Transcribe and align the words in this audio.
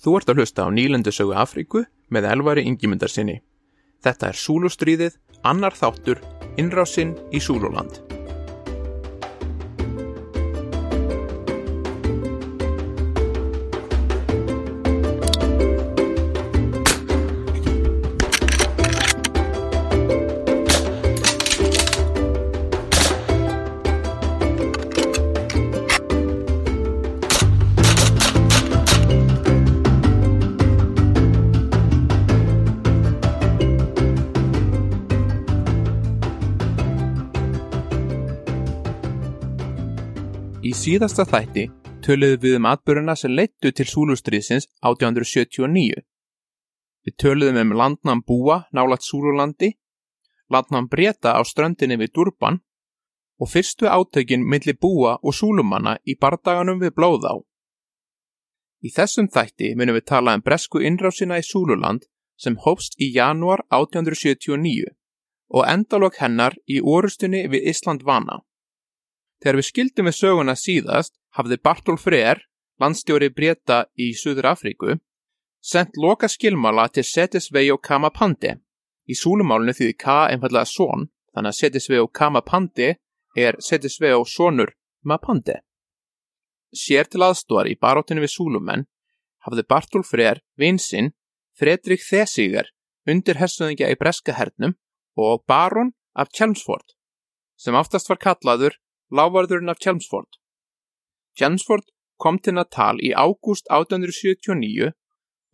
Þú 0.00 0.14
ert 0.16 0.30
að 0.32 0.40
hlusta 0.40 0.64
á 0.64 0.68
nýlendusögu 0.72 1.34
Afríku 1.36 1.84
með 2.08 2.30
elvari 2.32 2.64
yngjumundar 2.64 3.12
sinni. 3.12 3.42
Þetta 4.00 4.30
er 4.32 4.38
Súlustríðið, 4.40 5.18
annar 5.44 5.76
þáttur, 5.76 6.22
innrásinn 6.56 7.12
í 7.36 7.42
Súluland. 7.44 8.00
Síðasta 40.90 41.22
þætti 41.28 41.62
töluðum 42.02 42.40
við 42.42 42.54
um 42.58 42.64
atbyrjuna 42.66 43.14
sem 43.14 43.30
leittu 43.38 43.70
til 43.70 43.84
Súlustríðsins 43.86 44.64
1879. 44.88 46.00
Við 47.06 47.14
töluðum 47.22 47.60
um 47.60 47.74
landnam 47.78 48.22
búa 48.26 48.56
nálat 48.74 49.06
Súlulandi, 49.06 49.68
landnam 50.50 50.88
breyta 50.90 51.36
á 51.38 51.46
ströndinni 51.46 52.00
við 52.00 52.10
Durban 52.16 52.58
og 53.38 53.52
fyrstu 53.52 53.86
átökin 53.86 54.42
milli 54.42 54.74
búa 54.74 55.14
og 55.22 55.36
súlumanna 55.36 55.94
í 56.02 56.18
bardaganum 56.18 56.82
við 56.82 56.96
Blóðá. 56.98 57.38
Í 58.82 58.90
þessum 58.90 59.30
þætti 59.30 59.76
munum 59.78 60.00
við 60.00 60.08
tala 60.10 60.34
um 60.34 60.42
bresku 60.42 60.82
innrásina 60.82 61.38
í 61.38 61.46
Súluland 61.46 62.08
sem 62.34 62.58
hófst 62.66 62.98
í 62.98 63.12
janúar 63.14 63.62
1879 63.70 64.90
og 65.54 65.66
endalok 65.70 66.18
hennar 66.18 66.58
í 66.66 66.82
orustunni 66.82 67.46
við 67.46 67.70
Ísland 67.70 68.02
vana. 68.02 68.42
Þegar 69.40 69.56
við 69.56 69.68
skildum 69.68 70.08
við 70.08 70.16
söguna 70.18 70.54
síðast 70.58 71.14
hafði 71.36 71.56
Bartól 71.64 71.96
Freyr, 72.00 72.42
landstjóri 72.80 73.30
breyta 73.32 73.86
í 73.96 74.10
Suður 74.16 74.50
Afríku, 74.52 74.98
sendt 75.60 75.96
loka 75.96 76.28
skilmala 76.28 76.88
til 76.92 77.04
Setisvei 77.04 77.70
og 77.72 77.80
Kamapandi. 77.84 78.52
Í 79.08 79.14
súlumálinu 79.16 79.72
þýði 79.76 79.96
K 80.00 80.16
einfallega 80.32 80.68
són, 80.68 81.08
þannig 81.32 81.54
að 81.54 81.58
Setisvei 81.60 82.00
og 82.02 82.12
Kamapandi 82.12 82.90
er 83.36 83.58
Setisvei 83.64 84.12
og 84.16 84.28
sonur 84.28 84.74
Mapandi. 85.04 85.56
Sér 86.76 87.08
til 87.10 87.24
aðstóðar 87.24 87.70
í 87.72 87.78
baróttinu 87.80 88.22
við 88.22 88.34
súlumenn 88.34 88.86
hafði 89.46 89.64
Bartól 89.66 90.04
Freyr 90.06 90.42
vinsinn 90.60 91.14
Fredrik 91.56 92.04
Þesíger 92.04 92.68
undir 93.08 93.40
hersöðingja 93.40 93.88
í 93.90 93.98
Breska 93.98 94.36
hernum 94.36 94.76
og 95.16 95.42
barón 95.48 95.94
af 96.14 96.30
Chelmsford, 96.36 96.94
sem 97.56 97.74
aftast 97.74 98.08
var 98.12 98.20
kallaður 98.20 98.76
lávarðurinn 99.10 99.72
af 99.72 99.80
Chelmsford. 99.82 100.38
Chelmsford 101.38 101.90
kom 102.20 102.38
til 102.38 102.54
Natal 102.58 103.00
í 103.00 103.12
ágúst 103.14 103.66
1879 103.70 104.92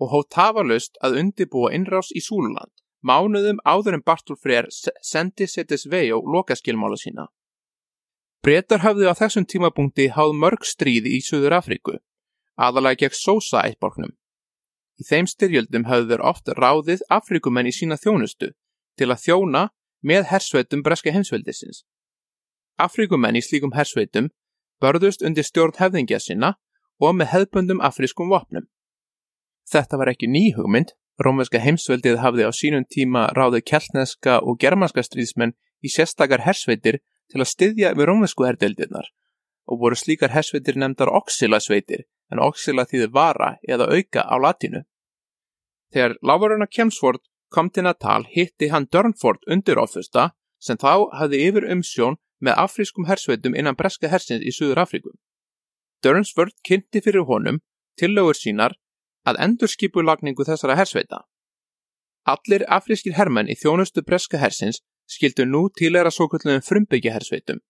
og 0.01 0.13
hótt 0.13 0.33
tafalust 0.35 0.99
að 1.05 1.21
undibúa 1.23 1.73
innrás 1.77 2.11
í 2.13 2.21
Súluland, 2.21 2.73
mánuðum 3.01 3.63
áður 3.65 3.99
en 3.99 4.05
Bartól 4.05 4.39
Freyr 4.41 4.69
sendi 4.73 5.49
settis 5.49 5.87
vei 5.89 6.11
og 6.13 6.29
lokaskilmála 6.35 6.99
sína. 7.01 7.29
Bretar 8.45 8.85
hafði 8.85 9.09
á 9.11 9.15
þessum 9.19 9.47
tímapunkti 9.49 10.11
háð 10.15 10.37
mörg 10.43 10.67
stríði 10.69 11.17
í 11.17 11.23
Suður 11.25 11.57
Afríku, 11.57 11.97
aðalega 12.55 13.07
gegn 13.07 13.19
Sosa 13.19 13.65
eittborgnum. 13.65 14.13
Í 15.01 15.05
þeim 15.09 15.27
styrjöldum 15.29 15.89
hafði 15.89 16.13
þeir 16.13 16.23
oft 16.31 16.53
ráðið 16.57 17.03
Afríkumenn 17.13 17.69
í 17.69 17.75
sína 17.75 17.99
þjónustu 18.01 18.53
til 18.97 19.11
að 19.11 19.23
þjóna 19.25 19.63
með 20.07 20.29
hersveitum 20.31 20.85
breska 20.87 21.13
heimsveldisins. 21.13 21.83
Afríkumenn 22.77 23.39
í 23.39 23.43
slíkum 23.45 23.73
hersveitum 23.77 24.31
börðust 24.83 25.25
undir 25.25 25.47
stjórn 25.47 25.79
hefðingja 25.79 26.21
sinna 26.21 26.55
og 27.01 27.17
með 27.17 27.33
hefðbundum 27.33 27.83
afrískum 27.85 28.29
vopnum. 28.33 28.67
Þetta 29.67 29.99
var 30.01 30.13
ekki 30.13 30.29
ný 30.31 30.53
hugmynd, 30.57 30.93
rómverska 31.21 31.61
heimsveldið 31.65 32.21
hafði 32.23 32.49
á 32.49 32.53
sínum 32.53 32.85
tíma 32.85 33.27
ráðið 33.37 33.65
keltneska 33.71 34.39
og 34.43 34.59
germanska 34.61 35.05
stríðsmenn 35.05 35.57
í 35.85 35.93
sérstakar 35.93 36.45
hersveitir 36.45 37.01
til 37.33 37.41
að 37.41 37.51
styðja 37.53 37.95
við 37.97 38.11
rómversku 38.11 38.47
herdeldirnar 38.47 39.09
og 39.67 39.81
voru 39.81 39.99
slíkar 39.99 40.35
hersveitir 40.35 40.77
nefndar 40.79 41.11
oxylasveitir 41.11 42.05
en 42.31 42.43
oxyla 42.43 42.85
þýði 42.87 43.09
vara 43.15 43.57
eða 43.67 43.89
auka 43.91 44.23
á 44.23 44.37
latinu. 44.39 44.85
Þegar 45.93 46.17
lávaruna 46.23 46.69
Kemsford 46.71 47.25
kom 47.51 47.71
til 47.71 47.87
Natal 47.87 48.27
hitti 48.31 48.69
hann 48.71 48.89
Dörnford 48.93 49.47
undir 49.51 49.81
offusta 49.81 50.31
sem 50.61 50.79
þá 50.79 51.09
hafði 51.19 51.43
yfir 51.49 51.67
umsjón 51.73 52.19
með 52.41 52.59
afrískum 52.65 53.07
hersveitum 53.09 53.55
innan 53.55 53.77
breska 53.79 54.11
hersins 54.13 54.45
í 54.45 54.53
Suður 54.53 54.83
Afríku. 54.85 55.13
Dörnsvörd 56.05 56.55
kynnti 56.67 57.01
fyrir 57.05 57.25
honum 57.29 57.63
tillögur 57.99 58.37
sínar 58.37 58.77
að 59.27 59.41
endurskipu 59.47 60.05
lagningu 60.05 60.45
þessara 60.45 60.77
hersveita. 60.79 61.25
Allir 62.27 62.67
afrískir 62.69 63.17
hermenn 63.17 63.51
í 63.51 63.57
þjónustu 63.59 64.03
breska 64.07 64.39
hersins 64.43 64.83
skildu 65.11 65.47
nú 65.47 65.67
tilera 65.79 66.11
svo 66.11 66.29
kallum 66.29 66.63
frumbyggjahersveitum. 66.69 67.61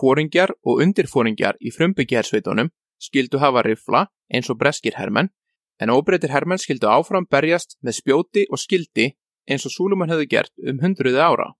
Fóringjar 0.00 0.52
og 0.64 0.82
undirfóringjar 0.84 1.60
í 1.60 1.72
frumbyggjahersveitunum 1.76 2.72
skildu 3.00 3.40
hafa 3.40 3.62
rifla 3.64 4.06
eins 4.32 4.48
og 4.52 4.58
breskir 4.60 4.96
hermenn 4.96 5.30
en 5.80 5.92
óbreytir 5.92 6.32
hermenn 6.32 6.60
skildu 6.60 6.88
áfram 6.88 7.28
berjast 7.28 7.76
með 7.84 8.00
spjóti 8.00 8.46
og 8.50 8.60
skildi 8.60 9.10
eins 9.46 9.66
og 9.68 9.72
Súlumann 9.72 10.12
hefði 10.12 10.28
gert 10.32 10.52
um 10.64 10.80
hundruði 10.82 11.20
ára. 11.20 11.52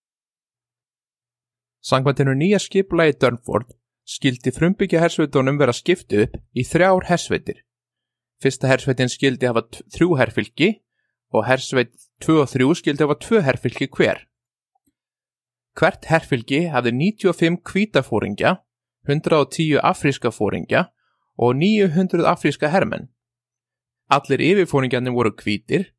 Sangvæntinu 1.87 2.33
nýja 2.35 2.59
skipulagi 2.59 3.15
Dörnford 3.23 3.69
skildi 4.11 4.51
frumbyggja 4.51 4.99
hersveitunum 5.05 5.59
vera 5.61 5.75
skiptu 5.77 6.25
upp 6.25 6.35
í 6.59 6.65
þrjár 6.67 7.07
hersveitir. 7.07 7.61
Fyrsta 8.43 8.71
hersveitin 8.73 9.13
skildi 9.13 9.47
hafa 9.47 9.63
þrjú 9.95 10.17
herfylki 10.19 10.71
og 11.31 11.47
hersveit 11.47 11.93
2 12.27 12.41
og 12.43 12.51
3 12.51 12.69
skildi 12.81 13.07
hafa 13.07 13.19
tvö 13.23 13.45
herfylki 13.47 13.89
hver. 13.95 14.25
Hvert 15.79 16.11
herfylki 16.11 16.65
hafði 16.75 16.97
95 16.99 17.63
kvítafóringja, 17.71 18.57
110 19.07 19.79
afríska 19.79 20.35
fóringja 20.35 20.89
og 21.39 21.55
900 21.55 22.27
afríska 22.27 22.73
hermenn. 22.75 23.13
Allir 24.11 24.43
yfirfóringjarnir 24.43 25.15
voru 25.15 25.37
kvítir, 25.39 25.93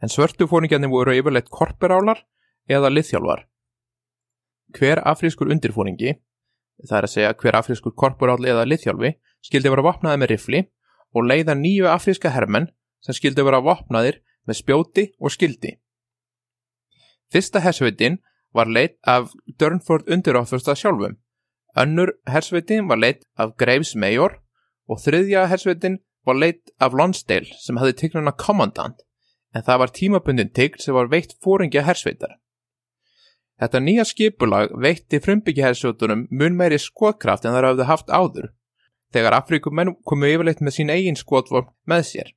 en 0.00 0.08
svörtu 0.08 0.48
fóringjarnir 0.48 0.88
voru 0.88 1.12
yfirleitt 1.20 1.52
korperálar 1.52 2.24
eða 2.68 2.88
liðþjálfar. 2.88 3.51
Hver 4.72 5.02
afrískur 5.04 5.50
undirfóringi, 5.52 6.16
það 6.88 6.98
er 6.98 7.06
að 7.06 7.12
segja 7.14 7.34
hver 7.42 7.58
afrískur 7.58 7.94
korporál 7.98 8.40
eða 8.40 8.66
liðþjálfi, 8.68 9.12
skildi 9.44 9.72
vera 9.72 9.84
vopnaði 9.86 10.22
með 10.22 10.32
rifli 10.32 10.62
og 11.12 11.26
leiða 11.28 11.56
nýju 11.58 11.88
afríska 11.90 12.32
hermenn 12.32 12.70
sem 13.04 13.16
skildi 13.16 13.44
vera 13.44 13.62
vopnaðir 13.62 14.20
með 14.48 14.60
spjóti 14.62 15.08
og 15.20 15.34
skildi. 15.34 15.76
Fyrsta 17.32 17.62
hersveitin 17.64 18.18
var 18.52 18.68
leitt 18.68 18.98
af 19.08 19.32
Dörnford 19.58 20.08
undirofursta 20.12 20.74
sjálfum, 20.76 21.16
önnur 21.76 22.12
hersveitin 22.28 22.88
var 22.88 23.00
leitt 23.00 23.24
af 23.36 23.56
Graves 23.56 23.94
Major 23.96 24.36
og 24.88 25.00
þriðja 25.00 25.46
hersveitin 25.48 26.00
var 26.26 26.36
leitt 26.38 26.72
af 26.80 26.94
Lonsdale 26.96 27.48
sem 27.62 27.78
hafði 27.80 27.96
tignuna 28.02 28.34
Commandant, 28.36 29.00
en 29.54 29.64
það 29.64 29.80
var 29.82 29.96
tímabundin 29.96 30.52
tign 30.52 30.80
sem 30.80 30.94
var 30.94 31.10
veitt 31.12 31.34
fóringja 31.44 31.84
hersveitar. 31.86 32.38
Þetta 33.62 33.78
nýja 33.78 34.02
skipulag 34.08 34.72
veitti 34.82 35.20
frumbyggjahersjóttunum 35.22 36.24
mun 36.34 36.56
meiri 36.58 36.80
skotkraft 36.82 37.44
en 37.46 37.54
þar 37.54 37.68
hafði 37.68 37.84
haft 37.86 38.08
áður, 38.10 38.48
þegar 39.14 39.36
Afríkumenn 39.36 39.92
komu 40.02 40.26
yfirleitt 40.32 40.62
með 40.66 40.74
sín 40.74 40.90
eigin 40.90 41.18
skotvopn 41.18 41.70
með 41.86 42.02
sér. 42.08 42.32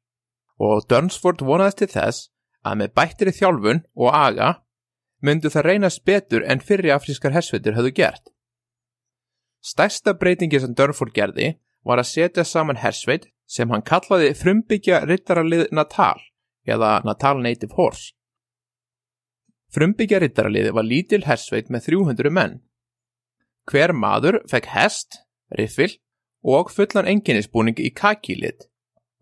Og 0.61 0.85
Dörnsford 0.91 1.41
vonaðist 1.41 1.81
til 1.81 1.89
þess 1.95 2.27
að 2.61 2.77
með 2.81 2.93
bættri 2.99 3.33
þjálfun 3.33 3.81
og 3.97 4.11
aga 4.13 4.51
myndu 5.25 5.49
það 5.49 5.67
reynast 5.69 6.03
betur 6.05 6.45
en 6.45 6.61
fyrri 6.61 6.93
afrískar 6.93 7.33
hersveitur 7.33 7.73
höfðu 7.73 7.95
gert. 7.97 8.29
Stærsta 9.65 10.13
breytingi 10.13 10.61
sem 10.61 10.75
Dörnford 10.77 11.15
gerði 11.15 11.55
var 11.85 12.01
að 12.01 12.11
setja 12.11 12.45
saman 12.45 12.81
hersveit 12.81 13.31
sem 13.49 13.71
hann 13.73 13.85
kallaði 13.85 14.35
frumbyggja 14.37 15.01
rittaralið 15.09 15.71
Natal 15.73 16.21
eða 16.69 16.99
Natal 17.05 17.39
Native 17.41 17.73
Horse. 17.77 18.13
Frumbyggja 19.75 20.21
rittaraliði 20.23 20.71
var 20.71 20.85
lítil 20.87 21.25
hersveit 21.27 21.67
með 21.73 21.89
300 21.89 22.31
menn. 22.31 22.59
Hver 23.67 23.91
maður 23.91 24.37
fekk 24.47 24.69
hest, 24.71 25.17
riffil 25.51 25.89
og 26.45 26.71
fullan 26.71 27.09
enginnisbúning 27.11 27.81
í 27.83 27.91
kakílit, 27.91 28.69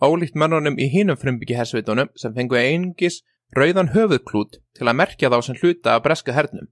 ólíkt 0.03 0.37
mennunum 0.37 0.77
í 0.77 0.91
hínum 0.93 1.17
frumbyggja 1.17 1.63
hersveitunum 1.63 2.11
sem 2.19 2.35
fengu 2.37 2.59
einingis 2.59 3.23
rauðan 3.57 3.93
höfuðklút 3.95 4.59
til 4.77 4.85
að 4.85 4.99
merkja 5.01 5.33
þá 5.33 5.39
sem 5.47 5.57
hluta 5.57 5.95
af 5.95 6.05
breska 6.05 6.37
hernum. 6.37 6.69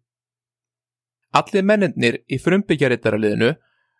Allir 1.33 1.65
menninir 1.65 2.21
í 2.29 2.37
frumbyggja 2.43 2.91
rittaraliðinu 2.91 3.55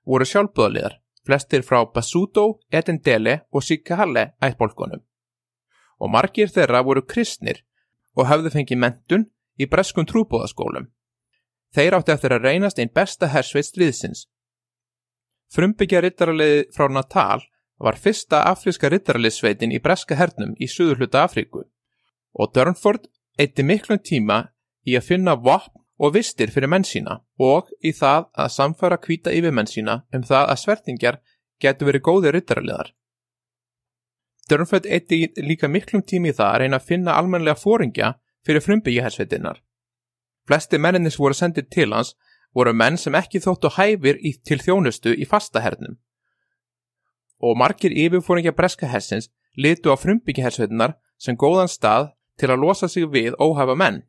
voru 0.06 0.28
sjálfbúðaliðar, 0.28 1.00
flestir 1.26 1.66
frá 1.66 1.82
Basuto, 1.90 2.60
Edendele 2.70 3.48
og 3.50 3.66
Sikahalle 3.66 4.34
ættbólkunum. 4.44 5.02
og 6.02 6.10
margir 6.10 6.50
þeirra 6.50 6.80
voru 6.82 7.04
kristnir 7.06 7.60
og 8.18 8.26
hafðu 8.26 8.50
fengið 8.50 8.80
mentun 8.82 9.26
í 9.60 9.68
breskum 9.70 10.08
trúbóðaskólum. 10.08 10.90
Þeir 11.76 11.98
átti 11.98 12.14
eftir 12.14 12.36
að 12.36 12.48
reynast 12.48 12.80
einn 12.80 12.92
besta 12.94 13.30
hersveit 13.32 13.68
stríðsins. 13.70 14.26
Frumbyggja 15.52 16.02
rittaraliði 16.04 16.68
frá 16.76 16.88
Natal 16.92 17.42
var 17.82 17.98
fyrsta 18.00 18.44
afríska 18.48 18.90
rittaraliðsveitin 18.92 19.74
í 19.76 19.82
breska 19.84 20.16
hernum 20.16 20.54
í 20.60 20.68
suðurhluta 20.70 21.26
Afríku 21.26 21.66
og 22.32 22.54
Durnford 22.56 23.08
eitti 23.40 23.66
miklum 23.66 24.00
tíma 24.00 24.44
í 24.88 24.96
að 25.00 25.08
finna 25.10 25.36
vopn 25.36 25.82
og 26.02 26.16
vistir 26.16 26.52
fyrir 26.54 26.72
menn 26.72 26.86
sína 26.88 27.20
og 27.42 27.70
í 27.84 27.92
það 27.94 28.30
að 28.44 28.54
samfara 28.56 28.98
kvíta 29.02 29.34
yfir 29.34 29.54
menn 29.54 29.70
sína 29.70 30.02
um 30.16 30.24
það 30.26 30.48
að 30.54 30.62
svertingjar 30.64 31.20
getur 31.62 31.92
verið 31.92 32.06
góði 32.08 32.34
rittaraliðar. 32.36 32.94
Dörnföld 34.50 34.88
eitti 34.90 35.28
líka 35.38 35.70
miklum 35.70 36.02
tími 36.04 36.32
í 36.32 36.36
það 36.38 36.48
að 36.54 36.60
reyna 36.64 36.80
að 36.80 36.88
finna 36.90 37.18
almenlega 37.18 37.60
fóringja 37.60 38.16
fyrir 38.46 38.64
frumbyggjahersveitinnar. 38.66 39.62
Flesti 40.48 40.80
menninnis 40.82 41.20
voru 41.20 41.38
sendið 41.38 41.70
til 41.72 41.92
hans 41.94 42.16
voru 42.56 42.74
menn 42.74 42.98
sem 42.98 43.16
ekki 43.16 43.40
þóttu 43.44 43.72
hæfir 43.78 44.18
í, 44.20 44.34
til 44.44 44.60
þjónustu 44.60 45.14
í 45.16 45.28
fastahernum 45.28 46.00
og 47.42 47.58
margir 47.58 47.94
yfirfóringja 47.98 48.54
breska 48.54 48.88
hersins 48.88 49.32
litu 49.58 49.90
á 49.90 49.98
frumbyggjahersveitinnar 49.98 50.94
sem 51.18 51.38
góðan 51.38 51.72
stað 51.72 52.12
til 52.38 52.52
að 52.54 52.64
losa 52.64 52.88
sig 52.90 53.08
við 53.10 53.36
óhafa 53.42 53.76
menn. 53.78 54.02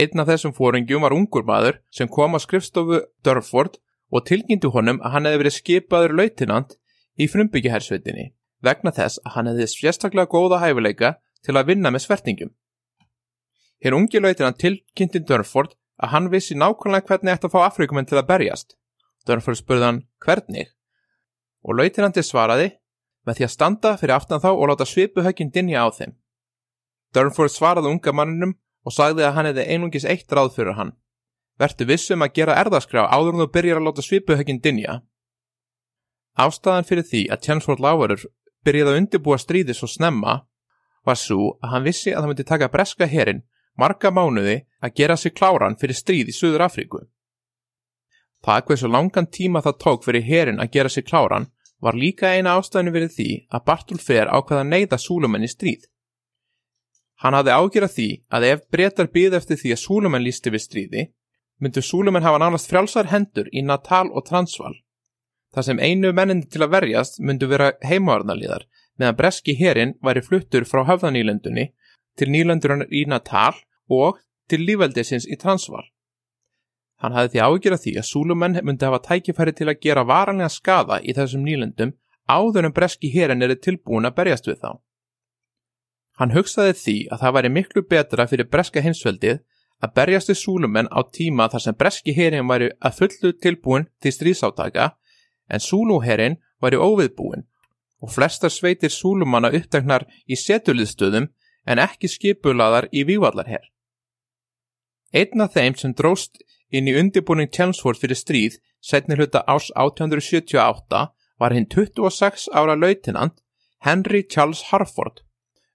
Einn 0.00 0.22
af 0.22 0.28
þessum 0.30 0.54
fóringjum 0.56 1.04
var 1.04 1.14
ungur 1.14 1.46
maður 1.46 1.80
sem 1.90 2.08
kom 2.08 2.34
á 2.34 2.38
skrifstofu 2.42 3.02
Dörford 3.24 3.78
og 4.10 4.26
tilkynnti 4.28 4.70
honum 4.74 5.00
að 5.02 5.14
hann 5.14 5.28
hefði 5.28 5.42
verið 5.42 5.56
skipaður 5.58 6.16
lautinant 6.18 6.76
í 7.16 7.28
frumbyggihersveitinni 7.30 8.32
vegna 8.64 8.92
þess 8.94 9.20
að 9.22 9.36
hann 9.36 9.50
hefði 9.52 9.68
sérstaklega 9.72 10.32
góða 10.32 10.62
hæfileika 10.62 11.14
til 11.46 11.56
að 11.56 11.72
vinna 11.72 11.90
með 11.90 12.06
svertingum. 12.06 12.52
Hér 13.82 13.96
ungi 13.98 14.20
lautinant 14.22 14.60
tilkynnti 14.62 15.24
Dörford 15.26 15.74
að 16.02 16.14
hann 16.14 16.30
vissi 16.30 16.54
nákvæmlega 16.54 17.08
hvernig 17.08 17.34
ætti 17.34 17.48
að 17.48 17.54
fá 17.54 17.66
Afrikumenn 17.66 18.06
til 18.06 18.20
að 18.20 18.28
berjast. 18.30 18.76
Dörford 19.26 19.58
spurði 19.58 19.88
hann 19.88 20.04
hvernig 20.22 20.70
og 21.62 21.78
lautinandi 21.78 22.22
svaraði 22.26 22.72
með 23.26 23.38
því 23.38 23.46
að 23.46 23.54
standa 23.54 23.92
fyrir 23.98 24.16
aftan 24.16 24.42
þá 24.42 24.50
og 24.52 24.64
láta 24.70 24.86
svipuhögginn 24.88 25.52
dinja 25.54 25.84
á 25.86 25.88
þeim. 25.94 26.16
Dörnford 27.14 27.52
svaraði 27.52 27.92
unga 27.92 28.14
manninum 28.16 28.56
og 28.82 28.94
sagði 28.96 29.26
að 29.26 29.34
hann 29.36 29.48
hefði 29.50 29.66
einungis 29.70 30.06
eitt 30.08 30.32
ráð 30.32 30.54
fyrir 30.56 30.78
hann. 30.78 30.94
Vertu 31.60 31.86
vissum 31.86 32.24
að 32.24 32.34
gera 32.38 32.56
erðaskrá 32.58 33.04
áður 33.06 33.36
en 33.36 33.44
þú 33.44 33.48
byrjar 33.54 33.80
að 33.80 33.88
láta 33.88 34.04
svipuhögginn 34.06 34.62
dinja. 34.64 35.00
Ástæðan 36.40 36.88
fyrir 36.88 37.06
því 37.06 37.26
að 37.30 37.42
Tjensford 37.46 37.82
Lávarur 37.84 38.24
byrjaði 38.64 38.94
að 38.94 39.00
undirbúa 39.02 39.38
stríði 39.38 39.76
svo 39.76 39.90
snemma 39.90 40.40
var 41.06 41.18
svo 41.18 41.56
að 41.62 41.74
hann 41.74 41.86
vissi 41.86 42.12
að 42.12 42.22
það 42.22 42.30
myndi 42.32 42.46
taka 42.48 42.70
breska 42.72 43.08
herin 43.10 43.42
marga 43.78 44.10
mánuði 44.12 44.58
að 44.82 44.94
gera 45.00 45.16
sig 45.16 45.34
kláran 45.34 45.78
fyrir 45.80 45.98
stríð 45.98 46.30
í 46.30 46.36
Suður 46.36 46.66
Afríku. 46.66 47.02
Það 48.42 48.64
hversu 48.68 48.90
langan 48.90 49.30
tíma 49.30 49.62
það 49.62 49.78
tók 49.84 50.04
fyrir 50.04 50.26
herin 50.26 50.60
að 50.60 50.72
gera 50.76 50.90
sig 50.90 51.06
kláran 51.06 51.48
var 51.82 51.98
líka 51.98 52.30
eina 52.34 52.56
ástæðinu 52.58 52.94
fyrir 52.94 53.10
því 53.16 53.30
að 53.50 53.64
Bartulfer 53.66 54.30
ákvaða 54.30 54.66
neyða 54.68 54.98
Súlumenn 54.98 55.46
í 55.46 55.50
stríð. 55.50 55.88
Hann 57.22 57.36
hafði 57.38 57.54
ágjörað 57.54 57.94
því 57.96 58.08
að 58.34 58.46
ef 58.50 58.62
breytar 58.74 59.10
byði 59.14 59.38
eftir 59.38 59.58
því 59.60 59.74
að 59.74 59.82
Súlumenn 59.82 60.26
lísti 60.26 60.50
við 60.50 60.64
stríði, 60.64 61.02
myndu 61.62 61.82
Súlumenn 61.82 62.26
hafa 62.26 62.40
nánast 62.42 62.70
frjálsar 62.70 63.10
hendur 63.12 63.50
í 63.54 63.62
Natal 63.62 64.08
og 64.10 64.26
Transval. 64.26 64.74
Það 65.54 65.68
sem 65.68 65.82
einu 65.82 66.12
mennin 66.16 66.42
til 66.50 66.64
að 66.64 66.72
verjast 66.74 67.20
myndu 67.22 67.46
vera 67.50 67.72
heimavarnalíðar 67.86 68.66
meðan 68.98 69.18
breski 69.18 69.54
herin 69.58 69.94
væri 70.04 70.22
fluttur 70.24 70.66
frá 70.68 70.84
höfðanílendunni 70.88 71.70
til 72.18 72.28
nýlendurinn 72.32 72.86
í 72.90 73.04
Natal 73.08 73.54
og 73.88 74.20
til 74.50 74.64
lífveldisins 74.66 75.26
í 75.28 75.38
Transval. 75.40 75.84
Hann 77.02 77.16
hafði 77.16 77.34
því 77.34 77.42
ágjörað 77.46 77.82
því 77.82 77.92
að 77.98 78.08
Súlumenn 78.08 78.60
myndi 78.62 78.86
hafa 78.86 79.00
tækifæri 79.08 79.54
til 79.58 79.68
að 79.72 79.80
gera 79.82 80.04
varanlega 80.06 80.52
skada 80.52 81.00
í 81.02 81.14
þessum 81.16 81.42
nýlendum 81.46 81.96
áður 82.30 82.68
en 82.68 82.74
breski 82.76 83.10
herin 83.10 83.42
eru 83.42 83.56
tilbúin 83.58 84.06
að 84.06 84.16
berjast 84.20 84.46
við 84.46 84.60
þá. 84.62 84.70
Hann 86.20 86.34
hugsaði 86.36 86.76
því 86.78 86.96
að 87.10 87.24
það 87.24 87.34
væri 87.36 87.50
miklu 87.56 87.82
betra 87.88 88.26
fyrir 88.30 88.50
breska 88.52 88.82
hinsveldið 88.84 89.40
að 89.82 89.94
berjast 89.96 90.30
við 90.30 90.38
súlumenn 90.38 90.90
á 90.94 91.00
tíma 91.10 91.48
þar 91.50 91.64
sem 91.64 91.78
breski 91.78 92.14
herin 92.14 92.46
væri 92.46 92.70
að 92.78 92.98
fullu 93.00 93.32
tilbúin 93.42 93.88
til 93.98 94.12
stríðsátaka 94.14 94.92
en 95.50 95.64
súluherin 95.64 96.38
væri 96.62 96.78
óviðbúin 96.78 97.48
og 98.02 98.10
flestar 98.10 98.50
sveitir 98.50 98.90
súlumanna 98.90 99.52
upptegnar 99.54 100.06
í 100.26 100.38
setuliðstöðum 100.38 101.30
en 101.66 101.82
ekki 101.82 102.10
skipulaðar 102.10 102.88
í 102.90 103.06
vývallarher. 103.06 103.64
Einn 105.14 105.44
af 105.44 105.54
þeim 105.54 105.78
sem 105.78 105.94
dróst 105.94 106.42
inn 106.72 106.88
í 106.88 106.96
undirbúning 106.98 107.52
Chelmsford 107.52 108.00
fyrir 108.00 108.18
stríð 108.18 108.58
setni 108.82 109.16
hluta 109.16 109.44
árs 109.46 109.70
1878 109.76 111.02
var 111.38 111.54
hinn 111.54 111.68
26 111.70 112.48
ára 112.52 112.74
lautinant 112.78 113.38
Henry 113.86 114.22
Charles 114.26 114.70
Harford 114.70 115.22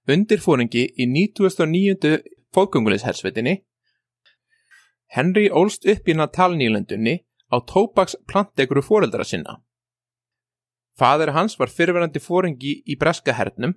undirfóringi 0.08 0.86
í 0.96 1.06
1909. 1.06 2.18
fóðgöngulishersvetinni. 2.56 3.58
Henry 5.12 5.48
ólst 5.52 5.84
upp 5.88 6.08
í 6.08 6.16
Natalnýlandunni 6.16 7.14
á 7.52 7.56
tópaks 7.60 8.16
plantegru 8.28 8.82
fóreldra 8.84 9.24
sinna. 9.24 9.58
Fadur 10.98 11.32
hans 11.36 11.54
var 11.58 11.70
fyrirverandi 11.70 12.20
fóringi 12.22 12.80
í 12.86 12.96
breska 12.98 13.34
hernum 13.38 13.76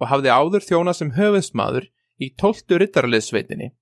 og 0.00 0.08
hafði 0.12 0.32
áður 0.32 0.64
þjóna 0.64 0.94
sem 0.96 1.12
höfðsmaður 1.16 1.90
í 2.22 2.30
tóltu 2.40 2.78
rittaraliðsveitinni. 2.80 3.74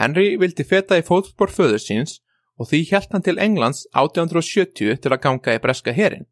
Henry 0.00 0.34
vildi 0.40 0.66
feta 0.66 0.98
í 0.98 1.06
fótspór 1.06 1.52
föður 1.52 1.82
síns 1.82 2.18
og 2.58 2.68
því 2.70 2.82
hjælt 2.90 3.14
hann 3.14 3.24
til 3.26 3.38
Englands 3.38 3.86
1870 3.94 4.98
til 5.02 5.12
að 5.14 5.22
ganga 5.24 5.56
í 5.56 5.62
breska 5.62 5.94
herin. 5.94 6.26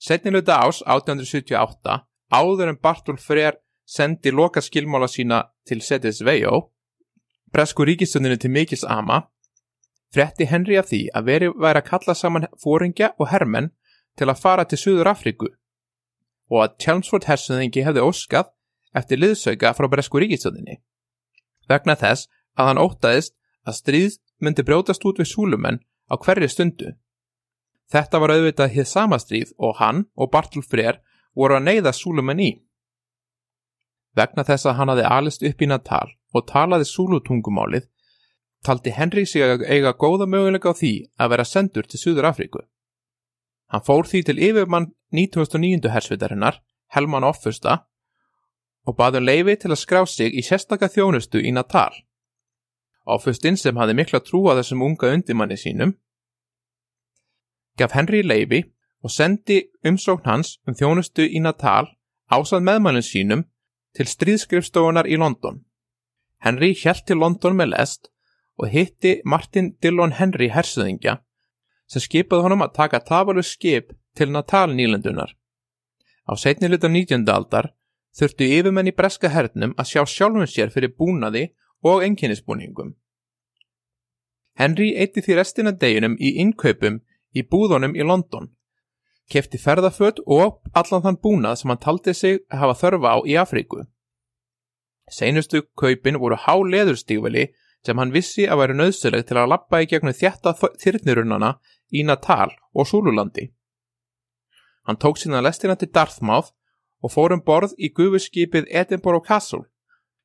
Setniluta 0.00 0.60
ás 0.64 0.82
1878 0.84 2.00
áður 2.32 2.72
en 2.72 2.80
Bartól 2.82 3.20
Freyr 3.20 3.60
sendi 3.86 4.32
loka 4.32 4.60
skilmála 4.60 5.08
sína 5.08 5.44
til 5.66 5.80
Setis 5.80 6.20
Vejó, 6.26 6.72
bresku 7.52 7.86
ríkistöndinu 7.86 8.36
til 8.36 8.50
Mikils 8.50 8.84
Ama, 8.84 9.22
fretti 10.14 10.46
Henry 10.50 10.76
af 10.80 10.90
því 10.90 11.00
að 11.16 11.30
veri 11.30 11.48
væri 11.54 11.82
að 11.82 11.88
kalla 11.90 12.14
saman 12.14 12.48
fóringja 12.62 13.12
og 13.18 13.30
hermenn 13.32 13.72
til 14.18 14.28
að 14.30 14.42
fara 14.42 14.64
til 14.64 14.78
Suður 14.80 15.12
Afríku 15.12 15.48
og 16.50 16.62
að 16.62 16.76
Chelmsford 16.82 17.26
hersuðingi 17.26 17.82
hefði 17.86 18.04
óskað 18.06 18.52
eftir 18.96 19.20
liðsauka 19.20 19.72
frá 19.74 19.88
bresku 19.90 20.20
ríkistöndinni. 20.22 20.78
Vegna 21.68 21.96
þess 21.98 22.30
að 22.56 22.70
hann 22.70 22.82
ótaðist 22.82 23.34
að 23.66 23.78
stríð 23.80 24.20
myndi 24.40 24.62
brjótast 24.62 25.04
út 25.08 25.18
við 25.20 25.32
súlumenn 25.32 25.82
á 26.06 26.14
hverju 26.14 26.48
stundu. 26.48 26.94
Þetta 27.90 28.20
var 28.22 28.34
auðvitað 28.34 28.72
hér 28.74 28.88
sama 28.88 29.18
stríð 29.22 29.52
og 29.58 29.76
hann 29.80 30.06
og 30.14 30.30
Bartól 30.30 30.64
Freyr 30.66 31.00
voru 31.36 31.58
að 31.58 31.66
neyða 31.68 31.92
Súlumenn 31.94 32.42
í. 32.42 32.50
Vegna 34.16 34.46
þess 34.48 34.66
að 34.66 34.78
hann 34.80 34.92
hafi 34.94 35.04
alist 35.06 35.44
upp 35.44 35.62
í 35.62 35.68
Natal 35.68 36.08
og 36.34 36.46
talaði 36.48 36.88
Súlutungumálið, 36.88 37.84
taldi 38.66 38.92
Henry 38.94 39.24
sig 39.26 39.44
að 39.44 39.64
eiga 39.70 39.94
góða 39.94 40.26
möguleika 40.26 40.72
á 40.72 40.74
því 40.74 40.92
að 41.20 41.30
vera 41.32 41.44
sendur 41.46 41.86
til 41.86 42.00
Suður 42.00 42.30
Afríku. 42.32 42.62
Hann 43.70 43.84
fór 43.86 44.06
því 44.06 44.22
til 44.26 44.38
yfirmann 44.42 44.92
1909. 45.14 45.90
hersvitarinnar, 45.90 46.60
Helman 46.94 47.26
Offusta, 47.26 47.86
og 48.86 48.96
baði 48.98 49.22
um 49.22 49.26
leifi 49.26 49.56
til 49.62 49.72
að 49.72 49.82
skrá 49.82 50.02
sig 50.06 50.34
í 50.34 50.42
sérstakka 50.46 50.88
þjónustu 50.90 51.42
í 51.42 51.52
Natal. 51.54 51.94
Offustinn 53.06 53.58
sem 53.58 53.76
hafi 53.78 53.94
mikla 53.94 54.20
trú 54.22 54.46
á 54.50 54.58
þessum 54.58 54.82
unga 54.82 55.12
undimanni 55.14 55.58
sínum, 55.58 55.94
gaf 57.78 57.94
Henry 57.94 58.22
leifi 58.22 58.64
og 59.02 59.10
sendi 59.10 59.60
umsókn 59.86 60.26
hans 60.26 60.56
um 60.66 60.74
þjónustu 60.74 61.26
í 61.26 61.42
Natal 61.42 61.92
ásað 62.30 62.66
meðmælinn 62.66 63.06
sínum 63.06 63.44
til 63.94 64.06
stríðskrifstofunar 64.10 65.06
í 65.06 65.18
London. 65.18 65.62
Henry 66.42 66.74
hjælt 66.74 67.06
til 67.06 67.20
London 67.22 67.56
með 67.58 67.74
lest 67.74 68.10
og 68.56 68.68
hitti 68.72 69.20
Martin 69.24 69.74
Dillon 69.82 70.14
Henry 70.16 70.48
hersuðingja 70.52 71.18
sem 71.86 72.02
skipaði 72.02 72.46
honum 72.46 72.64
að 72.66 72.74
taka 72.80 73.00
tafalu 73.04 73.44
skip 73.44 73.92
til 74.16 74.32
Natal 74.32 74.72
nýlendunar. 74.74 75.34
Á 76.26 76.32
setni 76.34 76.70
hluta 76.70 76.88
19. 76.88 77.26
aldar 77.30 77.70
þurftu 78.16 78.48
yfirmenn 78.58 78.90
í 78.90 78.96
breska 78.96 79.30
hernum 79.30 79.74
að 79.78 79.92
sjá 79.92 80.02
sjálfum 80.10 80.48
sér 80.50 80.72
fyrir 80.74 80.96
búnaði 80.98 81.50
og 81.84 82.02
enginnisbúningum. 82.02 82.96
Henry 84.56 84.94
eitti 84.96 85.22
því 85.22 85.36
restina 85.36 85.72
deginum 85.72 86.16
í 86.18 86.32
innkaupum 86.42 87.02
í 87.36 87.44
búðunum 87.44 87.94
í 87.94 88.06
London 88.08 88.50
kefti 89.30 89.58
ferðaföt 89.58 90.22
og 90.26 90.60
allan 90.74 91.02
þann 91.04 91.20
búnað 91.22 91.60
sem 91.60 91.72
hann 91.72 91.82
taldi 91.82 92.14
sig 92.14 92.40
að 92.50 92.62
hafa 92.62 92.78
þörfa 92.82 93.14
á 93.14 93.18
í 93.26 93.36
Afríku. 93.42 93.84
Seinustu 95.10 95.62
kaupin 95.78 96.18
voru 96.22 96.38
há 96.38 96.54
leðurstífali 96.54 97.48
sem 97.84 97.98
hann 97.98 98.14
vissi 98.14 98.46
að 98.48 98.62
væri 98.62 98.78
nöðsileg 98.78 99.26
til 99.26 99.38
að 99.40 99.50
lappa 99.52 99.82
í 99.82 99.88
gegnum 99.90 100.16
þjætta 100.16 100.54
þyrnirunana 100.82 101.56
í 101.92 102.02
Natal 102.06 102.50
og 102.74 102.88
Súlulandi. 102.88 103.50
Hann 104.86 104.98
tók 105.02 105.18
sína 105.18 105.42
lestina 105.42 105.76
til 105.76 105.90
Dartmouth 105.90 106.52
og 107.02 107.12
fórum 107.12 107.42
borð 107.44 107.74
í 107.78 107.90
gufuskipið 107.94 108.68
Edinburgh 108.70 109.26
Castle 109.26 109.66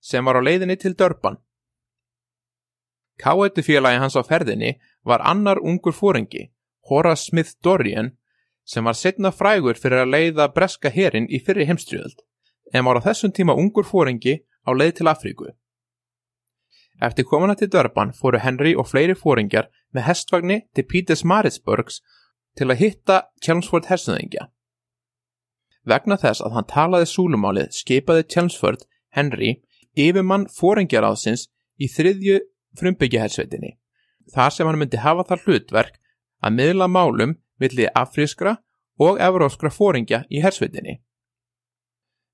sem 0.01 0.25
var 0.25 0.37
á 0.37 0.41
leiðinni 0.41 0.77
til 0.81 0.95
Durban. 0.97 1.37
Káetu 3.21 3.61
félagi 3.61 4.01
hans 4.01 4.17
á 4.17 4.25
ferðinni 4.25 4.79
var 5.05 5.21
annar 5.21 5.61
ungur 5.61 5.93
fóringi, 5.93 6.49
Horace 6.89 7.29
Smith 7.29 7.53
Dorian, 7.63 8.15
sem 8.65 8.85
var 8.85 8.97
setna 8.97 9.31
frægur 9.31 9.77
fyrir 9.77 10.01
að 10.01 10.13
leiða 10.15 10.47
breska 10.55 10.89
herin 10.89 11.29
í 11.29 11.41
fyrri 11.45 11.67
heimstriöld, 11.69 12.17
en 12.73 12.85
var 12.85 12.97
á 12.97 13.05
þessum 13.05 13.33
tíma 13.33 13.53
ungur 13.53 13.85
fóringi 13.85 14.41
á 14.65 14.69
leið 14.73 15.01
til 15.01 15.09
Afríku. 15.11 15.51
Eftir 17.01 17.25
komuna 17.25 17.55
til 17.57 17.71
Durban 17.73 18.13
fóru 18.13 18.37
Henry 18.39 18.75
og 18.77 18.87
fleiri 18.91 19.15
fóringjar 19.17 19.71
með 19.93 20.05
hestvagni 20.05 20.57
til 20.75 20.85
Peters 20.85 21.23
Marisburgs 21.25 22.01
til 22.57 22.69
að 22.69 22.81
hitta 22.83 23.21
Chelmsford 23.41 23.89
hersöðingja. 23.89 24.49
Vegna 25.87 26.17
þess 26.21 26.43
að 26.45 26.57
hann 26.57 26.69
talaði 26.69 27.07
súlumálið 27.09 27.71
skipaði 27.73 28.27
Chelmsford 28.29 28.85
Henry 29.17 29.55
yfirmann 29.97 30.45
fóringjaráðsins 30.53 31.47
í 31.81 31.89
þriðju 31.89 32.37
frumbyggihersveitinni, 32.77 33.75
þar 34.31 34.53
sem 34.53 34.69
hann 34.69 34.77
myndi 34.79 35.01
hafa 35.01 35.25
þar 35.27 35.45
hlutverk 35.45 35.97
að 36.41 36.57
miðla 36.59 36.87
málum 36.87 37.33
villið 37.61 37.89
afrískra 37.97 38.59
og 39.01 39.17
evróskra 39.19 39.71
fóringja 39.73 40.21
í 40.29 40.43
hersveitinni. 40.43 40.99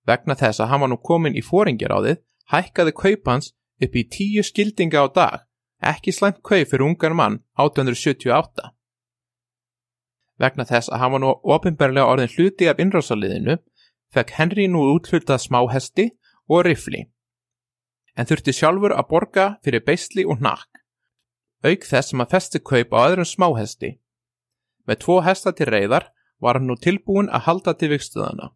Vegna 0.08 0.36
þess 0.40 0.60
að 0.60 0.72
hann 0.72 0.84
var 0.84 0.92
nú 0.92 1.00
komin 1.04 1.36
í 1.40 1.44
fóringjaráðið 1.44 2.20
hækkaði 2.52 2.94
kaupans 2.96 3.54
upp 3.84 3.96
í 3.96 4.04
tíu 4.10 4.44
skildinga 4.46 5.04
á 5.04 5.08
dag, 5.14 5.36
ekki 5.82 6.14
slæmt 6.14 6.42
kaup 6.42 6.72
fyrir 6.72 6.86
ungar 6.88 7.14
mann 7.14 7.42
1878. 7.60 8.72
Vegna 10.38 10.66
þess 10.70 10.92
að 10.94 11.02
hann 11.02 11.14
var 11.16 11.24
nú 11.24 11.34
ofinberlega 11.56 12.10
orðin 12.14 12.34
hluti 12.34 12.70
af 12.70 12.82
innrásaliðinu, 12.82 13.58
fekk 14.14 14.34
Henry 14.38 14.68
nú 14.70 14.84
úthlutað 14.94 15.44
smáhesti 15.46 16.10
og 16.50 16.66
rifli, 16.68 17.08
en 18.16 18.30
þurfti 18.30 18.54
sjálfur 18.54 18.94
að 18.96 19.10
borga 19.12 19.48
fyrir 19.66 19.86
beisli 19.86 20.26
og 20.26 20.42
nakk, 20.42 20.84
auk 21.66 21.88
þess 21.90 22.14
sem 22.14 22.22
að 22.22 22.36
festi 22.36 22.62
kaup 22.62 22.94
á 22.94 23.00
öðrum 23.08 23.28
smáhesti. 23.28 23.98
Með 24.88 25.02
tvo 25.04 25.20
hesta 25.26 25.52
til 25.52 25.68
reyðar 25.68 26.12
var 26.40 26.58
hann 26.58 26.70
nú 26.70 26.78
tilbúin 26.80 27.32
að 27.34 27.50
halda 27.50 27.74
til 27.76 27.90
vikstuðana. 27.92 28.54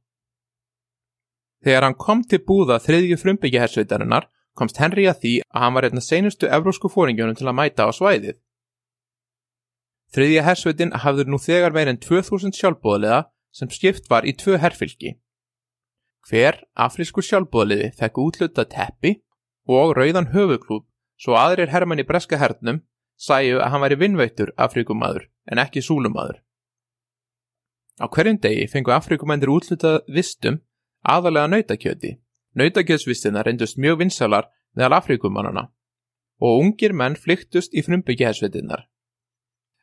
Þegar 1.62 1.86
hann 1.86 1.98
kom 1.98 2.22
til 2.25 2.40
búða 2.46 2.80
þriðju 2.82 3.18
frumbyggjahersveitarinnar 3.22 4.30
komst 4.62 4.77
Henry 4.82 5.08
að 5.10 5.24
því 5.24 5.34
að 5.50 5.65
hann 5.65 5.75
var 5.75 5.88
einna 5.88 6.03
seinustu 6.06 6.50
evrósku 6.53 6.91
fóringjónum 6.94 7.38
til 7.39 7.50
að 7.50 7.58
mæta 7.58 7.89
á 7.89 7.91
svæðið. 7.98 8.38
Þriðja 10.12 10.46
hersveitin 10.46 10.94
hafður 11.01 11.32
nú 11.32 11.39
þegar 11.39 11.74
meirinn 11.75 12.00
2000 12.03 12.53
sjálfbóðlega 12.60 13.24
sem 13.56 13.72
skipt 13.72 14.10
var 14.12 14.27
í 14.27 14.36
tvö 14.38 14.60
herfylki. 14.60 15.15
Hver 16.27 16.62
afrísku 16.77 17.24
sjálfbóðliði 17.25 17.91
fekk 17.98 18.20
útluta 18.22 18.68
teppi 18.70 19.18
og 19.72 19.96
rauðan 19.98 20.30
höfuklúb 20.36 20.86
svo 21.22 21.38
aðrir 21.39 21.72
herrmann 21.72 22.01
í 22.03 22.08
breska 22.08 22.38
hernum 22.41 22.84
sæju 23.22 23.62
að 23.62 23.72
hann 23.74 23.84
væri 23.86 24.00
vinnveitur 24.03 24.51
afríkumadur 24.58 25.27
en 25.51 25.62
ekki 25.63 25.82
súlumadur. 25.86 26.41
Á 28.01 28.06
hverjum 28.10 28.39
degi 28.41 28.68
fengu 28.70 28.94
afríkumændir 28.94 29.51
útlutað 29.53 30.01
vistum 30.10 30.60
aðalega 31.01 31.50
nautakjöti 31.51 32.18
Nautakjöðsvistina 32.60 33.43
reyndust 33.46 33.77
mjög 33.79 34.01
vinsalar 34.03 34.50
meðal 34.75 34.98
Afríkumannana 35.00 35.70
og 36.41 36.63
ungir 36.63 36.93
menn 36.98 37.15
flyktust 37.15 37.75
í 37.77 37.84
frumbyggjahersveitinnar. 37.86 38.88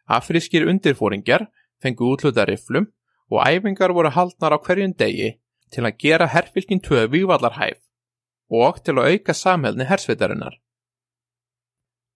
Afrískir 0.08 0.66
undirfóringjar 0.68 1.46
fengu 1.82 2.12
útluta 2.12 2.44
riflum 2.48 2.88
og 3.30 3.44
æfingar 3.46 3.94
voru 3.96 4.10
haldnar 4.12 4.56
á 4.56 4.58
hverjum 4.58 4.94
degi 4.98 5.34
til 5.72 5.84
að 5.84 5.98
gera 6.02 6.28
herfylgin 6.32 6.82
tvö 6.84 7.06
vývallarhæf 7.12 7.78
og 8.48 8.80
til 8.84 8.96
að 8.96 9.12
auka 9.12 9.34
samhælni 9.36 9.88
hersveitarinnar. 9.88 10.56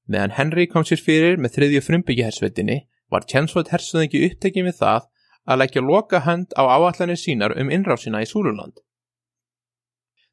Meðan 0.09 0.37
Henry 0.37 0.67
kom 0.67 0.85
sér 0.85 1.01
fyrir 1.01 1.37
með 1.39 1.57
þriðju 1.57 1.83
frumbyggjahersveitinni 1.89 2.79
var 3.13 3.29
Tjensvold 3.29 3.71
hersöðingi 3.73 4.25
upptekið 4.29 4.69
við 4.69 4.79
það 4.81 5.09
að 5.47 5.61
leggja 5.63 5.83
loka 5.85 6.23
hönd 6.27 6.57
á 6.57 6.63
áallanir 6.65 7.21
sínar 7.21 7.55
um 7.61 7.71
innrásina 7.71 8.23
í 8.25 8.29
Súluland. 8.29 8.81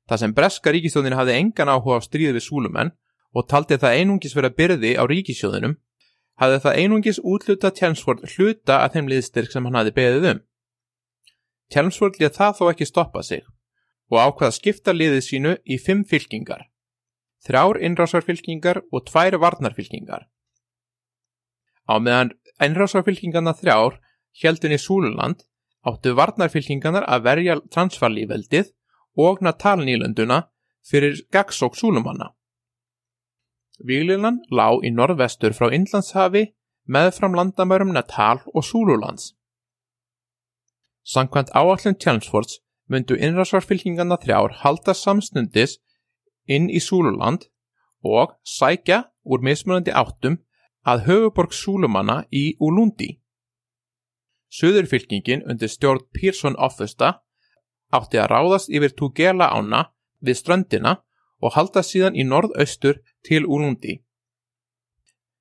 Það 0.09 0.21
sem 0.23 0.33
breska 0.33 0.71
ríkisjóðin 0.73 1.13
hafði 1.13 1.35
engan 1.37 1.69
áhuga 1.69 1.99
á 2.01 2.05
stríði 2.05 2.33
við 2.39 2.45
súlumenn 2.47 2.95
og 3.37 3.45
taldi 3.45 3.77
það 3.77 3.99
einungis 3.99 4.33
vera 4.33 4.49
byrði 4.49 4.95
á 4.97 5.05
ríkisjóðinum, 5.05 5.75
hafði 6.41 6.61
það 6.63 6.79
einungis 6.81 7.19
útluta 7.21 7.69
Tjelmsford 7.69 8.25
hluta 8.33 8.79
að 8.81 8.95
þeim 8.95 9.11
liðstyrk 9.11 9.53
sem 9.53 9.67
hann 9.67 9.77
hafði 9.77 9.93
beðið 9.99 10.25
um. 10.31 10.41
Tjelmsford 11.69 12.17
lið 12.17 12.33
það 12.39 12.57
þó 12.57 12.63
ekki 12.71 12.89
stoppa 12.89 13.21
sig 13.21 13.45
og 14.09 14.17
ákvaða 14.17 14.55
skipta 14.57 14.95
liðið 14.95 15.21
sínu 15.27 15.53
í 15.69 15.77
fimm 15.77 16.01
fylkingar, 16.09 16.65
þrjár 17.45 17.77
innrásarfylkingar 17.85 18.81
og 18.89 19.05
tvær 19.05 19.37
varnarfylkingar. 19.43 20.25
Á 21.85 21.93
meðan 22.01 22.33
innrásarfylkingarna 22.65 23.53
þrjár 23.53 23.99
heldun 24.41 24.73
í 24.73 24.81
Súluland 24.81 25.45
áttu 25.85 26.15
varnarfylkingarnar 26.17 27.05
að 27.05 27.25
verja 27.29 27.59
transfarlífveldið 27.69 28.73
og 29.27 29.41
Natalnílönduna 29.45 30.39
fyrir 30.89 31.15
gagsók 31.31 31.75
Súlumanna. 31.75 32.31
Víglinan 33.79 34.39
lá 34.51 34.67
í 34.83 34.91
norðvestur 34.91 35.55
frá 35.55 35.69
Inlandshafi 35.75 36.43
meðfram 36.87 37.35
landamörum 37.35 37.93
Natal 37.93 38.41
og 38.53 38.63
Súlulands. 38.63 39.33
Sankvæmt 41.03 41.51
áallin 41.55 41.99
Tjálmsfords 41.99 42.59
myndu 42.89 43.15
innrásvarfylkingarna 43.15 44.17
þrjár 44.23 44.59
halda 44.63 44.93
samstundis 44.93 45.77
inn 46.47 46.69
í 46.69 46.81
Súluland 46.81 47.47
og 48.03 48.35
sækja 48.43 49.03
úr 49.23 49.43
mismunandi 49.45 49.93
áttum 49.93 50.39
að 50.85 51.05
höfuborg 51.07 51.53
Súlumanna 51.53 52.23
í 52.31 52.55
Ulundi. 52.59 53.19
Suðurfylkingin 54.49 55.43
undir 55.45 55.69
stjórn 55.69 56.07
Pírsson 56.13 56.57
Offusta 56.57 57.19
átti 57.93 58.19
að 58.21 58.29
ráðast 58.33 58.69
yfir 58.69 58.93
Tugela 58.95 59.49
ána 59.53 59.89
við 60.21 60.39
ströndina 60.41 60.99
og 61.39 61.55
halda 61.55 61.83
síðan 61.85 62.17
í 62.19 62.25
norðaustur 62.27 62.99
til 63.25 63.45
Úlundi. 63.47 63.99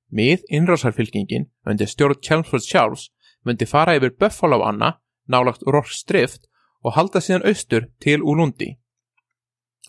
Mið 0.09 0.45
innrásarfylkingin 0.49 1.49
undir 1.69 1.89
stjórn 1.89 2.21
Chelmsford 2.25 2.65
sjálfs 2.65 3.09
myndi 3.45 3.67
fara 3.69 3.95
yfir 3.99 4.15
Buffalo 4.17 4.63
ána 4.65 4.95
nálagt 5.29 5.65
Rorstrift 5.67 6.47
og 6.83 6.95
halda 6.95 7.21
síðan 7.21 7.45
austur 7.45 7.89
til 8.01 8.23
Úlundi. 8.23 8.77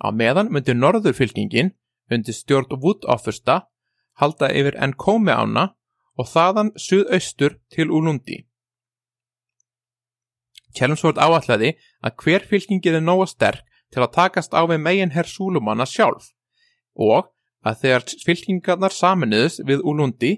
Á 0.05 0.12
meðan 0.12 0.50
myndi 0.52 0.75
norðurfylkingin 0.76 1.73
undir 2.11 2.37
stjórn 2.37 2.76
Wood 2.83 3.07
Offusta 3.09 3.62
halda 4.21 4.50
yfir 4.52 4.76
Enkome 4.76 5.33
ána 5.33 5.71
og 6.19 6.29
þaðan 6.29 6.75
suðaustur 6.76 7.57
til 7.73 7.88
Úlundi. 7.88 8.45
Kjellumsvort 10.76 11.18
áallæði 11.18 11.74
að 12.04 12.16
hver 12.22 12.46
fylkingið 12.50 13.00
er 13.00 13.04
nóga 13.04 13.26
sterk 13.30 13.66
til 13.90 14.04
að 14.04 14.14
takast 14.14 14.54
á 14.54 14.62
við 14.70 14.82
megin 14.84 15.14
herr 15.14 15.28
Súlumanna 15.28 15.86
sjálf 15.88 16.30
og 16.94 17.30
að 17.66 17.82
þegar 17.82 18.06
fylkingarnar 18.24 18.94
saminuðus 18.94 19.60
við 19.66 19.82
Úlundi 19.84 20.32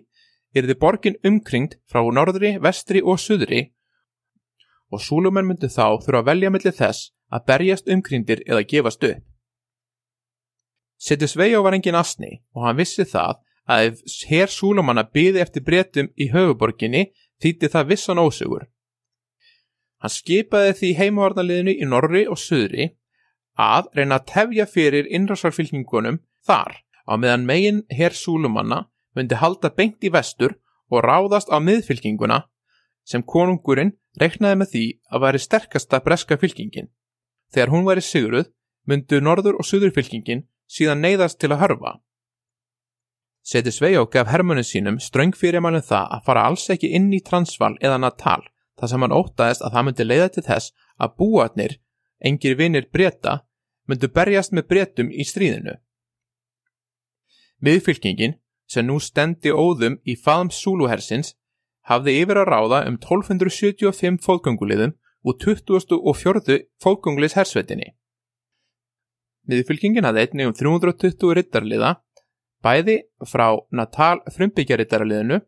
er 0.57 0.67
þið 0.69 0.79
borgin 0.81 1.19
umkringt 1.25 1.79
frá 1.89 2.03
norðri, 2.03 2.57
vestri 2.61 3.03
og 3.03 3.21
suðri 3.21 3.69
og 4.93 5.01
Súlumenn 5.01 5.49
myndi 5.49 5.71
þá 5.73 6.01
þurfa 6.03 6.21
að 6.21 6.29
velja 6.31 6.53
millir 6.53 6.77
þess 6.77 7.13
að 7.33 7.47
berjast 7.49 7.89
umkringdir 7.89 8.43
eða 8.45 8.67
gefast 8.69 9.05
upp. 9.09 9.23
Settis 11.03 11.35
Veijó 11.37 11.63
var 11.65 11.75
engin 11.75 11.99
asni 11.99 12.43
og 12.55 12.67
hann 12.67 12.79
vissi 12.79 13.07
það 13.09 13.41
að 13.73 13.87
ef 13.89 14.27
herr 14.29 14.53
Súlumanna 14.53 15.07
byði 15.09 15.43
eftir 15.43 15.65
breytum 15.67 16.11
í 16.17 16.29
höfuborginni 16.33 17.09
þýtti 17.43 17.71
það 17.73 17.89
vissan 17.95 18.21
ósugur 18.23 18.69
Hann 20.03 20.11
skipaði 20.11 20.73
því 20.79 20.89
heimavarnaliðinu 20.99 21.75
í 21.79 21.87
norri 21.87 22.25
og 22.27 22.41
söðri 22.43 22.89
að 23.63 23.91
reyna 23.95 24.19
að 24.19 24.27
tefja 24.33 24.67
fyrir 24.67 25.07
innrásarfylkingunum 25.07 26.19
þar 26.47 26.81
á 27.07 27.13
meðan 27.15 27.47
megin 27.47 27.83
herr 27.91 28.17
Súlumanna 28.17 28.89
myndi 29.15 29.39
halda 29.39 29.71
bengt 29.71 30.03
í 30.03 30.11
vestur 30.11 30.57
og 30.91 31.05
ráðast 31.07 31.53
á 31.55 31.63
miðfylkinguna 31.63 32.43
sem 33.07 33.23
konungurinn 33.23 33.95
reknaði 34.19 34.59
með 34.59 34.73
því 34.73 34.85
að 35.11 35.23
væri 35.25 35.41
sterkasta 35.43 36.01
breska 36.03 36.39
fylkingin. 36.39 36.91
Þegar 37.55 37.73
hún 37.73 37.87
væri 37.87 38.03
sigruð 38.03 38.51
myndu 38.89 39.21
norður 39.23 39.61
og 39.61 39.69
söðurfylkingin 39.69 40.49
síðan 40.67 41.03
neyðast 41.05 41.39
til 41.39 41.53
að 41.53 41.63
hörfa. 41.63 41.93
Seti 43.43 43.71
Sveijó 43.75 44.07
gaf 44.11 44.31
hermunum 44.31 44.67
sínum 44.67 44.99
ströng 45.03 45.35
fyrir 45.35 45.63
mannum 45.63 45.83
það 45.83 46.11
að 46.17 46.27
fara 46.27 46.47
alls 46.51 46.69
ekki 46.71 46.91
inn 46.95 47.11
í 47.15 47.23
Transval 47.23 47.75
eða 47.81 47.99
Natal 48.03 48.43
þar 48.83 48.91
sem 48.91 49.05
hann 49.07 49.15
ótaðist 49.15 49.63
að 49.63 49.75
það 49.77 49.85
myndi 49.87 50.05
leiða 50.09 50.29
til 50.35 50.43
þess 50.49 50.73
að 50.99 51.13
búatnir, 51.23 51.75
engir 52.19 52.57
vinir 52.59 52.89
breyta, 52.91 53.37
myndu 53.87 54.11
berjast 54.11 54.55
með 54.57 54.67
breytum 54.73 55.13
í 55.15 55.23
stríðinu. 55.27 55.77
Miðfylkingin, 57.63 58.35
sem 58.67 58.89
nú 58.89 58.99
stendi 58.99 59.55
óðum 59.55 60.01
í 60.03 60.17
faðum 60.19 60.51
Súluhersins, 60.51 61.37
hafði 61.87 62.17
yfir 62.25 62.43
að 62.43 62.51
ráða 62.51 62.83
um 62.91 62.99
1275 62.99 64.19
fóðgönguliðum 64.27 64.97
og 65.23 65.39
24. 65.39 66.59
fókunglis 66.83 67.39
hersveitinni. 67.39 67.93
Miðfylkingin 69.47 70.07
hafði 70.07 70.27
einnig 70.27 70.51
um 70.51 70.59
320 70.59 71.37
rittarliða, 71.39 71.95
bæði 72.63 73.03
frá 73.27 73.47
Natal 73.71 74.23
frumbyggjarittarliðinu 74.35 75.39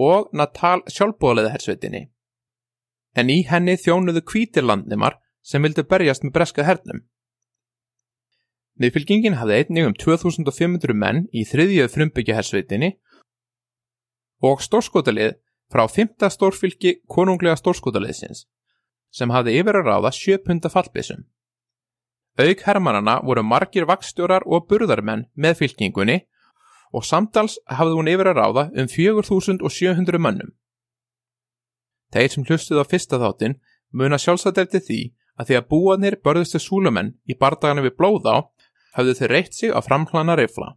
og 0.00 0.32
Natal 0.36 0.80
sjálfbóðaliða 0.92 1.56
hersveitinni. 1.56 2.11
En 3.16 3.28
í 3.28 3.42
henni 3.48 3.76
þjónuðu 3.76 4.22
kvítirlandnimar 4.24 5.18
sem 5.44 5.62
vildu 5.62 5.84
berjast 5.84 6.24
með 6.24 6.34
breska 6.36 6.64
hernum. 6.64 7.02
Miðfylkingin 8.80 9.36
hafði 9.36 9.58
einnig 9.60 9.88
um 9.90 9.96
2500 10.00 10.96
menn 10.96 11.26
í 11.30 11.44
þriðjöð 11.44 11.92
frumbyggjahersveitinni 11.96 12.94
og 14.48 14.62
stórskotalið 14.64 15.36
frá 15.72 15.84
5. 15.88 16.16
stórfylki 16.32 16.96
konunglega 17.08 17.58
stórskotaliðsins 17.60 18.46
sem 19.12 19.32
hafði 19.32 19.58
yfir 19.60 19.78
að 19.80 19.88
ráða 19.90 20.12
7 20.16 20.40
punda 20.46 20.72
fallbissum. 20.72 21.26
Auk 22.40 22.64
hermanana 22.64 23.18
voru 23.20 23.44
margir 23.44 23.84
vakstjórar 23.88 24.46
og 24.48 24.64
burðarmenn 24.70 25.26
með 25.36 25.58
fylkingunni 25.60 26.22
og 26.96 27.04
samtals 27.04 27.58
hafði 27.68 27.98
hún 27.98 28.08
yfir 28.08 28.32
að 28.32 28.38
ráða 28.40 28.64
um 28.72 28.88
4700 28.88 30.20
mannum. 30.20 30.54
Þeir 32.12 32.32
sem 32.32 32.46
hlustuð 32.48 32.82
á 32.82 32.84
fyrsta 32.84 33.18
þáttin 33.22 33.58
muna 33.92 34.18
sjálfsagt 34.20 34.60
eftir 34.60 34.84
því 34.86 35.00
að 35.40 35.48
því 35.48 35.58
að 35.58 35.68
búanir 35.72 36.18
börðustu 36.24 36.60
súlumenn 36.60 37.14
í 37.24 37.36
bardaganu 37.40 37.84
við 37.86 37.96
blóða 37.98 38.36
hafðu 38.96 39.16
þeir 39.18 39.32
reitt 39.32 39.56
sig 39.56 39.72
á 39.72 39.80
framhlana 39.80 40.36
rifla. 40.36 40.74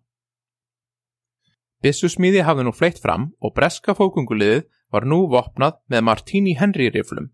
Bissusmíði 1.83 2.45
hafði 2.47 2.65
nú 2.65 2.73
fleitt 2.73 3.01
fram 3.03 3.29
og 3.43 3.53
breska 3.57 3.93
fókunguliðið 3.97 4.63
var 4.95 5.05
nú 5.05 5.25
vopnað 5.29 5.81
með 5.91 6.05
Martini 6.07 6.55
Henry 6.57 6.87
riflum. 6.89 7.29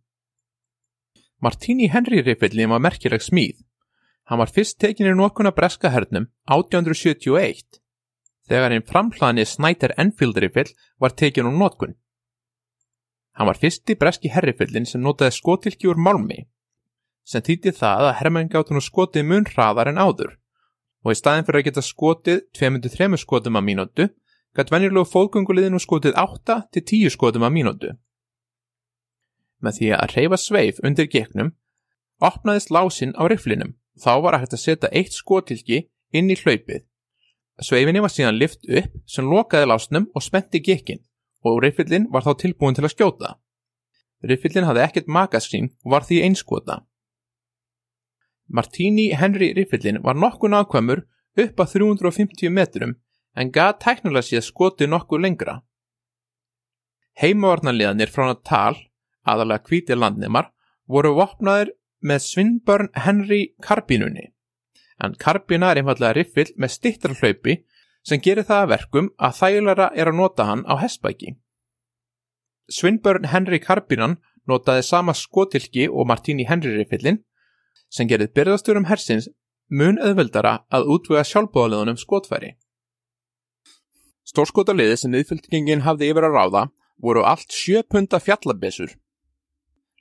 Martini 1.41 1.87
Henry 1.93 2.21
rifillin 2.25 2.73
var 2.73 2.81
merkileg 2.81 3.23
smíð. 3.23 3.61
Hann 4.29 4.41
var 4.41 4.51
fyrst 4.51 4.79
tekinir 4.81 5.15
nokkuna 5.17 5.53
breska 5.55 5.89
hernum 5.93 6.27
1871 6.49 7.79
þegar 8.51 8.75
einn 8.75 8.85
framhlani 8.85 9.45
Snyder 9.47 9.93
Enfield 10.01 10.37
rifill 10.43 10.73
var 10.99 11.15
tekin 11.15 11.47
úr 11.47 11.55
notkun. 11.55 11.95
Hann 13.37 13.47
var 13.47 13.59
fyrsti 13.59 13.95
breski 13.99 14.31
herrifillin 14.33 14.85
sem 14.85 15.01
notaði 15.01 15.37
skotilki 15.37 15.89
úr 15.91 15.99
málmi 15.99 16.45
sem 17.31 17.43
þýtti 17.45 17.73
það 17.77 18.07
að 18.09 18.15
herrmenn 18.19 18.49
gátt 18.51 18.71
hún 18.73 18.83
skotið 18.83 19.27
mun 19.29 19.45
hraðar 19.47 19.91
en 19.91 20.01
áður 20.01 20.37
og 21.05 21.13
í 21.13 21.17
staðin 21.17 21.45
fyrir 21.47 21.61
að 21.61 21.67
geta 21.69 21.83
skotið 21.85 22.41
2-3 22.57 23.19
skotum 23.21 23.59
að 23.59 23.67
mínútu 23.69 24.07
gætt 24.57 24.73
venjulegu 24.73 25.07
fólkunguliðinu 25.13 25.79
skotið 25.79 26.17
8-10 26.19 27.13
skotum 27.13 27.45
að 27.47 27.55
mínútu 27.55 27.93
með 29.61 29.77
því 29.77 29.91
að 29.95 30.15
reyfa 30.15 30.39
sveif 30.41 30.79
undir 30.85 31.09
geknum, 31.11 31.53
opnaðist 32.21 32.71
lásin 32.73 33.13
á 33.17 33.23
riflinum. 33.29 33.75
Þá 34.01 34.13
var 34.23 34.35
að 34.35 34.45
hægt 34.45 34.55
að 34.57 34.63
setja 34.63 34.91
eitt 34.95 35.13
skotilki 35.15 35.83
inn 36.15 36.31
í 36.31 36.37
hlaupið. 36.39 36.85
Sveifinni 37.61 38.01
var 38.01 38.09
síðan 38.13 38.39
lift 38.39 38.65
upp 38.65 38.93
sem 39.05 39.27
lokaði 39.29 39.69
lásnum 39.69 40.07
og 40.15 40.25
spenti 40.25 40.61
gekkin 40.65 41.03
og 41.45 41.61
riflin 41.63 42.07
var 42.13 42.25
þá 42.25 42.33
tilbúin 42.43 42.77
til 42.77 42.85
að 42.85 42.93
skjóta. 42.95 43.33
Riflin 44.21 44.67
hafði 44.67 44.83
ekkert 44.85 45.09
magaskín 45.09 45.71
og 45.85 45.95
var 45.95 46.05
því 46.05 46.21
einskota. 46.27 46.81
Martini 48.51 49.09
Henry 49.17 49.53
riflin 49.57 50.01
var 50.03 50.19
nokkuð 50.19 50.53
nákvæmur 50.53 51.03
upp 51.41 51.63
að 51.63 51.73
350 51.77 52.53
metrum 52.53 52.95
en 53.35 53.51
gað 53.55 53.77
tæknulega 53.85 54.27
síðan 54.27 54.47
skoti 54.47 54.87
nokkuð 54.91 55.25
lengra. 55.25 55.59
Heimavarnarliðanir 57.21 58.11
frá 58.11 58.27
Natal 58.27 58.75
aðalega 59.27 59.67
hvíti 59.69 59.97
landnemar, 59.97 60.51
voru 60.87 61.13
vopnaðir 61.17 61.73
með 62.01 62.23
Svinbörn 62.25 62.89
Henry 63.05 63.41
karbínunni. 63.63 64.31
En 65.01 65.15
karbína 65.17 65.71
er 65.71 65.81
einfallega 65.81 66.17
riffill 66.17 66.51
með 66.57 66.75
stittarhlaupi 66.75 67.57
sem 68.07 68.21
gerir 68.21 68.47
það 68.47 68.63
að 68.63 68.71
verkum 68.73 69.09
að 69.17 69.37
þægilega 69.39 69.89
er 69.95 70.11
að 70.11 70.17
nota 70.17 70.47
hann 70.49 70.63
á 70.65 70.73
hestbæki. 70.81 71.35
Svinbörn 72.71 73.27
Henry 73.31 73.59
karbínan 73.59 74.17
notaði 74.47 74.85
sama 74.87 75.13
skotilki 75.13 75.87
og 75.89 76.07
Martini 76.09 76.47
Henry 76.49 76.73
riffillin 76.77 77.21
sem 77.91 78.07
gerði 78.07 78.31
byrðasturum 78.35 78.87
hersins 78.89 79.29
mun 79.69 79.99
öðvöldara 80.01 80.61
að 80.71 80.89
útvöga 80.95 81.23
sjálfbóðaliðunum 81.27 81.99
skotfæri. 81.99 82.55
Stórskotaliði 84.27 84.97
sem 84.97 85.13
viðfylgingin 85.15 85.85
hafði 85.85 86.11
yfir 86.11 86.27
að 86.27 86.37
ráða 86.37 86.65
voru 87.01 87.23
allt 87.27 87.51
sjöpunda 87.51 88.19
fjallabessur 88.23 88.95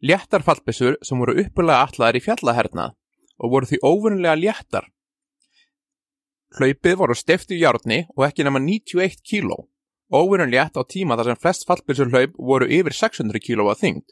léttar 0.01 0.43
fallbissur 0.43 0.97
sem 1.05 1.21
voru 1.21 1.37
uppulega 1.43 1.85
allaðar 1.87 2.19
í 2.19 2.25
fjallahernað 2.25 2.97
og 3.41 3.53
voru 3.55 3.69
því 3.69 3.81
óvunlega 3.85 4.37
léttar. 4.39 4.89
Hlaupið 6.59 6.97
voru 6.99 7.15
steftu 7.15 7.55
í 7.55 7.61
járni 7.63 8.05
og 8.17 8.25
ekki 8.27 8.47
nema 8.47 8.59
91 8.63 9.21
kíló. 9.23 9.69
Óvunlega 10.11 10.51
létt 10.51 10.79
á 10.79 10.83
tíma 10.83 11.15
þar 11.19 11.31
sem 11.31 11.41
flest 11.45 11.67
fallbissur 11.69 12.11
hlaup 12.11 12.33
voru 12.35 12.67
yfir 12.67 12.97
600 12.97 13.39
kíló 13.45 13.69
að 13.71 13.85
þyngd. 13.85 14.07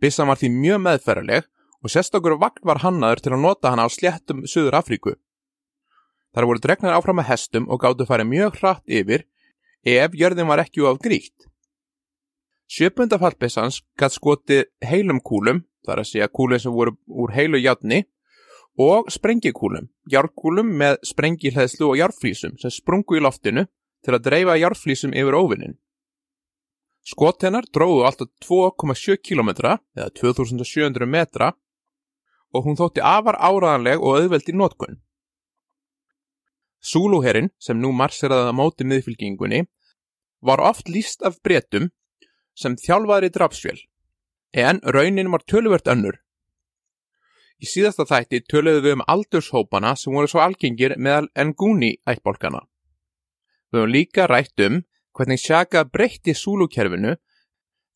Bissan 0.00 0.30
var 0.30 0.40
því 0.40 0.52
mjög 0.54 0.80
meðferðileg 0.86 1.48
og 1.84 1.92
sérstakur 1.92 2.38
vagn 2.40 2.64
var 2.64 2.80
hannaður 2.84 3.22
til 3.24 3.34
að 3.34 3.42
nota 3.44 3.72
hana 3.74 3.84
á 3.84 3.88
sléttum 3.92 4.46
Suður 4.48 4.78
Afríku. 4.80 5.14
Þar 6.32 6.48
voru 6.48 6.62
dregnar 6.64 6.96
áfram 6.96 7.20
með 7.20 7.30
hestum 7.32 7.68
og 7.68 7.82
gáttu 7.82 8.06
farið 8.08 8.30
mjög 8.32 8.58
hratt 8.62 8.84
yfir 8.88 9.26
ef 9.84 10.16
jörðin 10.16 10.48
var 10.48 10.62
ekki 10.64 10.84
á 10.88 10.92
gríkt. 10.96 11.48
Sjöpunda 12.68 13.16
fallbissans 13.20 13.80
gætt 13.96 14.16
skotið 14.16 14.66
heilum 14.84 15.20
kúlum, 15.24 15.62
þar 15.86 16.02
að 16.02 16.10
segja 16.10 16.28
kúlum 16.28 16.60
sem 16.60 16.72
voru 16.72 16.96
úr 17.08 17.32
heilu 17.32 17.60
játni, 17.60 18.02
og 18.78 19.10
sprengikúlum, 19.10 19.88
járkúlum 20.06 20.70
með 20.80 21.00
sprengihleðslu 21.10 21.90
og 21.90 21.98
járflísum 21.98 22.54
sem 22.62 22.70
sprungu 22.70 23.18
í 23.18 23.22
loftinu 23.22 23.66
til 24.06 24.14
að 24.14 24.24
dreifa 24.28 24.54
járflísum 24.60 25.14
yfir 25.18 25.34
óvinnin. 25.34 25.74
Skot 27.02 27.42
hennar 27.42 27.66
dróðu 27.74 28.04
alltaf 28.06 28.30
2,7 28.44 29.18
km 29.24 29.50
eða 29.96 30.10
2700 30.14 31.08
metra 31.10 31.52
og 32.54 32.64
hún 32.64 32.78
þótti 32.78 33.02
afar 33.04 33.38
áraðanleg 33.40 34.00
og 34.00 34.20
auðveld 34.20 34.48
í 34.48 34.56
nótkunn. 34.56 35.00
Súlúherrin, 36.78 37.50
sem 37.58 37.80
nú 37.80 37.90
marseraði 37.92 38.52
að 38.52 38.56
móti 38.60 38.86
miðfylgingunni, 38.86 39.64
var 40.40 40.62
oft 40.62 40.88
líst 40.88 41.24
af 41.26 41.40
bretum 41.42 41.90
sem 42.54 42.76
þjálfaðri 42.78 43.32
drapsvél, 43.34 43.78
en 44.54 44.78
raunin 44.86 45.32
var 45.34 45.42
töluvert 45.50 45.90
önnur. 45.90 46.20
Í 47.58 47.66
síðasta 47.66 48.06
þætti 48.06 48.44
töluðu 48.46 48.82
við 48.84 48.96
um 48.96 49.06
aldurshópana 49.10 49.96
sem 49.98 50.14
voru 50.14 50.30
svo 50.30 50.42
algengir 50.44 50.94
meðal 50.96 51.26
Nguni 51.34 51.96
ættbólkana. 52.06 52.60
Við 53.72 53.80
höfum 53.80 53.92
líka 53.94 54.26
rætt 54.30 54.62
um 54.62 54.84
hvernig 55.18 55.42
Shaka 55.42 55.82
breytti 55.84 56.34
súlukerfinu 56.38 57.16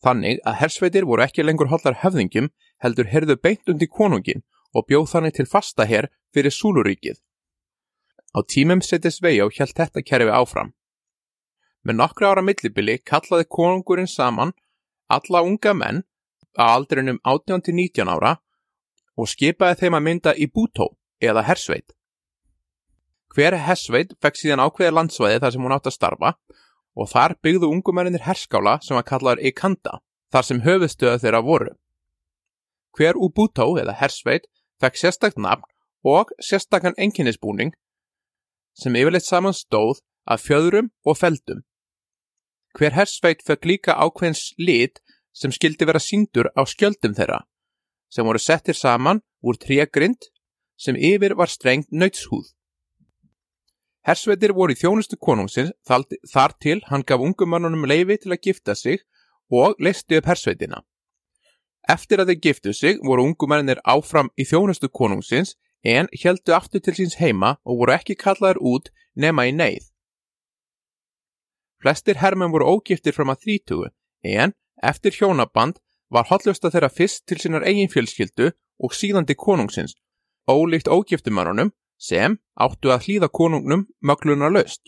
þannig 0.02 0.40
að 0.42 0.58
hersveitir 0.64 1.06
voru 1.06 1.22
ekki 1.22 1.46
lengur 1.46 1.70
hollar 1.70 2.00
höfðingjum 2.02 2.50
heldur 2.82 3.10
herðu 3.12 3.38
beint 3.38 3.70
undir 3.70 3.88
konungin 3.88 4.42
og 4.74 4.88
bjóð 4.88 5.08
þannig 5.14 5.38
til 5.38 5.46
fasta 5.46 5.86
herr 5.86 6.10
fyrir 6.34 6.50
súluríkið. 6.50 7.22
Á 8.34 8.40
tímum 8.42 8.82
setjast 8.82 9.22
vegi 9.22 9.44
á 9.44 9.46
hjælt 9.46 9.78
þetta 9.78 10.02
kerfi 10.02 10.32
áfram. 10.32 10.72
Með 11.86 11.98
nokkru 12.00 12.26
ára 12.26 12.42
millibili 12.42 12.98
kallaði 12.98 13.46
konungurinn 13.46 14.10
saman 14.10 14.54
alla 15.06 15.42
unga 15.46 15.74
menn 15.74 16.02
að 16.58 16.74
aldrinum 16.76 17.18
18-19 17.22 18.10
ára 18.10 18.40
og 19.18 19.28
skipaði 19.28 19.80
þeim 19.82 19.98
að 19.98 20.06
mynda 20.06 20.34
í 20.36 20.48
bútó 20.48 20.92
eða 21.22 21.44
hersveit. 21.46 21.92
Hver 23.32 23.56
hersveit 23.56 24.12
fekk 24.20 24.38
síðan 24.38 24.62
ákveði 24.64 24.92
landsvæði 24.92 25.40
þar 25.40 25.54
sem 25.54 25.64
hún 25.64 25.74
átt 25.76 25.88
að 25.88 25.96
starfa 25.96 26.32
og 26.92 27.08
þar 27.08 27.36
byggðu 27.44 27.70
ungumennir 27.72 28.26
herskála 28.26 28.78
sem 28.84 28.98
að 28.98 29.08
kallaður 29.08 29.44
Ikanda 29.48 30.00
þar 30.32 30.48
sem 30.48 30.60
höfustöða 30.64 31.20
þeirra 31.22 31.40
voru. 31.44 31.72
Hver 32.92 33.16
Ubútó 33.16 33.70
eða 33.80 33.96
hersveit 33.96 34.48
fekk 34.80 34.98
sérstakt 35.00 35.40
nafn 35.40 35.64
og 36.04 36.32
sérstakann 36.42 36.98
enginnisbúning 37.00 37.72
sem 38.76 38.96
yfirleitt 38.96 39.28
saman 39.28 39.56
stóð 39.56 40.02
af 40.28 40.44
fjöðrum 40.44 40.90
og 41.04 41.16
feldum. 41.18 41.62
Hver 42.76 42.96
hersveit 42.96 43.42
fekk 43.44 43.68
líka 43.68 43.96
ákveðins 43.96 44.52
lit 44.58 45.00
sem 45.32 45.52
skildi 45.52 45.88
vera 45.88 46.00
síndur 46.00 46.48
á 46.52 46.62
skjöldum 46.68 47.16
þeirra, 47.16 47.42
sem 48.12 48.26
voru 48.28 48.40
settir 48.40 48.76
saman 48.76 49.22
úr 49.40 49.56
tríagrind 49.56 50.28
sem 50.76 50.96
yfir 50.96 51.36
var 51.38 51.48
strengt 51.48 51.88
nöytshúð. 51.90 52.52
Hersveitir 54.02 54.52
voru 54.52 54.74
í 54.74 54.78
þjónustu 54.78 55.16
konungsins 55.16 55.72
þar 55.86 56.54
til 56.60 56.80
hann 56.90 57.04
gaf 57.06 57.22
ungumannunum 57.22 57.86
leifi 57.86 58.18
til 58.24 58.34
að 58.34 58.42
gifta 58.48 58.74
sig 58.74 59.04
og 59.48 59.78
leisti 59.78 60.18
upp 60.18 60.26
hersveitina. 60.26 60.82
Eftir 61.88 62.22
að 62.22 62.32
þeir 62.32 62.42
giftu 62.46 62.72
sig 62.74 62.98
voru 63.02 63.24
ungumennir 63.28 63.80
áfram 63.86 64.30
í 64.38 64.46
þjónustu 64.46 64.90
konungsins 64.90 65.54
en 65.82 66.10
heldu 66.22 66.54
aftur 66.54 66.82
til 66.82 66.94
síns 66.98 67.18
heima 67.18 67.56
og 67.64 67.82
voru 67.82 67.94
ekki 67.94 68.18
kallaður 68.18 68.60
út 68.74 68.90
nema 69.14 69.46
í 69.50 69.54
neyð. 69.54 69.88
Flestir 71.82 72.20
hermenn 72.22 72.52
voru 72.54 72.76
ógiftir 72.76 73.14
fram 73.14 73.32
að 73.34 73.46
þrítugu 73.46 73.88
en 74.22 74.54
eftir 74.82 75.14
hjónaband 75.18 75.78
var 76.12 76.28
hotlösta 76.28 76.70
þeirra 76.72 76.90
fyrst 76.92 77.24
til 77.26 77.40
sínar 77.40 77.64
eigin 77.68 77.90
fjölskyldu 77.92 78.50
og 78.84 78.94
síðandi 78.96 79.36
konungsins, 79.38 79.94
ólíkt 80.50 80.90
ógiftumannunum 80.92 81.72
sem 81.98 82.36
áttu 82.60 82.92
að 82.92 83.06
hlýða 83.06 83.28
konungnum 83.32 83.86
möglunar 84.02 84.52
löst. 84.52 84.82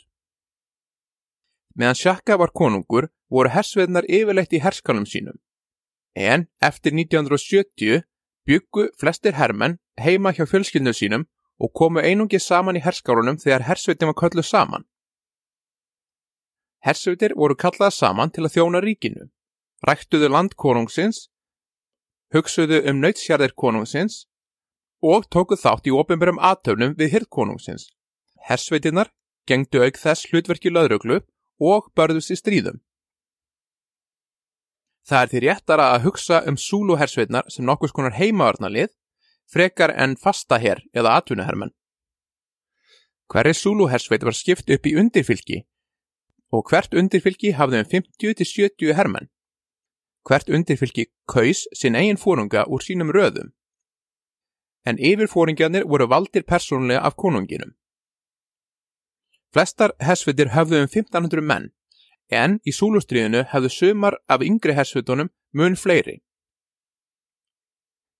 Meðan 1.75 1.99
Shaka 1.99 2.37
var 2.39 2.53
konungur 2.55 3.09
voru 3.31 3.51
hersveðnar 3.51 4.07
yfirleitt 4.07 4.53
í 4.55 4.63
herskanum 4.63 5.07
sínum, 5.07 5.39
en 6.15 6.47
eftir 6.63 6.95
1970 6.95 8.05
byggu 8.47 8.91
flestir 9.01 9.39
hermenn 9.39 9.79
heima 9.99 10.35
hjá 10.35 10.45
fjölskyldinu 10.47 10.95
sínum 10.95 11.25
og 11.59 11.73
komu 11.73 12.03
einungi 12.03 12.39
saman 12.39 12.77
í 12.77 12.83
herskárunum 12.85 13.39
þegar 13.43 13.67
hersveitin 13.71 14.11
var 14.11 14.19
kölluð 14.21 14.47
saman. 14.47 14.85
Hersveitir 16.85 17.35
voru 17.39 17.57
kallaða 17.57 17.95
saman 17.97 18.31
til 18.31 18.45
að 18.45 18.59
þjóna 18.59 18.83
ríkinu, 18.85 19.31
ræktuðu 19.89 20.31
land 20.33 20.55
konungsins, 20.61 21.29
hugsuðu 22.35 22.81
um 22.91 23.03
nöytsjarðir 23.03 23.55
konungsins 23.57 24.25
og 25.05 25.29
tókuð 25.33 25.61
þátt 25.65 25.91
í 25.91 25.95
ofinbærum 25.95 26.41
aðtöfnum 26.41 26.97
við 26.99 27.13
hirð 27.17 27.31
konungsins. 27.37 27.91
Hersveitinnar 28.49 29.13
gengdu 29.49 29.85
auk 29.85 30.01
þess 30.01 30.29
hlutverki 30.31 30.73
löðruglu 30.73 31.21
og 31.61 31.91
börðust 31.97 32.33
í 32.33 32.39
stríðum. 32.41 32.81
Það 35.05 35.23
er 35.23 35.31
því 35.31 35.41
réttara 35.45 35.87
að 35.93 36.05
hugsa 36.07 36.41
um 36.49 36.57
Zulu 36.57 36.97
hersveitnar 36.97 37.51
sem 37.53 37.67
nokkus 37.69 37.93
konar 37.93 38.17
heimavarnalið 38.17 38.95
frekar 39.53 39.93
en 40.01 40.17
fasta 40.17 40.57
herr 40.59 40.81
eða 40.97 41.19
atvinnuhermenn. 41.21 41.75
Hverri 43.29 43.53
Zulu 43.55 43.91
hersveit 43.93 44.25
var 44.25 44.37
skipt 44.37 44.71
upp 44.73 44.89
í 44.89 44.95
undirfylki 44.97 45.61
og 46.55 46.71
hvert 46.71 46.97
undirfylki 46.97 47.53
hafði 47.59 47.83
um 47.83 47.91
50-70 47.93 48.97
hermenn. 48.97 49.29
Hvert 50.25 50.49
undirfylki 50.49 51.07
kaus 51.29 51.67
sinn 51.77 51.97
eigin 52.01 52.17
fórunga 52.17 52.65
úr 52.67 52.81
sínum 52.81 53.13
röðum. 53.13 53.53
En 54.89 54.97
yfirfóringjarnir 54.97 55.85
voru 55.89 56.09
valdir 56.09 56.45
persónulega 56.49 57.01
af 57.05 57.17
konunginum. 57.17 57.75
Flestar 59.53 59.93
hersveitir 60.01 60.51
höfðu 60.51 60.81
um 60.83 60.89
1500 60.89 61.45
menn, 61.45 61.69
en 62.31 62.59
í 62.67 62.73
súlustriðinu 62.73 63.45
hefðu 63.53 63.71
sumar 63.71 64.17
af 64.29 64.43
yngri 64.43 64.75
hersveitunum 64.75 65.31
mun 65.53 65.77
fleiri. 65.77 66.19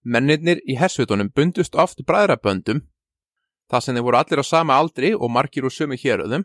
Mennirnir 0.05 0.61
í 0.69 0.77
hersveitunum 0.77 1.33
bundust 1.35 1.75
oft 1.75 2.05
bræðraböndum, 2.07 2.85
það 3.73 3.85
sem 3.85 3.97
þeir 3.97 4.07
voru 4.07 4.21
allir 4.21 4.45
á 4.45 4.47
sama 4.47 4.77
aldri 4.77 5.15
og 5.17 5.33
margir 5.33 5.65
úr 5.65 5.73
sömu 5.73 5.97
héröðum, 5.97 6.45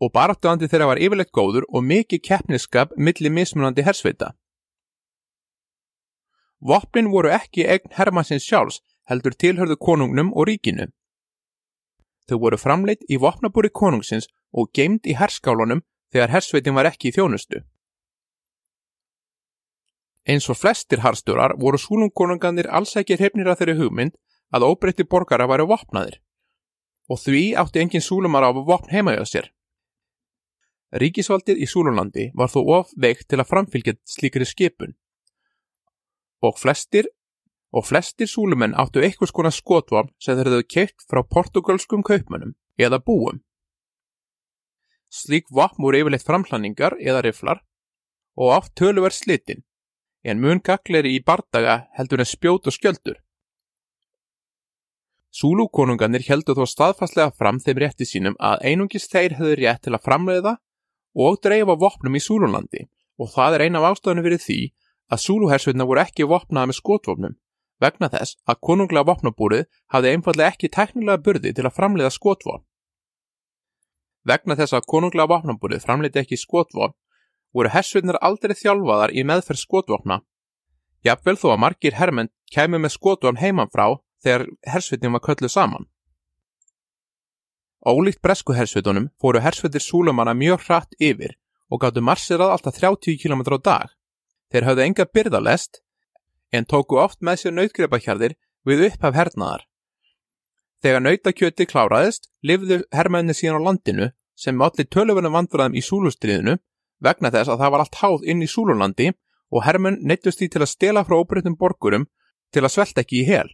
og 0.00 0.12
baráttuandi 0.12 0.68
þeirra 0.68 0.90
var 0.90 1.00
yfirleitt 1.00 1.32
góður 1.32 1.66
og 1.68 1.86
mikið 1.86 2.24
keppniskap 2.26 2.92
millir 2.96 3.32
mismunandi 3.32 3.84
hersveita. 3.86 4.34
Vopnin 6.60 7.08
voru 7.10 7.30
ekki 7.32 7.64
eign 7.64 7.92
Hermannsins 7.96 8.44
sjálfs 8.44 8.80
heldur 9.08 9.32
tilhörðu 9.32 9.76
konungnum 9.80 10.32
og 10.36 10.48
ríkinu. 10.50 10.90
Þau 12.28 12.38
voru 12.44 12.58
framleitt 12.60 13.06
í 13.08 13.18
vopnabúri 13.18 13.72
konungsins 13.74 14.28
og 14.52 14.70
geimt 14.76 15.08
í 15.08 15.16
herskálunum 15.18 15.82
þegar 16.12 16.34
hersveitin 16.36 16.76
var 16.76 16.90
ekki 16.90 17.10
í 17.10 17.14
þjónustu. 17.16 17.62
Eins 20.28 20.46
og 20.52 20.58
flestir 20.60 21.00
harstjórar 21.00 21.56
voru 21.58 21.80
súlungkonunganir 21.80 22.68
alls 22.68 22.92
ekki 23.00 23.16
hrefnir 23.16 23.48
að 23.48 23.62
þeirri 23.62 23.78
hugmynd 23.80 24.18
að 24.54 24.66
óbreytti 24.68 25.06
borgara 25.08 25.48
væri 25.50 25.66
vopnaðir 25.70 26.20
og 27.10 27.18
því 27.18 27.42
átti 27.58 27.80
engin 27.82 28.04
súlumar 28.04 28.44
á 28.46 28.50
vopn 28.54 28.92
heimaðið 28.92 29.26
sér. 29.26 29.46
Ríkisvaldið 31.00 31.62
í 31.62 31.66
Súlunlandi 31.70 32.28
var 32.34 32.50
þó 32.50 32.60
of 32.76 32.92
veikt 32.98 33.28
til 33.30 33.38
að 33.40 33.48
framfylgja 33.50 33.94
slíkri 34.06 34.46
skipun 34.46 34.94
og 36.40 36.58
flestir 36.58 37.08
og 37.70 37.86
flestir 37.86 38.28
súlumenn 38.30 38.74
áttu 38.74 39.02
eitthvað 39.04 39.30
skona 39.30 39.52
skotvapn 39.54 40.12
sem 40.18 40.36
þeir 40.36 40.50
hefðu 40.50 40.66
keitt 40.74 41.06
frá 41.06 41.22
portugalskum 41.22 42.02
kaupmönnum 42.06 42.56
eða 42.80 42.98
búum. 42.98 43.42
Slík 45.10 45.50
vapn 45.50 45.82
voru 45.82 46.00
yfirleitt 46.00 46.26
framhlanningar 46.26 46.96
eða 46.98 47.24
riflar 47.26 47.62
og 48.38 48.54
átt 48.56 48.74
töluverð 48.78 49.18
slitinn 49.18 49.64
en 50.24 50.40
mun 50.40 50.60
gagleri 50.64 51.14
í 51.16 51.24
bardaga 51.24 51.84
heldur 51.96 52.22
en 52.22 52.28
spjót 52.28 52.68
og 52.68 52.76
skjöldur. 52.76 53.18
Súlúkonunganir 55.30 56.24
heldur 56.26 56.58
þó 56.58 56.66
staðfastlega 56.66 57.30
fram 57.38 57.60
þeim 57.62 57.78
rétti 57.78 58.06
sínum 58.08 58.36
að 58.42 58.64
einungis 58.66 59.06
þeir 59.12 59.36
hefur 59.38 59.60
rétt 59.62 59.84
til 59.86 59.94
að 59.94 60.04
framleiða 60.08 60.56
og 61.14 61.38
dreifa 61.42 61.76
vopnum 61.78 62.18
í 62.18 62.22
Súlunlandi 62.22 62.88
og 63.20 63.30
það 63.30 63.56
er 63.56 63.66
eina 63.66 63.80
af 63.80 63.94
ástafunum 63.94 64.26
fyrir 64.26 64.42
því 64.42 64.60
að 65.10 65.22
Súlúhersveitna 65.24 65.86
voru 65.88 66.02
ekki 66.04 66.28
vopnaði 66.30 66.70
með 66.70 66.80
skotvopnum 66.80 67.38
vegna 67.80 68.10
þess 68.12 68.36
að 68.48 68.60
konunglega 68.66 69.08
vopnabúrið 69.08 69.68
hafði 69.92 70.14
einfallega 70.14 70.52
ekki 70.52 70.70
teknilega 70.72 71.22
burði 71.24 71.52
til 71.56 71.66
að 71.66 71.76
framleiða 71.76 72.12
skotvopn. 72.14 72.66
Vegna 74.28 74.56
þess 74.58 74.76
að 74.76 74.88
konunglega 74.92 75.30
vopnabúrið 75.32 75.86
framleiti 75.86 76.20
ekki 76.20 76.38
skotvopn 76.40 76.96
voru 77.56 77.72
hersveitnar 77.72 78.20
aldrei 78.20 78.54
þjálfaðar 78.54 79.14
í 79.16 79.24
meðferð 79.26 79.62
skotvopna. 79.64 80.20
Jafnvel 81.04 81.38
þó 81.40 81.48
að 81.54 81.62
margir 81.64 81.96
hermenn 81.96 82.30
kæmi 82.52 82.78
með 82.78 82.94
skotvopn 82.98 83.40
heiman 83.40 83.72
frá 83.72 83.96
þegar 84.22 84.46
hersveitin 84.68 85.16
var 85.16 85.24
kölluð 85.24 85.54
saman. 85.54 85.88
Ólíkt 87.80 88.20
bresku 88.20 88.52
hersveitunum 88.52 89.08
fóru 89.16 89.40
hersveitir 89.40 89.80
súlumanna 89.80 90.36
mjög 90.36 90.66
hratt 90.66 90.92
yfir 91.00 91.38
og 91.72 91.80
gáttu 91.80 92.04
marsirað 92.04 92.52
alltaf 92.52 92.76
30 92.76 93.16
km 93.16 93.40
á 93.56 93.58
dag. 93.58 93.88
Þeir 94.50 94.66
hafðu 94.68 94.84
enga 94.86 95.06
byrðalest 95.06 95.82
en 96.52 96.66
tóku 96.66 96.98
oft 96.98 97.20
með 97.22 97.42
sér 97.42 97.56
nautgrepahjarðir 97.56 98.36
við 98.66 98.86
upphaf 98.88 99.14
hernaðar. 99.14 99.66
Þegar 100.80 101.04
nautakjöti 101.04 101.66
kláraðist, 101.68 102.30
lifðu 102.42 102.80
hermenni 102.94 103.36
síðan 103.36 103.60
á 103.60 103.66
landinu 103.68 104.10
sem 104.34 104.62
allir 104.64 104.88
töluverðin 104.88 105.36
vandræðum 105.36 105.76
í 105.76 105.82
súlustriðinu 105.84 106.56
vegna 107.04 107.32
þess 107.32 107.52
að 107.52 107.62
það 107.62 107.72
var 107.74 107.84
allt 107.84 107.98
háð 108.00 108.26
inn 108.32 108.44
í 108.44 108.48
Súlunlandi 108.50 109.08
og 109.50 109.64
hermun 109.66 109.98
neittust 110.06 110.40
því 110.40 110.48
til 110.52 110.62
að 110.64 110.72
stela 110.72 111.04
frá 111.06 111.16
óbreytum 111.18 111.56
borgurum 111.60 112.06
til 112.54 112.64
að 112.64 112.74
svelta 112.74 113.04
ekki 113.04 113.22
í 113.22 113.26
hel. 113.28 113.48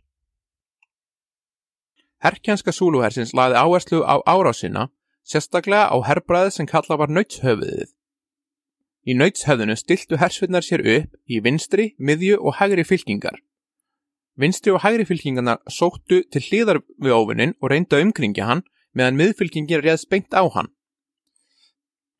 Herkjanska 2.24 2.72
Súluhersins 2.72 3.34
laði 3.36 3.58
áherslu 3.60 4.02
á 4.02 4.18
árásina, 4.26 4.88
sérstaklega 5.22 5.92
á 5.92 5.96
herbræði 6.08 6.54
sem 6.56 6.68
kalla 6.68 6.98
var 6.98 7.12
nautshöfuðið. 7.12 7.92
Í 9.06 9.14
nautshöfðinu 9.14 9.76
stiltu 9.78 10.18
hersfinnar 10.18 10.64
sér 10.66 10.82
upp 10.82 11.12
í 11.30 11.38
vinstri, 11.42 11.92
miðju 11.98 12.40
og 12.42 12.56
hægri 12.58 12.82
fylkingar. 12.82 13.38
Vinstri 14.36 14.72
og 14.74 14.82
hægri 14.82 15.06
fylkingarna 15.06 15.60
sóttu 15.70 16.24
til 16.26 16.42
hlýðar 16.42 16.82
við 16.98 17.14
óvinnin 17.14 17.54
og 17.62 17.70
reynda 17.70 18.02
umkringja 18.02 18.48
hann 18.50 18.64
meðan 18.96 19.20
miðfylkingin 19.20 19.84
réðs 19.84 20.08
beint 20.10 20.34
á 20.34 20.42
hann. 20.42 20.72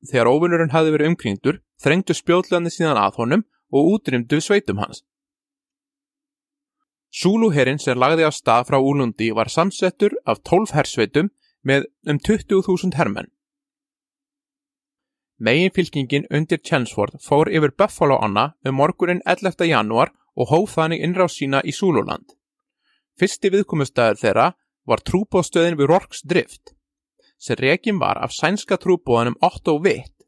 Þegar 0.07 0.31
óvinnurinn 0.31 0.73
hafði 0.73 0.95
verið 0.95 1.11
umkringdur, 1.11 1.61
þrengdu 1.83 2.15
spjóðlandi 2.15 2.71
síðan 2.71 3.01
að 3.03 3.19
honum 3.19 3.45
og 3.75 3.93
útrymdu 3.97 4.39
sveitum 4.41 4.79
hans. 4.79 5.03
Súluherinn 7.11 7.81
sem 7.83 7.99
lagði 7.99 8.29
á 8.29 8.31
stað 8.31 8.69
frá 8.69 8.79
Úlundi 8.79 9.33
var 9.35 9.51
samsettur 9.51 10.15
af 10.29 10.43
12 10.45 10.75
hersveitum 10.77 11.31
með 11.67 11.89
um 12.07 12.21
20.000 12.21 12.95
hermenn. 12.95 13.31
Megin 15.39 15.71
fylkingin 15.71 16.25
undir 16.33 16.59
Chelmsford 16.65 17.19
fór 17.21 17.51
yfir 17.53 17.75
Buffalo 17.77 18.17
Anna 18.25 18.55
um 18.65 18.79
morgunin 18.81 19.21
11. 19.27 19.67
januar 19.69 20.15
og 20.35 20.49
hóf 20.49 20.77
þannig 20.79 21.03
innráð 21.05 21.33
sína 21.35 21.61
í 21.61 21.75
Súluland. 21.77 22.33
Fyrsti 23.21 23.51
viðkomustæður 23.53 24.21
þeirra 24.23 24.47
var 24.89 25.03
trúbóðstöðin 25.05 25.77
við 25.77 25.91
Rorks 25.93 26.23
drift 26.25 26.73
sem 27.37 27.59
rekin 27.61 27.99
var 28.01 28.17
af 28.25 28.33
sænska 28.33 28.79
trúbóðanum 28.81 29.37
Otto 29.45 29.77
Witt 29.85 30.25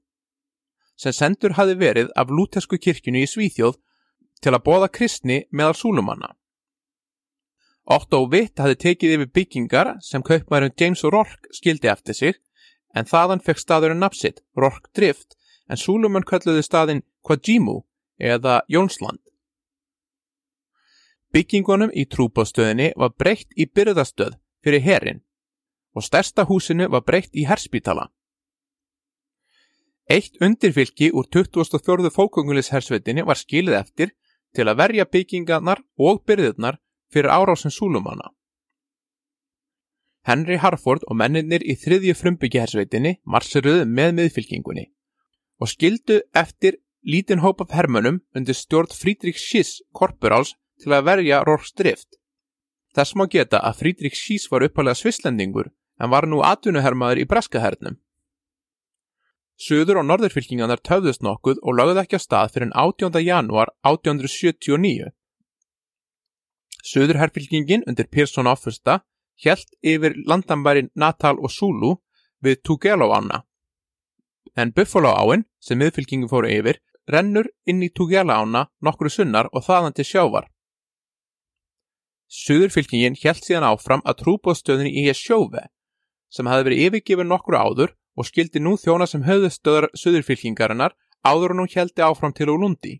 sem 1.01 1.15
sendur 1.17 1.57
hafi 1.57 1.79
verið 1.81 2.11
af 2.13 2.29
lútesku 2.29 2.77
kirkjunu 2.77 3.23
í 3.25 3.31
Svíþjóð 3.31 3.79
til 4.45 4.53
að 4.53 4.65
bóða 4.67 4.91
kristni 4.93 5.39
meðal 5.51 5.79
súlumanna. 5.79 6.35
Otto 7.89 8.27
Witt 8.29 8.61
hafi 8.61 8.77
tekið 8.77 9.15
yfir 9.17 9.33
byggingar 9.33 9.95
sem 10.05 10.23
kaupmærum 10.23 10.75
James 10.77 11.05
Rourke 11.05 11.49
skildi 11.57 11.89
eftir 11.89 12.15
sig 12.15 12.41
en 12.95 13.09
þaðan 13.09 13.43
fekk 13.45 13.63
staðurinn 13.63 14.03
napsitt 14.03 14.43
Rourke 14.57 14.91
Drift 14.97 15.37
en 15.69 15.77
súlumann 15.77 16.27
kölluði 16.27 16.65
staðinn 16.65 17.05
Kwajimu 17.23 17.83
eða 18.19 18.63
Jónsland. 18.69 19.21
Byggingunum 21.33 21.91
í 21.93 22.07
trúbóðstöðinni 22.09 22.93
var 22.97 23.13
breytt 23.19 23.53
í 23.57 23.67
byrðastöð 23.69 24.39
fyrir 24.65 24.85
herin 24.85 25.21
og 25.95 26.05
stærsta 26.07 26.47
húsinu 26.49 26.89
var 26.89 27.05
breytt 27.05 27.37
í 27.37 27.45
herspítala. 27.49 28.09
Eitt 30.09 30.41
undirfylki 30.41 31.11
úr 31.13 31.29
24. 31.29 32.09
fólkvöngulishersveitinni 32.15 33.27
var 33.29 33.37
skilið 33.37 33.77
eftir 33.77 34.15
til 34.57 34.65
að 34.65 34.79
verja 34.81 35.05
byggingarnar 35.05 35.83
og 36.01 36.23
byrðirnar 36.25 36.79
fyrir 37.13 37.29
árásin 37.29 37.75
Súlumanna. 37.75 38.33
Henry 40.29 40.59
Harford 40.61 41.07
og 41.09 41.17
menninir 41.17 41.65
í 41.65 41.77
þriðju 41.81 42.15
frumbyggihersveitinni 42.21 43.15
marsiruðu 43.25 43.87
með 43.89 44.15
miðfylkingunni 44.19 44.85
og 45.59 45.71
skildu 45.73 46.21
eftir 46.37 46.77
lítinn 47.09 47.41
hóp 47.41 47.63
af 47.65 47.73
hermönum 47.73 48.21
undir 48.37 48.57
stjórn 48.57 48.93
Friedrich 48.93 49.41
Schiss 49.41 49.81
korporáls 49.97 50.55
til 50.83 50.93
að 50.95 51.07
verja 51.09 51.41
Rors 51.47 51.73
drift. 51.73 52.19
Þess 52.95 53.17
má 53.17 53.25
geta 53.31 53.63
að 53.65 53.81
Friedrich 53.81 54.19
Schiss 54.19 54.51
var 54.53 54.67
uppalega 54.67 55.01
svislendingur 55.01 55.73
en 55.99 56.13
var 56.13 56.29
nú 56.29 56.43
atvinnuhermaður 56.45 57.25
í 57.25 57.27
breskahernum. 57.31 57.99
Suður 59.59 60.03
og 60.03 60.07
norðurfylkingarnar 60.07 60.83
töfðust 60.87 61.25
nokkuð 61.27 61.59
og 61.65 61.75
lögðu 61.75 62.05
ekki 62.05 62.21
á 62.21 62.23
stað 62.23 62.53
fyrir 62.55 62.75
18. 62.79 63.17
janúar 63.25 63.73
1879. 63.83 65.09
Suðurherfylkingin 66.87 67.83
undir 67.91 68.07
Pearson 68.07 68.47
offusta 68.47 69.01
hjælt 69.43 69.71
yfir 69.83 70.17
landambærin 70.27 70.91
Natal 70.95 71.39
og 71.39 71.51
Sulu 71.51 71.95
við 72.45 72.63
Tugelo 72.65 73.11
ána. 73.15 73.45
En 74.57 74.73
Buffalo 74.73 75.15
áin, 75.15 75.45
sem 75.61 75.79
miðfylkingin 75.79 76.31
fóru 76.31 76.51
yfir, 76.51 76.81
rennur 77.07 77.49
inn 77.67 77.83
í 77.83 77.91
Tugelo 77.95 78.35
ána 78.35 78.67
nokkru 78.83 79.11
sunnar 79.11 79.51
og 79.53 79.65
þaðan 79.67 79.97
til 79.97 80.07
sjávar. 80.09 80.49
Suðurfylkingin 82.29 83.17
hjælt 83.17 83.47
síðan 83.47 83.65
áfram 83.71 84.03
að 84.05 84.19
trúbóðstöðinni 84.23 84.91
í 85.01 85.07
Hesjóve, 85.07 85.63
sem 86.29 86.49
hafi 86.51 86.67
verið 86.67 86.83
yfirgifin 86.89 87.31
nokkru 87.31 87.57
áður 87.57 87.95
og 88.19 88.29
skildi 88.29 88.61
nú 88.61 88.75
þjóna 88.77 89.07
sem 89.09 89.25
höfðustöðar 89.25 89.89
Suðurfylkingarinnar 89.97 90.97
áður 91.25 91.55
en 91.55 91.63
hún 91.63 91.73
heldi 91.73 92.05
áfram 92.05 92.35
til 92.37 92.51
Ulundi. 92.53 92.99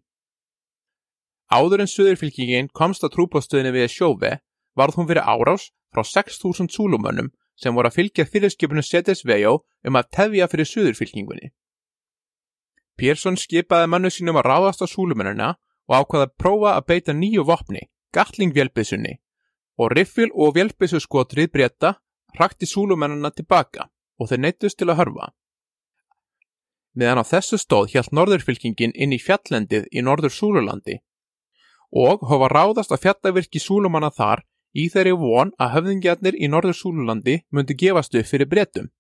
Áður 1.53 1.85
en 1.85 1.93
Suðurfylkingin 1.93 2.71
komst 2.73 3.05
að 3.05 3.19
trúbóðstöðinni 3.19 3.75
við 3.77 3.87
Hesjóve 3.89 4.33
varð 4.79 4.97
hún 4.97 5.11
verið 5.11 5.29
árás 5.29 5.69
frá 5.95 6.03
6.000 6.05 6.69
súlumönnum 6.73 7.31
sem 7.59 7.75
voru 7.75 7.91
að 7.91 7.99
fylgja 7.99 8.27
fyrirskipinu 8.27 8.83
Setes 8.83 9.25
Vejó 9.27 9.59
um 9.87 9.99
að 9.99 10.11
tefja 10.15 10.49
fyrir 10.51 10.69
suðurfylkingunni. 10.71 11.51
Pérsson 12.99 13.39
skipaði 13.39 13.89
mannu 13.91 14.11
sínum 14.11 14.39
að 14.41 14.49
ráðast 14.51 14.83
á 14.83 14.87
súlumönnuna 14.91 15.55
og 15.89 15.95
ákvaði 15.95 16.27
að 16.27 16.37
prófa 16.43 16.75
að 16.75 16.87
beita 16.91 17.15
nýju 17.15 17.45
vopni, 17.47 17.87
gatlingvjelbissunni, 18.15 19.19
og 19.79 19.95
riffil 19.95 20.31
og 20.35 20.57
vjelbissu 20.57 21.01
skotrið 21.01 21.53
breyta 21.55 21.95
hrakti 22.35 22.67
súlumönnuna 22.67 23.31
tilbaka 23.35 23.89
og 24.19 24.31
þeir 24.31 24.43
neittust 24.45 24.79
til 24.79 24.91
að 24.91 25.01
hörfa. 25.03 25.33
Meðan 26.99 27.23
á 27.23 27.25
þessu 27.31 27.59
stóð 27.63 27.93
hjælt 27.93 28.15
norðurfylkingin 28.17 28.95
inn 28.95 29.15
í 29.15 29.21
fjallendið 29.23 29.87
í 29.95 30.03
norður 30.03 30.35
Súlulandi 30.35 30.99
og 31.95 32.25
hofa 32.27 32.49
ráðast 32.53 32.93
að 32.93 33.05
fjallavirki 33.07 33.63
súlumanna 33.63 34.11
þar 34.13 34.43
í 34.75 34.89
þeirri 34.93 35.15
von 35.17 35.53
að 35.59 35.75
höfðingjarnir 35.77 36.37
í 36.37 36.49
Norður 36.51 36.77
Súlulandi 36.77 37.41
myndi 37.51 37.77
gefast 37.79 38.17
upp 38.19 38.29
fyrir 38.29 38.51
breytum. 38.51 38.91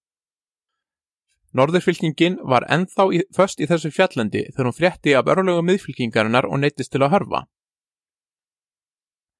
Norðurfylkingin 1.56 2.38
var 2.44 2.66
enþá 2.68 3.08
í, 3.16 3.22
först 3.34 3.60
í 3.60 3.68
þessu 3.68 3.90
fjallandi 3.92 4.44
þegar 4.50 4.68
hún 4.68 4.76
frétti 4.76 5.14
af 5.16 5.30
örlögu 5.32 5.64
miðfylkingarinnar 5.64 6.48
og 6.48 6.60
neittist 6.60 6.92
til 6.92 7.02
að 7.04 7.14
hörfa. 7.16 7.44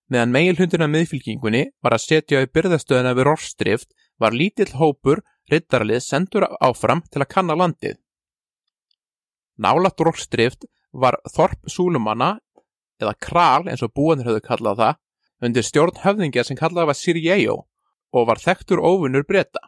Meðan 0.08 0.32
meilhundina 0.32 0.88
miðfylkingunni 0.88 1.66
var 1.84 1.94
að 1.94 2.04
setja 2.06 2.40
í 2.40 2.48
byrðastöðuna 2.48 3.12
við 3.16 3.28
Rorstrift 3.28 3.90
var 4.16 4.32
lítill 4.32 4.70
hópur 4.80 5.20
riddarlið 5.52 6.00
sendur 6.04 6.46
áfram 6.64 7.02
til 7.12 7.20
að 7.22 7.32
kanna 7.34 7.56
landið. 7.56 7.98
Nálat 9.60 10.00
Rorstrift 10.00 10.64
var 10.92 11.18
Þorp 11.34 11.68
Súlumanna 11.68 12.38
eða 13.02 13.14
Kral 13.20 13.68
eins 13.68 13.84
og 13.84 13.92
búanir 13.92 14.30
höfðu 14.30 14.44
kallað 14.46 14.80
það 14.80 14.98
undir 15.44 15.66
stjórn 15.66 16.01
höfðingja 16.03 16.44
sem 16.44 16.59
kallaði 16.59 16.90
var 16.90 16.98
Sirjejo 16.98 17.57
og 18.14 18.29
var 18.29 18.40
þektur 18.42 18.83
óvinnur 18.83 19.27
breyta. 19.29 19.61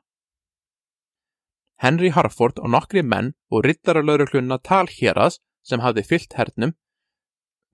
Henry 1.80 2.10
Harford 2.12 2.58
og 2.60 2.72
nokkri 2.74 3.02
menn 3.02 3.32
og 3.48 3.64
rittaralauruglunna 3.64 4.60
talhéras 4.60 5.40
sem 5.64 5.80
hafði 5.80 6.04
fyllt 6.04 6.36
hernum 6.36 6.74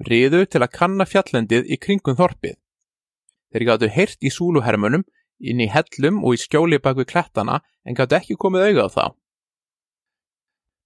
riðu 0.04 0.44
til 0.46 0.62
að 0.62 0.74
kanna 0.76 1.06
fjallendið 1.08 1.70
í 1.72 1.78
kringum 1.80 2.16
þorpið. 2.18 2.56
Þeir 3.52 3.64
gáttu 3.70 3.88
heyrt 3.92 4.20
í 4.20 4.32
súluhermunum 4.32 5.06
inn 5.40 5.60
í 5.60 5.68
hellum 5.72 6.22
og 6.24 6.36
í 6.36 6.42
skjóli 6.42 6.78
bak 6.82 6.98
við 7.00 7.10
klettana 7.12 7.62
en 7.84 7.96
gáttu 7.96 8.18
ekki 8.18 8.36
komið 8.36 8.68
auðað 8.68 8.92
þá. 8.96 9.04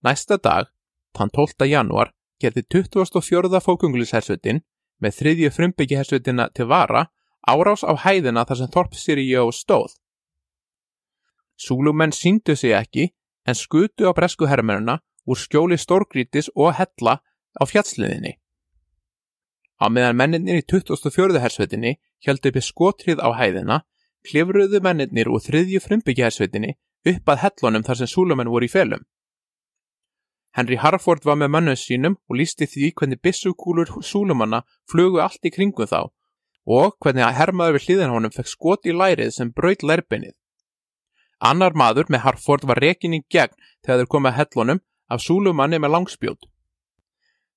Næsta 0.06 0.38
dag, 0.38 0.70
þann 1.16 1.32
12. 1.34 1.66
januar, 1.68 2.12
gerði 2.40 2.64
24. 2.72 3.60
fókunglishersveitin 3.60 4.62
með 5.00 5.16
þriðju 5.18 5.50
frumbyggihersveitina 5.56 6.50
til 6.54 6.68
vara 6.70 7.06
árás 7.48 7.82
á 7.86 7.92
hæðina 7.96 8.44
þar 8.48 8.60
sem 8.60 8.72
Þorp 8.74 8.96
Sirió 8.96 9.48
stóð. 9.54 9.96
Súlumenn 11.60 12.12
síndu 12.12 12.56
sig 12.56 12.72
ekki 12.76 13.10
en 13.46 13.56
skutu 13.56 14.08
á 14.08 14.12
bresku 14.16 14.48
herrmennuna 14.48 15.00
úr 15.26 15.38
skjóli 15.38 15.78
stórgrítis 15.80 16.50
og 16.54 16.74
hella 16.78 17.20
á 17.56 17.62
fjallsliðinni. 17.66 18.36
Á 19.80 19.86
meðan 19.88 20.16
menninir 20.16 20.60
í 20.60 20.64
24. 20.68 21.40
hersveitinni 21.40 21.96
held 22.26 22.46
uppi 22.46 22.60
skotrið 22.60 23.20
á 23.24 23.32
hæðina, 23.32 23.80
klifruðu 24.28 24.82
menninir 24.84 25.30
úr 25.32 25.40
þriðju 25.40 25.80
frumbyggihersveitinni 25.86 26.74
upp 27.08 27.32
að 27.32 27.42
hellunum 27.44 27.86
þar 27.86 28.00
sem 28.00 28.10
súlumenn 28.12 28.52
voru 28.52 28.68
í 28.68 28.72
felum. 28.72 29.06
Henry 30.56 30.76
Harford 30.82 31.24
var 31.24 31.38
með 31.38 31.52
mönnu 31.54 31.74
sínum 31.78 32.16
og 32.28 32.38
lísti 32.40 32.66
því 32.66 32.92
hvernig 32.98 33.20
bissukúlur 33.22 33.90
súlumanna 34.02 34.64
flugu 34.90 35.20
allt 35.22 35.46
í 35.46 35.52
kringum 35.54 35.86
þá 35.86 36.10
og 36.70 36.96
hvernig 37.00 37.24
að 37.24 37.36
hermaður 37.38 37.78
við 37.78 37.86
hliðin 37.86 38.14
honum 38.14 38.34
fekk 38.34 38.50
skot 38.50 38.86
í 38.86 38.94
lærið 38.94 39.32
sem 39.34 39.52
braut 39.54 39.82
lærbinnið. 39.82 40.34
Annar 41.40 41.72
maður 41.72 42.10
með 42.12 42.24
Harford 42.26 42.66
var 42.68 42.80
rekin 42.82 43.16
í 43.16 43.22
gegn 43.32 43.54
þegar 43.84 44.02
þeir 44.02 44.10
komið 44.14 44.30
að 44.30 44.40
hellunum 44.40 44.82
af 45.10 45.22
súlumanni 45.24 45.78
með 45.80 45.94
langspjót. 45.94 46.42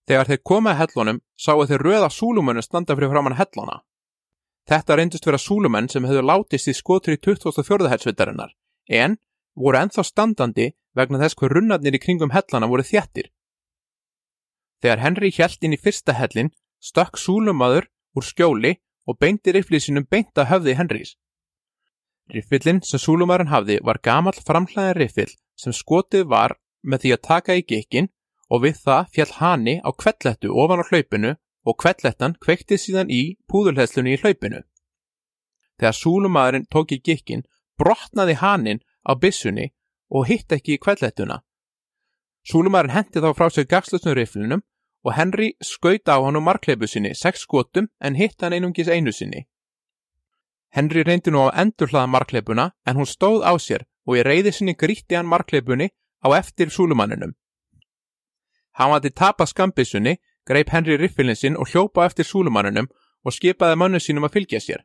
Þegar 0.07 0.29
þeir 0.29 0.41
komið 0.43 0.71
að 0.71 0.79
hellunum 0.81 1.19
sáu 1.35 1.65
þeir 1.67 1.83
röða 1.87 2.09
súlumannu 2.11 2.63
standa 2.63 2.95
fyrir 2.95 3.11
framann 3.11 3.37
helluna. 3.39 3.81
Þetta 4.69 4.95
reyndist 4.95 5.27
vera 5.27 5.39
súlumenn 5.41 5.89
sem 5.91 6.05
hefðu 6.07 6.23
látist 6.23 6.69
í 6.71 6.75
skotri 6.75 7.17
2004. 7.19 7.89
helsvitarinnar 7.91 8.55
en 8.87 9.17
voru 9.59 9.79
enþá 9.79 10.03
standandi 10.07 10.71
vegna 10.97 11.21
þess 11.21 11.37
hver 11.39 11.55
runnarnir 11.57 11.97
í 11.97 12.01
kringum 12.01 12.33
hellana 12.33 12.69
voru 12.69 12.85
þjættir. 12.85 13.31
Þegar 14.81 15.03
Henry 15.03 15.31
hjælt 15.31 15.63
inn 15.63 15.75
í 15.75 15.79
fyrsta 15.79 16.15
hellin, 16.17 16.51
stökk 16.83 17.17
súlumadur 17.17 17.87
úr 18.17 18.25
skjóli 18.27 18.75
og 19.07 19.19
beinti 19.19 19.53
rifflið 19.55 19.85
sínum 19.85 20.07
beinta 20.09 20.47
höfði 20.49 20.75
Henrys. 20.79 21.15
Riffillin 22.31 22.81
sem 22.87 23.01
súlumadurinn 23.03 23.51
hafði 23.51 23.79
var 23.83 23.99
gamal 24.03 24.35
framhlæðin 24.47 24.97
riffill 24.99 25.31
sem 25.59 25.75
skotið 25.75 26.27
var 26.31 26.55
með 26.83 27.03
því 27.03 27.13
að 27.15 27.25
taka 27.27 27.55
í 27.59 27.63
gekkin 27.67 28.09
og 28.49 28.63
við 28.63 28.79
það 28.85 29.09
fjall 29.15 29.33
hani 29.39 29.75
á 29.83 29.89
kvellettu 29.91 30.51
ofan 30.51 30.83
á 30.83 30.87
hlaupinu 30.89 31.33
og 31.63 31.79
kvellettan 31.79 32.35
kveikti 32.43 32.79
síðan 32.79 33.11
í 33.11 33.21
púðulheslunni 33.51 34.15
í 34.15 34.21
hlaupinu. 34.21 34.63
Þegar 35.79 35.97
súlumadurinn 35.99 36.67
tók 36.71 36.91
í 36.95 36.99
gekkin, 36.99 37.43
brotnaði 37.79 38.37
hanin 38.39 38.83
á 39.03 39.11
bissunni 39.19 39.71
og 40.13 40.27
hitt 40.29 40.53
ekki 40.53 40.77
í 40.77 40.81
kvellettuna. 40.81 41.41
Súlumarinn 42.45 42.93
hendi 42.93 43.23
þá 43.23 43.31
frá 43.37 43.49
sig 43.49 43.69
gagslusnur 43.71 44.17
riflinum 44.19 44.61
og 45.03 45.15
Henry 45.17 45.53
skauta 45.63 46.15
á 46.15 46.23
hann 46.23 46.37
um 46.39 46.45
markleipu 46.47 46.87
sinni 46.87 47.13
sex 47.15 47.43
skotum 47.47 47.89
en 47.99 48.15
hitt 48.15 48.41
hann 48.41 48.53
einungis 48.53 48.87
einu 48.87 49.11
sinni. 49.11 49.47
Henry 50.75 51.03
reyndi 51.03 51.31
nú 51.31 51.47
á 51.47 51.55
endurhlaða 51.63 52.09
markleipuna 52.09 52.71
en 52.85 52.97
hún 52.97 53.09
stóð 53.09 53.43
á 53.45 53.53
sér 53.57 53.85
og 54.07 54.17
í 54.19 54.23
reyði 54.27 54.51
sinni 54.51 54.75
gríti 54.75 55.15
hann 55.15 55.29
markleipunni 55.29 55.89
á 56.25 56.27
eftir 56.37 56.69
súlumanninum. 56.69 57.33
Hann 58.73 58.89
vati 58.89 59.11
tapa 59.11 59.45
skambissunni, 59.45 60.17
greip 60.47 60.69
Henry 60.73 60.97
riffilin 60.97 61.35
sinn 61.35 61.57
og 61.57 61.69
hljópa 61.69 62.05
eftir 62.05 62.25
súlumanninum 62.25 62.89
og 63.23 63.33
skipaði 63.33 63.77
mannu 63.77 63.99
sínum 64.01 64.25
að 64.27 64.33
fylgja 64.37 64.59
sér. 64.59 64.81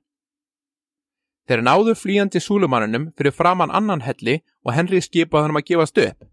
Þeir 1.48 1.62
náðu 1.64 1.94
flýjandi 1.96 2.40
súlumannunum 2.44 3.06
fyrir 3.16 3.32
framann 3.32 3.72
annan 3.72 4.02
helli 4.04 4.42
og 4.66 4.74
Henry 4.76 5.00
skipaði 5.00 5.48
hann 5.48 5.56
að 5.56 5.68
gefast 5.70 6.00
upp. 6.02 6.26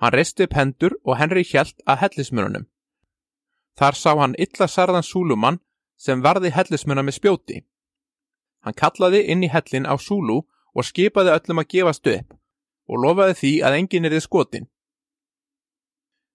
Hann 0.00 0.14
reisti 0.14 0.46
upp 0.46 0.56
hendur 0.56 0.96
og 1.04 1.18
Henry 1.20 1.42
hjælt 1.44 1.76
að 1.84 2.00
hellismununum. 2.06 2.64
Þar 3.76 4.00
sá 4.00 4.10
hann 4.16 4.38
illa 4.40 4.68
sarðan 4.68 5.04
súlumann 5.04 5.60
sem 6.00 6.24
varði 6.24 6.54
hellismuna 6.56 7.04
með 7.04 7.18
spjóti. 7.18 7.60
Hann 8.64 8.76
kallaði 8.80 9.26
inn 9.28 9.44
í 9.44 9.52
hellin 9.52 9.84
á 9.84 9.94
súlu 10.00 10.40
og 10.72 10.88
skipaði 10.88 11.36
öllum 11.36 11.60
að 11.60 11.70
gefast 11.76 12.08
upp 12.08 12.36
og 12.90 13.04
lofaði 13.04 13.36
því 13.42 13.54
að 13.66 13.76
enginn 13.76 14.08
er 14.08 14.16
þið 14.16 14.24
skotin. 14.24 14.68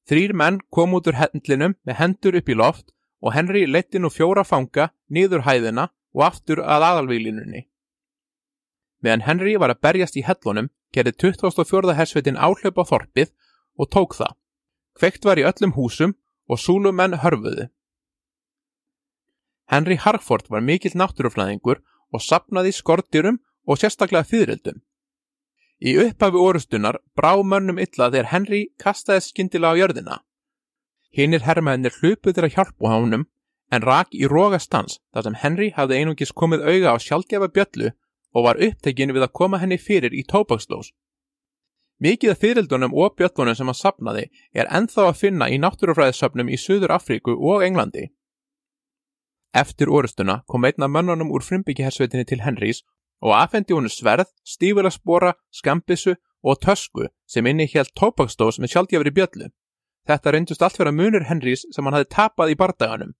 Þrýr 0.05 0.33
menn 0.37 0.61
kom 0.69 0.93
út 0.93 1.09
úr 1.09 1.17
hellinum 1.17 1.73
með 1.81 1.97
hendur 2.01 2.37
upp 2.37 2.49
í 2.49 2.57
loft 2.61 2.91
og 3.25 3.33
Henry 3.33 3.65
leti 3.65 3.97
nú 3.97 4.13
fjóra 4.13 4.45
fanga 4.45 4.91
niður 5.09 5.41
hæðina 5.49 5.89
og 6.13 6.29
aftur 6.29 6.61
að 6.61 6.85
aðalvílinunni. 6.91 7.65
Meðan 9.03 9.25
Henry 9.27 9.55
var 9.59 9.73
að 9.73 9.81
berjast 9.87 10.17
í 10.19 10.23
hellunum 10.25 10.69
gerði 10.95 11.15
24. 11.25 11.95
hersveitin 11.97 12.39
áhlaup 12.39 12.79
á 12.79 12.83
þorpið 12.91 13.31
og 13.79 13.91
tók 13.91 14.15
það. 14.15 14.35
Kveikt 14.95 15.27
var 15.27 15.39
í 15.39 15.47
öllum 15.47 15.75
húsum 15.75 16.15
og 16.47 16.61
súlumenn 16.61 17.19
hörfuðu. 17.23 17.67
Henry 19.71 19.97
Harford 19.97 20.47
var 20.49 20.61
mikill 20.61 20.95
náttúruflæðingur 20.95 21.81
og 22.13 22.21
sapnaði 22.21 22.71
skortirum 22.75 23.41
og 23.65 23.81
sérstaklega 23.81 24.27
fyririldum. 24.29 24.83
Í 25.81 25.97
upphafi 25.99 26.39
orustunar 26.39 27.01
brá 27.17 27.33
mönnum 27.43 27.81
illa 27.81 28.07
þegar 28.11 28.31
Henry 28.31 28.61
kastaði 28.79 29.25
skindilega 29.25 29.75
á 29.75 29.79
jörðina. 29.81 30.17
Hinnir 31.11 31.43
herrmennir 31.43 31.95
hlupuð 31.99 32.37
til 32.37 32.45
að 32.45 32.55
hjálpa 32.55 32.93
honum 32.93 33.25
en 33.73 33.83
rak 33.83 34.13
í 34.13 34.29
rógastans 34.29 34.99
þar 35.11 35.27
sem 35.27 35.37
Henry 35.41 35.71
hafði 35.75 35.99
einungis 35.99 36.31
komið 36.31 36.63
auga 36.69 36.95
á 36.95 36.97
sjálfgefa 37.01 37.49
bjöllu 37.51 37.91
og 38.35 38.45
var 38.49 38.59
upptekinn 38.61 39.13
við 39.15 39.25
að 39.25 39.35
koma 39.39 39.61
henni 39.61 39.79
fyrir 39.79 40.13
í 40.13 40.25
tópakslós. 40.27 40.91
Mikið 42.03 42.33
af 42.33 42.41
fyririldunum 42.43 42.93
og 42.93 43.15
bjöllunum 43.15 43.55
sem 43.55 43.69
hann 43.71 43.79
sapnaði 43.79 44.25
er 44.51 44.67
enþá 44.67 45.07
að 45.09 45.19
finna 45.21 45.47
í 45.47 45.59
náttúrufræðisöfnum 45.63 46.51
í 46.51 46.59
Suður 46.59 46.91
Afríku 46.97 47.37
og 47.39 47.63
Englandi. 47.63 48.09
Eftir 49.55 49.87
orustuna 49.87 50.41
kom 50.51 50.67
einn 50.67 50.83
af 50.83 50.91
mönnunum 50.91 51.31
úr 51.31 51.45
frimbyggihersveitinni 51.47 52.27
til 52.27 52.43
Henrys 52.43 52.83
og 53.23 53.31
afhendi 53.37 53.73
honu 53.73 53.87
sverð, 53.89 54.27
stífulaspora, 54.43 55.31
skambissu 55.51 56.17
og 56.43 56.59
tösku 56.59 57.07
sem 57.25 57.47
inni 57.47 57.69
helt 57.71 57.93
tópakstós 57.95 58.59
með 58.59 58.73
sjálfgefri 58.73 59.13
bjöllu. 59.15 59.47
Þetta 60.05 60.33
reyndust 60.35 60.61
allt 60.61 60.77
vera 60.79 60.91
munur 60.91 61.23
Henrys 61.29 61.63
sem 61.71 61.87
hann 61.87 61.95
hafi 61.95 62.11
tapað 62.11 62.51
í 62.51 62.57
bardaganum. 62.59 63.15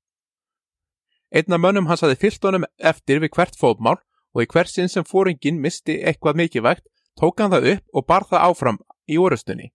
Einn 1.32 1.56
af 1.56 1.64
mönnum 1.64 1.88
hans 1.88 2.04
hafi 2.04 2.20
fyllt 2.20 2.44
honum 2.44 2.68
eftir 2.78 3.24
við 3.24 3.32
hvert 3.38 3.56
fótmál 3.56 3.98
og 4.36 4.44
í 4.44 4.50
hversin 4.52 4.92
sem 4.92 5.08
fóringin 5.08 5.62
misti 5.64 6.02
eitthvað 6.04 6.42
mikilvægt 6.42 6.86
tók 7.20 7.40
hann 7.40 7.54
það 7.56 7.70
upp 7.74 7.98
og 7.98 8.06
bar 8.06 8.28
það 8.30 8.46
áfram 8.50 8.80
í 9.08 9.18
orustunni. 9.18 9.72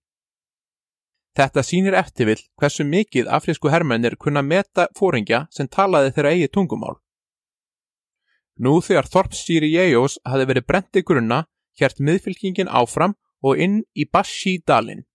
Þetta 1.37 1.63
sínir 1.63 1.95
eftirvill 1.95 2.41
hversu 2.59 2.83
mikið 2.85 3.29
afrísku 3.31 3.71
hermennir 3.71 4.17
kunna 4.19 4.43
meta 4.43 4.87
fóringja 4.97 5.45
sem 5.49 5.67
talaði 5.67 6.11
þeirra 6.15 6.33
eigi 6.35 6.49
tungumál. 6.51 6.97
Nú 8.59 8.81
þegar 8.83 9.07
Þorpsýri 9.09 9.71
Jejós 9.71 10.19
hafi 10.27 10.45
verið 10.45 10.67
brendi 10.67 11.01
grunna, 11.07 11.45
hjert 11.79 12.03
miðfylkingin 12.03 12.69
áfram 12.69 13.15
og 13.41 13.57
inn 13.57 13.79
í 13.95 14.05
Bashi-dalinn. 14.05 15.05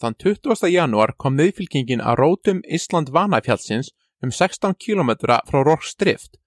Þann 0.00 0.16
20. 0.22 0.70
janúar 0.70 1.12
kom 1.18 1.34
miðfylkingin 1.36 2.00
að 2.00 2.22
rótum 2.22 2.62
Ísland 2.64 3.10
Vanafjallsins 3.12 3.90
um 4.22 4.30
16 4.30 4.78
km 4.80 5.10
frá 5.50 5.60
Rorkstrift 5.60 6.38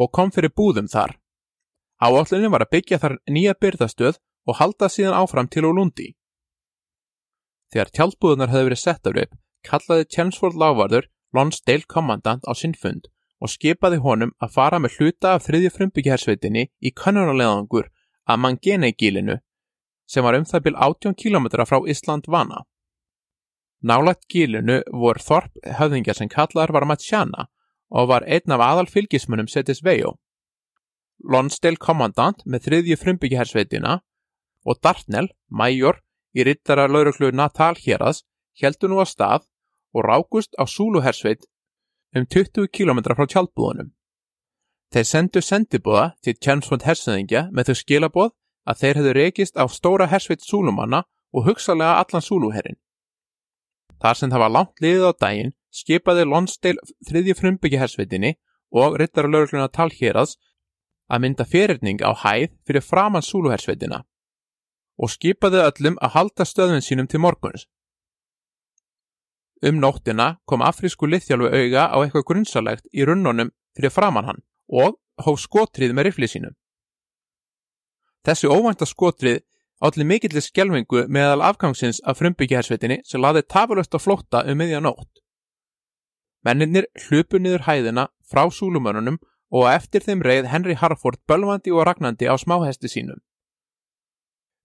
og 0.00 0.10
kom 0.16 0.32
fyrir 0.32 0.54
búðum 0.56 0.88
þar. 0.88 1.18
Áallunin 2.00 2.52
var 2.54 2.64
að 2.64 2.72
byggja 2.76 2.98
þar 3.02 3.18
nýja 3.28 3.54
byrðastöð 3.60 4.18
og 4.48 4.56
halda 4.56 4.88
síðan 4.88 5.18
áfram 5.20 5.50
til 5.52 5.66
Olundi. 5.68 6.14
Þegar 7.70 7.92
tjálpbúðunar 7.96 8.50
hefði 8.50 8.68
verið 8.70 8.82
settar 8.82 9.18
upp, 9.22 9.34
kallaði 9.68 10.08
Chelmsford 10.14 10.56
lávarður 10.58 11.10
Lonsdale 11.36 11.86
kommandant 11.86 12.48
á 12.48 12.52
sinn 12.58 12.74
fund 12.74 13.06
og 13.40 13.52
skipaði 13.52 14.00
honum 14.02 14.32
að 14.42 14.56
fara 14.56 14.80
með 14.82 14.96
hluta 14.98 15.36
af 15.36 15.44
þriðju 15.46 15.70
frumbyggjarsveitinni 15.76 16.64
í 16.80 16.90
kannunarleðangur 16.96 17.86
að 18.26 18.42
Mangene-gílinu 18.44 19.38
sem 20.10 20.26
var 20.26 20.36
um 20.40 20.48
það 20.48 20.64
byl 20.66 20.74
18 20.88 21.14
km 21.14 21.46
frá 21.68 21.78
Ísland 21.86 22.26
vana. 22.26 22.64
Nálægt 23.80 24.26
gílinu 24.28 24.80
voru 24.92 25.22
Þorp 25.24 25.62
höfðingjar 25.78 26.18
sem 26.18 26.28
kallar 26.28 26.72
var 26.74 26.84
Matsjana 26.88 27.46
og 27.90 28.08
var 28.08 28.26
einn 28.26 28.54
af 28.54 28.62
aðal 28.64 28.88
fylgismunum 28.90 29.48
Setis 29.48 29.82
Vejo. 29.84 30.16
Lonsdale 31.20 31.76
kommandant 31.76 32.44
með 32.46 32.66
þriðju 32.66 32.96
frumbyggjarsveitina 33.02 33.98
og 34.64 34.80
Dartnell, 34.84 35.28
mæjor 35.50 36.00
í 36.36 36.44
rittara 36.46 36.86
lauruglu 36.88 37.32
Natal 37.34 37.74
hérast 37.76 38.26
heldur 38.60 38.92
nú 38.92 39.00
að 39.02 39.12
stað 39.14 39.46
og 39.96 40.04
rákust 40.06 40.54
á 40.56 40.64
Súluhersveit 40.68 41.46
um 42.16 42.26
20 42.26 42.68
km 42.72 43.02
frá 43.14 43.26
tjálpbúðunum. 43.26 43.92
Þeir 44.90 45.06
sendu 45.06 45.40
sendibúða 45.42 46.10
til 46.22 46.34
Tjernsfond 46.34 46.82
hersöðingja 46.82 47.48
með 47.54 47.70
þau 47.70 47.76
skilaboð 47.78 48.30
að 48.66 48.80
þeir 48.80 48.98
hefðu 48.98 49.12
rekist 49.16 49.58
á 49.58 49.64
stóra 49.70 50.08
hersveit 50.10 50.42
Súlumanna 50.42 51.04
og 51.30 51.46
hugsalega 51.46 52.00
allan 52.02 52.24
Súluherrin. 52.24 52.78
Þar 54.02 54.16
sem 54.18 54.32
það 54.32 54.42
var 54.42 54.54
langt 54.56 54.82
liðið 54.82 55.06
á 55.06 55.12
daginn 55.20 55.54
skipaði 55.70 56.26
Lonsdale 56.26 56.82
þriðji 57.08 57.36
frumbyggja 57.38 57.82
hersveitinni 57.82 58.34
og 58.70 58.98
rittara 59.00 59.30
laurugluna 59.30 59.70
talhérads 59.72 60.36
að 61.10 61.24
mynda 61.24 61.46
fyrirning 61.46 62.02
á 62.06 62.14
hæð 62.14 62.54
fyrir 62.66 62.86
framann 62.86 63.26
Súluhersveitina 63.26 64.04
og 65.00 65.10
skipaði 65.10 65.62
öllum 65.64 65.98
að 66.04 66.14
halda 66.16 66.46
stöðun 66.46 66.84
sínum 66.84 67.08
til 67.08 67.22
morguns. 67.24 67.66
Um 69.64 69.80
nóttina 69.80 70.38
kom 70.48 70.62
afrísku 70.64 71.08
liðþjálfu 71.08 71.50
auga 71.52 71.86
á 71.92 71.96
eitthvað 72.00 72.26
grunnsalegt 72.28 72.86
í 72.92 73.04
runnunum 73.04 73.52
fyrir 73.76 73.92
framann 73.92 74.28
hann 74.28 74.42
og 74.68 74.98
hóf 75.24 75.40
skotrið 75.40 75.94
með 75.96 76.10
riflið 76.10 76.32
sínum. 76.34 76.54
Þessi 78.24 78.48
óvænta 78.48 78.88
skotrið 78.88 79.40
allir 79.80 80.08
mikillir 80.08 80.44
skjelvingu 80.44 81.06
meðal 81.08 81.42
afgangsins 81.44 82.02
af 82.04 82.20
frumbyggjahersveitinni 82.20 83.00
sem 83.04 83.20
laði 83.20 83.42
tafalust 83.48 83.96
á 83.96 83.98
flótta 84.00 84.44
um 84.48 84.60
miðja 84.60 84.80
nótt. 84.84 85.19
Menninir 86.44 86.86
hlupu 87.06 87.38
niður 87.38 87.66
hæðina 87.66 88.06
frá 88.24 88.46
súlumörunum 88.48 89.18
og 89.50 89.66
eftir 89.68 90.04
þeim 90.06 90.22
reið 90.24 90.48
Henry 90.52 90.76
Harford 90.78 91.20
bölvandi 91.28 91.74
og 91.74 91.84
ragnandi 91.88 92.30
á 92.30 92.34
smáhesti 92.38 92.88
sínum. 92.88 93.20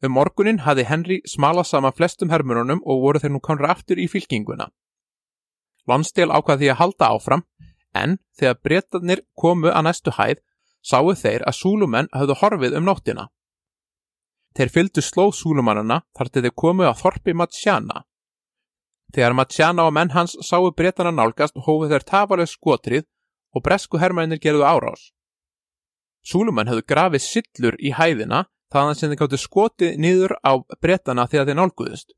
Um 0.04 0.14
morgunin 0.16 0.62
hafi 0.64 0.86
Henry 0.86 1.22
smalað 1.28 1.70
sama 1.72 1.92
flestum 1.92 2.30
hermurunum 2.30 2.82
og 2.86 3.02
voru 3.04 3.20
þeir 3.20 3.34
nú 3.34 3.42
konra 3.42 3.72
aftur 3.74 4.00
í 4.00 4.08
fylkinguna. 4.12 4.70
Lonsdale 5.90 6.36
ákvað 6.36 6.62
því 6.62 6.72
að 6.72 6.80
halda 6.82 7.12
áfram 7.16 7.46
en 7.96 8.18
þegar 8.38 8.60
breytanir 8.64 9.24
komu 9.40 9.72
að 9.72 9.88
næstu 9.88 10.14
hæð 10.18 10.44
sáu 10.86 11.16
þeir 11.18 11.46
að 11.50 11.58
súlumenn 11.60 12.12
hafðu 12.14 12.38
horfið 12.42 12.78
um 12.80 12.86
nóttina. 12.86 13.30
Þeir 14.56 14.72
fylgdu 14.72 15.04
slóð 15.04 15.34
súlumannana 15.40 16.04
þar 16.16 16.32
til 16.32 16.44
þeir 16.46 16.56
komu 16.56 16.86
að 16.88 17.00
þorpi 17.02 17.34
Matsjana. 17.36 18.06
Þegar 19.16 19.36
Matsjana 19.38 19.86
og 19.88 19.94
menn 19.96 20.12
hans 20.12 20.36
sáu 20.44 20.68
breytana 20.76 21.14
nálgast 21.16 21.56
hófið 21.56 21.94
þeir 21.94 22.06
tafaleg 22.10 22.50
skotrið 22.52 23.06
og 23.56 23.64
bresku 23.64 24.02
herrmennir 24.02 24.42
gerðu 24.44 24.66
árás. 24.68 25.12
Súlumenn 26.26 26.68
hafðu 26.68 26.84
grafið 26.90 27.24
sillur 27.24 27.78
í 27.80 27.94
hæðina 27.96 28.44
þaðan 28.74 29.00
sem 29.00 29.12
þeir 29.12 29.22
gáttu 29.22 29.40
skotið 29.40 29.98
niður 30.04 30.36
á 30.44 30.60
breytana 30.84 31.28
þegar 31.32 31.48
þeir 31.48 31.60
nálguðust. 31.62 32.16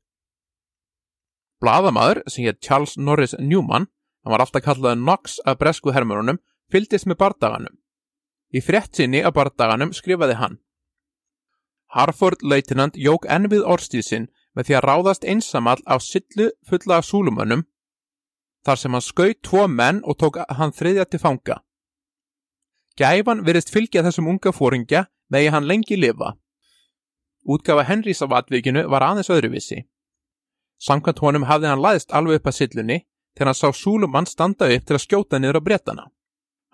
Blaðamaður 1.62 2.22
sem 2.26 2.46
hétt 2.46 2.62
Charles 2.64 2.96
Norris 2.98 3.34
Newman, 3.38 3.86
hann 4.24 4.34
var 4.34 4.42
alltaf 4.42 4.64
kallaði 4.64 4.98
Knox 4.98 5.38
af 5.46 5.58
bresku 5.62 5.94
hermurunum, 5.94 6.38
fyldist 6.70 7.06
með 7.06 7.20
bardaganum. 7.22 7.78
Í 8.50 8.62
frétt 8.64 8.96
sinni 8.96 9.22
af 9.22 9.36
bardaganum 9.36 9.94
skrifaði 9.94 10.38
hann 10.40 10.58
Harford 11.94 12.42
Leitinand 12.44 12.98
jók 13.00 13.24
enn 13.32 13.48
við 13.52 13.64
orðstíðsinn 13.64 14.28
með 14.56 14.68
því 14.68 14.76
að 14.78 14.86
ráðast 14.88 15.24
einsamall 15.24 15.80
á 15.84 15.96
sillu 16.02 16.50
fulla 16.68 16.98
af 16.98 17.08
súlumönnum 17.08 17.64
þar 18.66 18.80
sem 18.80 18.94
hann 18.94 19.04
skauð 19.04 19.36
tvo 19.42 19.66
menn 19.68 20.02
og 20.04 20.18
tók 20.20 20.40
hann 20.58 20.74
þriðja 20.74 21.06
til 21.08 21.20
fanga. 21.22 21.60
Gæfan 22.98 23.44
verist 23.46 23.70
fylgja 23.70 24.02
þessum 24.02 24.28
unga 24.32 24.52
fóringja 24.52 25.06
megi 25.30 25.52
hann 25.54 25.68
lengi 25.68 25.96
lifa. 25.96 26.34
Útgafa 27.48 27.84
Henrys 27.88 28.22
af 28.22 28.34
atvikinu 28.34 28.88
var 28.90 29.06
aðeins 29.06 29.30
öðruvissi. 29.30 29.84
Samkvæmt 30.82 31.22
honum 31.22 31.46
hafði 31.48 31.70
hann 31.70 31.82
læðist 31.82 32.12
alveg 32.12 32.40
upp 32.40 32.50
að 32.50 32.58
sillunni 32.58 32.98
þegar 33.36 33.52
hann 33.52 33.60
sá 33.60 33.68
Súlumann 33.72 34.26
standa 34.26 34.68
upp 34.74 34.84
til 34.86 34.96
að 34.98 35.04
skjóta 35.04 35.38
niður 35.38 35.60
á 35.62 35.66
brettana. 35.66 36.04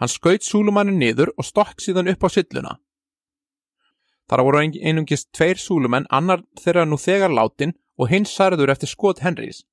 Hann 0.01 0.11
skaut 0.11 0.43
Súlumannin 0.43 0.99
niður 0.99 1.31
og 1.37 1.47
stokk 1.47 1.81
síðan 1.85 2.11
upp 2.11 2.25
á 2.25 2.29
silluna. 2.33 2.75
Þar 4.31 4.43
voru 4.47 4.63
einungist 4.65 5.31
tveir 5.37 5.61
Súlumenn, 5.61 6.09
annar 6.11 6.43
þeirra 6.61 6.87
nú 6.89 6.97
þegar 6.97 7.35
látin 7.35 7.75
og 8.01 8.11
hins 8.11 8.33
særður 8.33 8.73
eftir 8.73 8.89
skot 8.89 9.21
Henrys. 9.25 9.65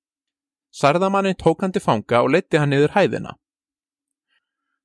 Særðamannin 0.71 1.39
tók 1.39 1.63
hann 1.63 1.71
til 1.71 1.83
fanga 1.83 2.21
og 2.23 2.33
leti 2.35 2.59
hann 2.59 2.71
niður 2.71 2.95
hæðina. 2.95 3.37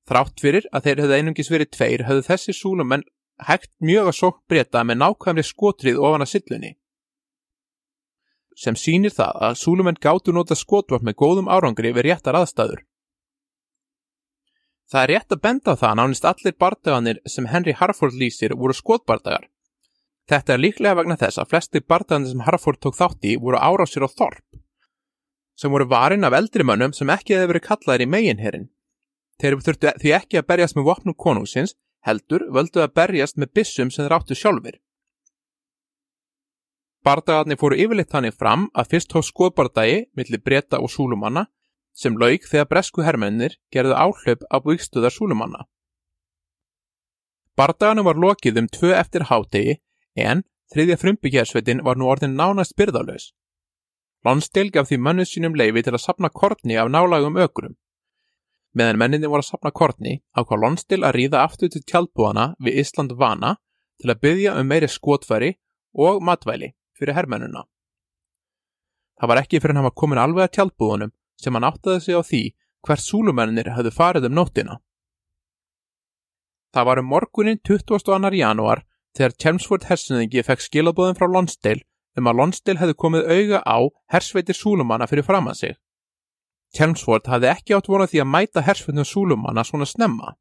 Þrátt 0.06 0.40
fyrir 0.40 0.66
að 0.72 0.86
þeir 0.86 1.02
hefði 1.02 1.20
einungis 1.20 1.50
verið 1.50 1.72
tveir 1.74 2.06
höfðu 2.06 2.26
þessi 2.30 2.54
Súlumenn 2.54 3.06
hægt 3.48 3.72
mjög 3.82 4.12
að 4.12 4.18
sók 4.20 4.42
breyta 4.48 4.82
með 4.86 5.02
nákvæmri 5.02 5.44
skotrið 5.44 5.98
ofan 5.98 6.24
að 6.24 6.32
sillunni 6.36 6.76
sem 8.56 8.76
sýnir 8.76 9.12
það 9.12 9.42
að 9.48 9.58
súlumenn 9.60 9.98
gáttu 10.00 10.32
nota 10.32 10.56
skotvart 10.56 11.04
með 11.04 11.18
góðum 11.22 11.50
árangri 11.52 11.92
við 11.92 12.08
réttar 12.08 12.38
aðstæður. 12.38 12.82
Það 14.86 15.02
er 15.02 15.10
rétt 15.12 15.34
að 15.34 15.42
benda 15.42 15.74
það 15.76 15.96
nánist 15.98 16.28
allir 16.30 16.56
bardaganir 16.56 17.20
sem 17.28 17.48
Henry 17.50 17.74
Harford 17.76 18.16
lýsir 18.16 18.54
voru 18.56 18.76
skotbardagar. 18.76 19.48
Þetta 20.26 20.54
er 20.56 20.62
líklega 20.62 20.98
vegna 20.98 21.16
þess 21.20 21.38
að 21.38 21.50
flesti 21.52 21.82
bardaganir 21.86 22.32
sem 22.32 22.42
Harford 22.42 22.80
tók 22.82 22.96
þátt 22.98 23.26
í 23.30 23.36
voru 23.38 23.60
árásir 23.62 24.02
á 24.02 24.10
Þorp, 24.10 24.58
sem 25.54 25.70
voru 25.70 25.86
varin 25.86 26.26
af 26.26 26.34
eldri 26.34 26.66
mönnum 26.66 26.94
sem 26.96 27.10
ekki 27.14 27.36
hefði 27.36 27.52
verið 27.52 27.66
kallaðir 27.68 28.06
í 28.06 28.10
meginherrin. 28.10 28.66
Þeir 29.38 29.58
þurftu 29.62 29.92
því 30.02 30.16
ekki 30.16 30.40
að 30.40 30.48
berjast 30.50 30.76
með 30.76 30.88
vopnum 30.88 31.14
konungsins, 31.14 31.76
heldur 32.02 32.48
völdu 32.50 32.82
að 32.82 32.96
berjast 32.98 33.38
með 33.38 33.52
bissum 33.54 33.90
sem 33.90 34.02
þeir 34.02 34.16
áttu 34.18 34.34
sjálfur. 34.34 34.80
Bardagarnir 37.06 37.60
fóru 37.60 37.78
yfirleitt 37.78 38.10
þannig 38.10 38.34
fram 38.34 38.66
að 38.74 38.90
fyrst 38.94 39.12
hóð 39.14 39.28
skoðbardagi 39.28 39.98
millir 40.18 40.42
breyta 40.42 40.80
og 40.82 40.90
súlumanna 40.90 41.46
sem 41.94 42.16
laug 42.18 42.42
þegar 42.42 42.66
bresku 42.72 43.04
hermennir 43.06 43.54
gerðu 43.70 43.94
áhlaup 43.94 44.42
á 44.50 44.56
búikstöðar 44.58 45.14
súlumanna. 45.14 45.68
Bardagarnir 47.54 48.08
var 48.08 48.18
lokið 48.18 48.58
um 48.58 48.66
tvö 48.66 48.90
eftir 48.98 49.28
hátegi 49.30 49.78
en 50.16 50.44
þriðja 50.72 50.98
frumbyggjarsveitin 51.02 51.82
var 51.86 51.98
nú 51.98 52.08
orðin 52.10 52.36
nánast 52.38 52.76
byrðalös. 52.78 53.30
Lonsdale 54.26 54.72
gaf 54.74 54.88
því 54.90 54.98
mönnu 55.02 55.26
sínum 55.28 55.54
leifi 55.54 55.84
til 55.86 55.94
að 55.94 56.02
sapna 56.02 56.30
kortni 56.32 56.78
af 56.80 56.90
nálagum 56.90 57.38
ökrum. 57.38 57.76
Meðan 58.74 58.98
menninni 59.00 59.30
voru 59.30 59.44
að 59.44 59.52
sapna 59.52 59.70
kortni 59.70 60.18
ákvað 60.36 60.62
Lonsdale 60.64 61.06
að 61.06 61.16
ríða 61.16 61.44
aftur 61.44 61.70
til 61.70 61.84
tjaldbúana 61.86 62.48
við 62.58 62.80
Ísland 62.82 63.14
vana 63.20 63.54
til 64.00 64.10
að 64.10 64.20
byggja 64.24 64.56
um 64.60 64.68
meiri 64.68 64.88
skotfæri 64.90 65.54
og 65.94 66.22
matvæli 66.24 66.74
fyrir 66.98 67.16
herrmennuna. 67.16 67.62
Það 69.16 69.30
var 69.30 69.40
ekki 69.40 69.60
fyrir 69.62 69.78
hann 69.78 69.86
var 69.86 69.96
komin 69.96 70.20
alveg 70.20 70.48
að 70.48 70.54
tjaldbúðunum 70.58 71.14
sem 71.40 71.54
hann 71.54 71.68
áttaði 71.68 72.02
sig 72.04 72.18
á 72.18 72.22
því 72.26 72.42
hvert 72.86 73.04
súlumennir 73.04 73.72
höfðu 73.76 73.92
farið 73.94 74.28
um 74.28 74.36
nóttina. 74.36 74.76
Það 76.74 76.86
var 76.90 77.00
um 77.00 77.08
morgunin 77.08 77.62
22. 77.64 78.36
janúar 78.36 78.84
þegar 79.16 79.36
Chelmsford 79.42 79.86
hersinningi 79.90 80.44
fekk 80.44 80.64
skilabóðum 80.64 81.16
frá 81.18 81.26
Lonsdale 81.30 81.84
um 82.16 82.28
að 82.30 82.38
Lonsdale 82.40 82.80
hefði 82.80 82.96
komið 83.02 83.28
auga 83.32 83.60
á 83.64 83.78
hersveitir 84.12 84.56
súlumanna 84.56 85.08
fyrir 85.10 85.26
fram 85.26 85.48
að 85.50 85.60
sig. 85.60 85.76
Chelmsford 86.76 87.28
hafði 87.30 87.52
ekki 87.52 87.76
átt 87.76 87.88
vonað 87.88 88.12
því 88.12 88.22
að 88.22 88.32
mæta 88.32 88.64
hersveitum 88.66 89.08
súlumanna 89.08 89.64
svona 89.64 89.88
snemma. 89.88 90.34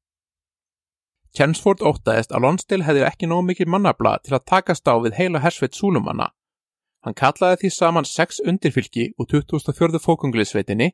Chelmsford 1.36 1.84
óttaðist 1.84 2.32
að 2.32 2.48
Lonsdale 2.48 2.88
hefði 2.88 3.04
ekki 3.08 3.28
nóg 3.28 3.44
mikið 3.50 3.72
mannabla 3.72 4.18
til 4.24 4.36
að 4.38 4.46
takast 4.52 4.88
á 4.88 4.96
við 5.04 5.18
heila 5.20 5.44
hersveit 5.44 5.76
súlumanna. 5.76 6.30
Hann 7.04 7.16
kallaði 7.16 7.64
því 7.64 7.72
saman 7.76 8.08
sex 8.08 8.40
undirfylki 8.40 9.12
úr 9.20 9.28
2004. 9.30 10.00
fókungliðsveitinni, 10.02 10.94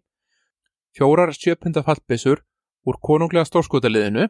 fjórar 0.98 1.32
sjöpunda 1.38 1.86
fallbissur 1.86 2.42
úr 2.90 2.98
konunglega 3.06 3.46
stórskotaliðinu 3.48 4.28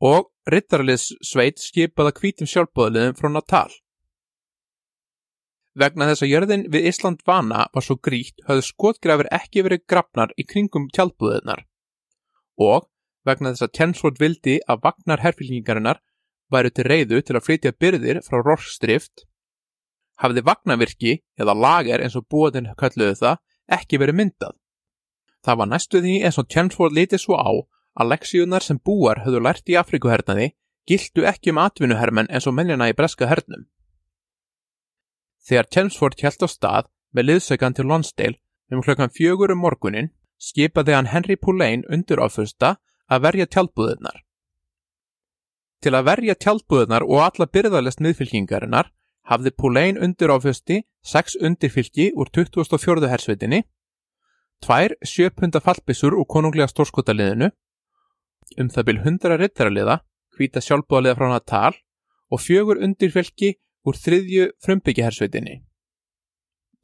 og 0.00 0.30
rittarliðssveit 0.50 1.60
skipaða 1.60 2.14
kvítum 2.16 2.48
sjálfbóðaliðin 2.48 3.16
frá 3.18 3.28
Natal. 3.32 3.70
Vegna 5.78 6.08
þess 6.10 6.24
að 6.24 6.32
jörðin 6.32 6.64
við 6.72 6.86
Ísland 6.90 7.20
vana 7.28 7.66
var 7.74 7.84
svo 7.86 7.96
gríkt 8.02 8.42
höfðu 8.48 8.64
skotgrafir 8.66 9.28
ekki 9.36 9.62
verið 9.62 9.84
grafnar 9.86 10.32
í 10.34 10.46
kringum 10.48 10.88
tjaldbúðunar 10.90 11.62
og 12.60 12.88
vegna 13.24 13.52
þess 13.52 13.68
að 13.68 13.74
Tjensford 13.78 14.18
vildi 14.20 14.56
að 14.66 14.82
vagnar 14.88 15.22
herfylkingarinnar 15.22 16.00
væru 16.50 16.72
til 16.74 16.86
reyðu 16.88 17.20
til 17.22 17.36
að 17.38 17.46
flytja 17.46 17.76
byrðir 17.78 18.22
frá 18.26 18.40
Rorstrift 18.42 19.26
hafði 20.20 20.44
vagnarvirki 20.44 21.14
eða 21.40 21.54
lager 21.56 22.02
eins 22.02 22.16
og 22.18 22.26
búin 22.28 22.72
kalluðu 22.80 23.20
það 23.20 23.38
ekki 23.78 24.00
verið 24.02 24.18
myndað. 24.18 24.56
Það 25.44 25.60
var 25.60 25.70
næstu 25.70 26.00
því 26.02 26.16
eins 26.26 26.40
og 26.40 26.48
Tjensford 26.50 26.96
litið 26.96 27.22
svo 27.22 27.38
á 27.38 27.52
að 27.98 28.12
leksíunar 28.14 28.64
sem 28.64 28.78
búar 28.78 29.22
höfðu 29.24 29.42
lært 29.44 29.70
í 29.70 29.76
Afrikuhernaði 29.80 30.52
gildu 30.88 31.26
ekki 31.28 31.52
um 31.54 31.60
atvinnuhermen 31.62 32.30
eins 32.30 32.46
og 32.46 32.56
mennina 32.56 32.88
í 32.90 32.96
breska 32.96 33.28
hernum. 33.30 33.66
Þegar 35.46 35.68
Chelmsford 35.74 36.20
hjælt 36.20 36.44
á 36.46 36.48
stað 36.50 36.90
með 37.14 37.30
liðsökan 37.30 37.76
til 37.76 37.88
Lonsdale 37.90 38.38
um 38.70 38.82
klokkan 38.84 39.12
fjögur 39.12 39.52
um 39.54 39.62
morgunin 39.64 40.12
skipaði 40.40 40.94
hann 40.96 41.10
Henry 41.12 41.36
Pulain 41.36 41.84
undir 41.88 42.22
áfyrsta 42.22 42.76
að 43.10 43.24
verja 43.26 43.46
tjálbúðunar. 43.46 44.22
Til 45.80 45.94
að 45.96 46.06
verja 46.06 46.36
tjálbúðunar 46.36 47.04
og 47.08 47.22
alla 47.24 47.48
byrðalest 47.48 48.02
miðfylkingarinnar 48.04 48.90
hafði 49.30 49.52
Pulain 49.56 49.98
undir 49.98 50.32
áfyrsti 50.32 50.82
6 51.06 51.38
undirfylki 51.40 52.10
úr 52.14 52.30
2004. 52.32 53.08
hersveitinni, 53.08 53.62
tvær 54.64 54.96
sjöpunda 55.06 55.60
fallbissur 55.64 56.16
úr 56.16 56.28
konunglega 56.28 56.68
stórskotaliðinu, 56.68 57.50
um 58.58 58.68
það 58.72 58.86
byl 58.88 58.98
100 59.04 59.38
rittaraliða, 59.40 60.00
hvita 60.36 60.62
sjálfbúðaliða 60.64 61.18
frá 61.18 61.28
Natal 61.30 61.74
og 62.30 62.42
fjögur 62.42 62.80
undirfylki 62.82 63.54
úr 63.86 63.96
þriðju 63.96 64.50
frumbyggjahersveitinni. 64.64 65.60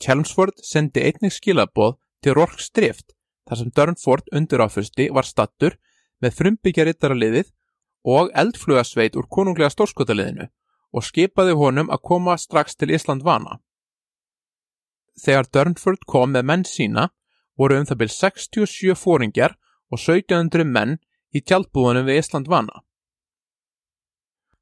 Chelmsford 0.03 0.61
sendi 0.64 1.03
einnig 1.09 1.33
skilaboð 1.33 1.97
til 2.23 2.37
Rorks 2.37 2.71
drift 2.75 3.14
þar 3.47 3.61
sem 3.61 3.73
Durnford 3.73 4.33
undir 4.35 4.62
áfyrsti 4.64 5.09
var 5.14 5.27
stattur 5.29 5.77
með 6.23 6.37
frumbyggjarittaraliðið 6.41 7.53
og 8.07 8.33
eldflugasveit 8.39 9.17
úr 9.19 9.29
konunglega 9.31 9.73
stórskotaliðinu 9.73 10.49
og 10.97 11.05
skipaði 11.05 11.57
honum 11.59 11.91
að 11.93 12.05
koma 12.11 12.37
strax 12.41 12.77
til 12.79 12.93
Ísland 12.95 13.25
vana. 13.27 13.59
Þegar 15.17 15.49
Durnford 15.53 16.05
kom 16.07 16.35
með 16.35 16.49
menn 16.51 16.64
sína 16.69 17.09
voru 17.57 17.79
um 17.81 17.89
það 17.89 18.03
byrj 18.03 18.14
67 18.17 18.97
fóringjar 19.01 19.57
og 19.91 19.99
1700 19.99 20.67
menn 20.69 20.99
í 21.37 21.43
tjaldbúðunum 21.45 22.09
við 22.09 22.20
Ísland 22.22 22.49
vana. 22.51 22.82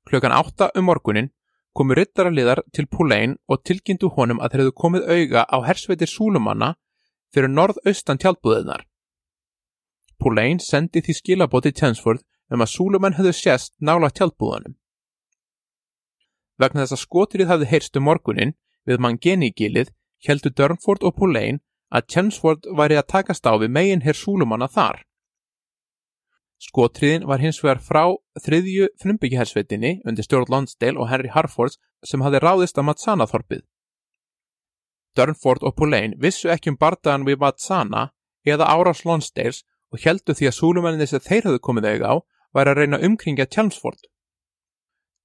Klukkan 0.04 0.34
8 0.36 0.72
um 0.78 0.88
morgunin 0.90 1.30
komu 1.74 1.96
ryttaraliðar 1.98 2.62
til 2.74 2.86
Púlein 2.86 3.38
og 3.50 3.62
tilkynntu 3.66 4.10
honum 4.16 4.40
að 4.40 4.52
þeir 4.52 4.62
hefðu 4.62 4.74
komið 4.82 5.08
auga 5.14 5.44
á 5.50 5.56
hersveitir 5.66 6.10
Súlumanna 6.10 6.74
fyrir 7.34 7.50
norð-austan 7.50 8.20
tjálpúðunar. 8.22 8.84
Púlein 10.20 10.60
sendi 10.62 11.02
því 11.02 11.16
skilabóti 11.18 11.72
Tjensford 11.74 12.22
um 12.52 12.62
að 12.62 12.72
Súlumann 12.76 13.16
hefðu 13.18 13.32
sést 13.34 13.74
nála 13.80 14.12
tjálpúðunum. 14.14 14.76
Vegna 16.60 16.84
þess 16.84 16.94
að 16.94 17.02
skotrið 17.02 17.50
hafði 17.50 17.70
heyrstu 17.72 18.00
um 18.00 18.06
morgunin 18.08 18.54
við 18.86 19.02
Mangeni-gilið 19.02 19.90
heldu 20.28 20.52
Dörnford 20.54 21.02
og 21.02 21.16
Púlein 21.18 21.58
að 21.90 22.06
Tjensford 22.12 22.68
væri 22.78 23.00
að 23.00 23.10
takast 23.16 23.46
á 23.50 23.58
við 23.58 23.74
megin 23.74 24.04
hér 24.06 24.18
Súlumanna 24.18 24.68
þar. 24.70 25.02
Skotriðin 26.62 27.26
var 27.28 27.42
hins 27.42 27.58
vegar 27.62 27.80
frá 27.82 28.04
þriðju 28.44 28.88
frumbyggihersveitinni 29.02 30.00
undir 30.08 30.26
stjórn 30.26 30.50
Lonsdale 30.52 31.00
og 31.00 31.10
Henry 31.10 31.30
Harfords 31.34 31.80
sem 32.06 32.22
hafði 32.24 32.40
ráðist 32.44 32.78
að 32.78 32.88
Matsana-þorpið. 32.88 33.64
Durnford 35.14 35.62
og 35.62 35.76
Pulain 35.78 36.16
vissu 36.18 36.50
ekki 36.50 36.72
um 36.72 36.78
bardagan 36.78 37.26
við 37.26 37.40
Matsana 37.42 38.08
eða 38.46 38.70
árás 38.70 39.04
Lonsdales 39.06 39.62
og 39.92 40.02
heldu 40.02 40.34
því 40.34 40.50
að 40.50 40.58
súlumenninni 40.58 41.10
sem 41.10 41.22
þeir 41.22 41.48
hafðu 41.48 41.62
komið 41.62 41.88
auðvitað 41.90 42.10
á 42.10 42.14
væri 42.54 42.72
að 42.72 42.78
reyna 42.80 43.00
umkringja 43.08 43.46
Tjálmsford. 43.46 44.00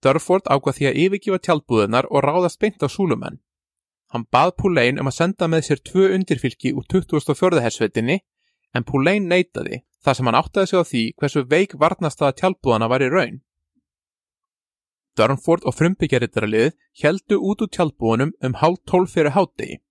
Durnford 0.04 0.48
ákvað 0.48 0.78
því 0.78 0.90
að 0.90 1.00
yfirgifa 1.04 1.40
tjálbúðunar 1.46 2.08
og 2.10 2.24
ráðast 2.24 2.60
beint 2.62 2.84
á 2.86 2.88
súlumenn. 2.88 3.42
Hann 4.14 4.26
bað 4.34 4.56
Pulain 4.62 5.02
um 5.02 5.10
að 5.10 5.18
senda 5.18 5.50
með 5.50 5.68
sér 5.68 5.82
tvö 5.86 6.10
undirfylki 6.16 6.74
úr 6.74 6.86
2004. 6.90 7.62
hersveitinni 7.66 8.22
en 8.74 8.86
Pulain 8.86 9.28
neytaði 9.30 9.84
þar 10.04 10.18
sem 10.18 10.30
hann 10.30 10.40
áttaði 10.40 10.70
sig 10.70 10.80
á 10.80 10.84
því 10.92 11.04
hversu 11.20 11.44
veik 11.54 11.76
varnastaða 11.82 12.38
tjálbúðana 12.40 12.90
var 12.92 13.04
í 13.04 13.10
raun. 13.12 13.40
Dörnford 15.20 15.66
og 15.68 15.76
frumbyggjarittaralið 15.76 16.72
heldu 17.04 17.40
út 17.44 17.64
úr 17.66 17.72
tjálbúðunum 17.76 18.32
um 18.46 18.58
hálf 18.62 18.80
tólf 18.88 19.16
fyrir 19.16 19.36
hátegi. 19.36 19.82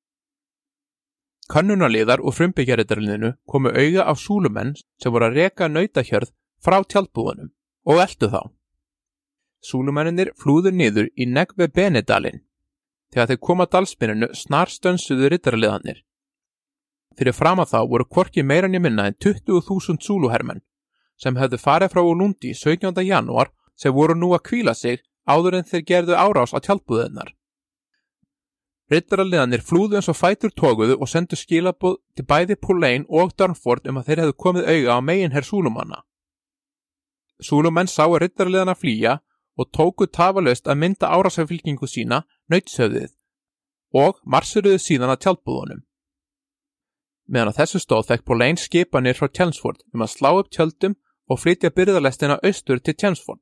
Kannunarliðar 1.53 2.21
og 2.21 2.37
frumbyggjarittaraliðinu 2.37 3.35
komu 3.49 3.73
auga 3.73 4.09
á 4.09 4.13
súlumenn 4.17 4.75
sem 5.01 5.13
voru 5.13 5.29
að 5.29 5.41
reka 5.43 5.69
nautahjörð 5.69 6.33
frá 6.65 6.81
tjálbúðunum 6.85 7.53
og 7.89 8.03
eldu 8.05 8.33
þá. 8.33 8.43
Súlumenninir 9.65 10.33
flúður 10.39 10.77
niður 10.77 11.09
í 11.17 11.27
Negve 11.27 11.69
Benedalin. 11.69 12.45
Þegar 13.13 13.33
þeir 13.33 13.41
koma 13.41 13.67
dalspinninu 13.67 14.29
snar 14.37 14.69
stönsuðu 14.69 15.33
rittaraliðanir 15.33 16.05
Fyrir 17.19 17.35
fram 17.35 17.59
að 17.59 17.73
þá 17.73 17.79
voru 17.91 18.05
kvorki 18.07 18.45
meirann 18.47 18.77
í 18.79 18.81
minna 18.83 19.09
en 19.11 19.17
20.000 19.19 19.99
Zulu-hermenn 20.07 20.63
sem 21.19 21.35
hefðu 21.35 21.59
farið 21.59 21.91
frá 21.91 22.05
Ulundi 22.07 22.53
17. 22.55 22.95
janúar 23.03 23.51
sem 23.75 23.95
voru 23.95 24.15
nú 24.15 24.31
að 24.37 24.45
kvíla 24.51 24.75
sig 24.79 25.03
áður 25.27 25.59
en 25.59 25.67
þeir 25.67 25.83
gerðu 25.89 26.15
árás 26.15 26.55
á 26.55 26.63
tjálpúðunar. 26.63 27.33
Rittaraliðanir 28.89 29.65
flúðu 29.67 29.99
eins 29.99 30.09
og 30.09 30.17
fætur 30.17 30.55
tóguðu 30.55 30.95
og 31.03 31.11
sendu 31.11 31.37
skilabóð 31.37 31.99
til 32.17 32.25
bæði 32.31 32.57
Pulain 32.63 33.09
og 33.09 33.35
Durnford 33.35 33.91
um 33.91 33.99
að 33.99 34.07
þeir 34.07 34.23
hefðu 34.23 34.37
komið 34.45 34.71
auga 34.71 34.97
á 34.97 34.99
megin 35.03 35.35
herr 35.35 35.49
Súlumanna. 35.51 36.05
Súlumenn 37.43 37.91
sáu 37.91 38.15
rittaraliðana 38.23 38.79
flýja 38.79 39.19
og 39.59 39.73
tóku 39.75 40.07
tafalaust 40.07 40.71
að 40.71 40.81
mynda 40.85 41.11
árásafylkingu 41.11 41.91
sína 41.91 42.23
nöytshöfðið 42.47 43.11
og 43.99 44.23
marsuruðu 44.23 44.79
síðan 44.79 45.13
að 45.13 45.23
tjálpúðunum 45.27 45.88
meðan 47.29 47.53
á 47.53 47.59
þessu 47.61 47.81
stóð 47.83 48.09
fekk 48.09 48.25
Polain 48.27 48.59
skipanir 48.59 49.17
frá 49.19 49.29
Chelmsford 49.29 49.85
um 49.95 50.05
að 50.05 50.15
slá 50.15 50.31
upp 50.33 50.51
tjöldum 50.55 50.97
og 51.29 51.41
flytja 51.43 51.71
byrðalestina 51.71 52.39
austur 52.43 52.81
til 52.81 52.97
Chelmsford. 52.97 53.41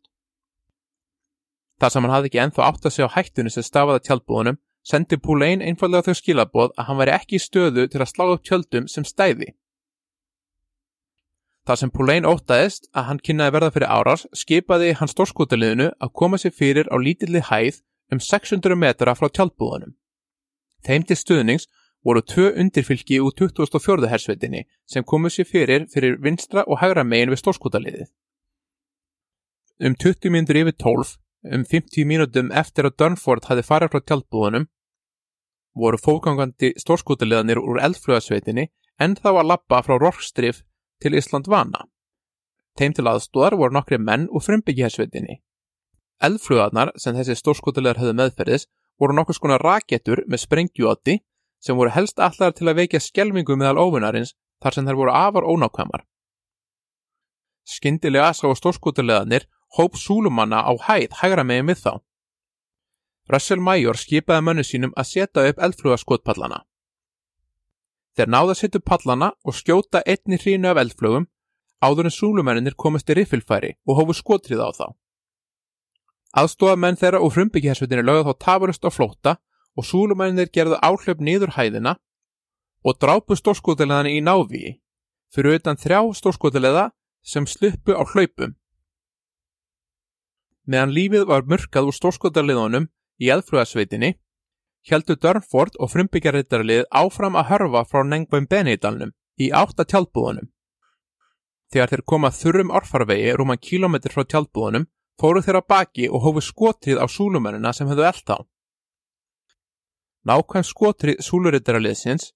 Þar 1.80 1.92
sem 1.92 2.06
hann 2.06 2.14
hafði 2.14 2.30
ekki 2.30 2.42
enþá 2.42 2.66
átt 2.70 2.88
að 2.88 2.94
segja 2.94 3.08
á 3.12 3.14
hættunni 3.16 3.52
sem 3.52 3.64
stafaði 3.66 4.02
tjaldbúðunum, 4.06 4.58
sendi 4.86 5.18
Polain 5.20 5.62
einfallega 5.62 6.08
þau 6.08 6.20
skilaboð 6.20 6.74
að 6.76 6.88
hann 6.88 7.00
væri 7.02 7.14
ekki 7.14 7.38
í 7.38 7.42
stöðu 7.42 7.86
til 7.92 8.00
að 8.00 8.10
slá 8.12 8.24
upp 8.32 8.44
tjöldum 8.46 8.88
sem 8.88 9.04
stæði. 9.04 9.52
Þar 11.66 11.80
sem 11.80 11.90
Polain 11.90 12.28
ótaðist 12.28 12.86
að 12.94 13.08
hann 13.10 13.20
kynnaði 13.26 13.56
verða 13.56 13.72
fyrir 13.74 13.90
árás, 13.90 14.24
skipaði 14.32 14.92
hann 15.00 15.10
stórskotaliðinu 15.10 15.90
að 15.98 16.12
koma 16.14 16.38
sér 16.38 16.54
fyrir 16.54 16.88
á 16.88 16.96
lítilli 16.96 17.42
hæð 17.42 17.82
um 18.14 18.22
600 18.22 18.78
metra 18.78 19.16
frá 19.18 19.26
tjaldbúðunum. 19.28 19.96
Þeim 20.86 21.02
til 21.08 21.18
stuðnings 21.18 21.66
voru 22.06 22.22
tvö 22.22 22.52
undirfylki 22.60 23.18
úr 23.20 23.34
2004. 23.34 24.06
hersveitinni 24.12 24.62
sem 24.86 25.04
komu 25.04 25.28
sér 25.28 25.48
fyrir 25.50 25.86
fyrir 25.92 26.20
vinstra 26.22 26.62
og 26.66 26.78
hægra 26.82 27.04
megin 27.04 27.32
við 27.32 27.42
stórskotaliðið. 27.42 28.06
Um 29.86 29.96
20 30.04 30.30
minnur 30.30 30.60
yfir 30.62 30.76
12, 30.84 31.16
um 31.54 31.64
50 31.72 32.06
mínútum 32.06 32.52
eftir 32.62 32.86
að 32.86 32.96
Durnford 33.00 33.50
hafi 33.50 33.66
farið 33.66 33.92
frá 33.92 34.00
tjálpbúðunum, 34.00 34.68
voru 35.74 36.00
fókangandi 36.00 36.72
stórskotaliðanir 36.80 37.60
úr 37.60 37.82
eldflugasveitinni 37.88 38.70
en 39.02 39.18
þá 39.18 39.30
að 39.34 39.48
lappa 39.50 39.82
frá 39.82 39.98
Rorkstrif 39.98 40.62
til 41.02 41.18
Ísland 41.18 41.50
vana. 41.50 41.84
Teim 42.78 42.94
til 42.96 43.08
aðstóðar 43.10 43.58
voru 43.58 43.74
nokkri 43.74 43.98
menn 43.98 44.30
úr 44.30 44.44
frumbyggjahersveitinni. 44.46 45.42
Eldflugarnar 46.22 46.94
sem 46.96 47.16
þessi 47.16 47.36
stórskotaliðar 47.36 48.00
höfðu 48.00 48.16
meðferðis 48.20 48.70
voru 49.00 49.16
nokkur 49.16 49.36
skona 49.36 49.58
rakettur 49.60 50.22
með 50.30 50.46
sprengjuátti 50.46 51.18
sem 51.66 51.76
voru 51.78 51.90
helst 51.90 52.20
allar 52.22 52.54
til 52.54 52.68
að 52.70 52.78
veikja 52.80 53.02
skjelvingu 53.02 53.56
meðal 53.58 53.80
óvinnarins 53.82 54.36
þar 54.62 54.76
sem 54.76 54.86
þær 54.86 55.00
voru 55.00 55.14
afar 55.14 55.46
ónákvæmar. 55.50 56.04
Skyndilega 57.66 58.30
sá 58.32 58.46
stórskotaliðanir 58.54 59.48
hóp 59.76 59.98
súlumanna 59.98 60.62
á 60.62 60.72
hæð 60.86 61.18
hægra 61.20 61.44
megin 61.44 61.70
við 61.72 61.82
þá. 61.82 61.92
Russell 63.26 63.60
Major 63.60 63.98
skipaði 63.98 64.44
mönnu 64.46 64.64
sínum 64.64 64.92
að 64.94 65.10
setja 65.10 65.48
upp 65.50 65.62
eldflugaskotpallana. 65.66 66.60
Þeir 68.16 68.30
náða 68.30 68.54
að 68.54 68.60
setja 68.60 68.80
upp 68.80 68.86
pallana 68.86 69.32
og 69.44 69.56
skjóta 69.58 70.04
einni 70.06 70.38
hrínu 70.38 70.70
af 70.70 70.78
eldflugum 70.84 71.26
áður 71.82 72.08
en 72.08 72.14
súlumennir 72.14 72.78
komast 72.78 73.10
í 73.10 73.16
riffilfæri 73.18 73.74
og 73.84 73.98
hófu 73.98 74.14
skotrið 74.16 74.62
á 74.62 74.70
þá. 74.70 74.86
Aðstofamenn 76.36 76.98
þeirra 77.00 77.20
og 77.24 77.34
frumbyggjahersvitinni 77.34 78.06
lögða 78.06 78.30
þá 78.30 78.44
tafurust 78.46 78.86
á 78.86 78.90
flótta 78.94 79.36
og 79.76 79.84
súlumennir 79.84 80.50
gerðu 80.52 80.80
áhlaup 80.80 81.20
niður 81.20 81.54
hæðina 81.56 81.96
og 82.86 82.98
drápu 83.02 83.36
stórskotileðan 83.36 84.10
í 84.10 84.20
návíi 84.24 84.76
fyrir 85.34 85.58
utan 85.58 85.78
þrjá 85.80 86.00
stórskotileða 86.16 86.90
sem 87.26 87.46
sluppu 87.46 87.92
á 87.92 88.02
hlaupum. 88.06 88.54
Meðan 90.66 90.94
lífið 90.94 91.26
var 91.30 91.46
mörkað 91.46 91.90
úr 91.90 91.96
stórskotaliðunum 91.96 92.88
í 93.22 93.30
eðflugasveitinni, 93.34 94.16
heldur 94.86 95.18
Dörnford 95.22 95.78
og 95.82 95.92
frumbyggjarritarlið 95.92 96.86
áfram 96.90 97.38
að 97.38 97.48
hörfa 97.50 97.84
frá 97.90 98.02
Nengvum 98.06 98.46
Benidalnum 98.50 99.14
í 99.38 99.50
átta 99.50 99.86
tjálbúðunum. 99.86 100.50
Þegar 101.70 101.92
þeir 101.92 102.04
koma 102.06 102.30
þurrum 102.30 102.74
orfarvegi 102.78 103.32
rúman 103.34 103.62
kílometr 103.62 104.14
frá 104.14 104.22
tjálbúðunum, 104.24 104.86
fóru 105.18 105.42
þeirra 105.42 105.64
baki 105.66 106.10
og 106.10 106.22
hófu 106.22 106.44
skotrið 106.44 107.02
á 107.02 107.06
súlumennina 107.10 107.72
sem 107.74 107.88
höfðu 107.90 108.06
eld 108.06 108.30
á. 108.30 108.38
Nákvæm 110.26 110.64
skotrið 110.66 111.20
súluritarliðsins 111.22 112.32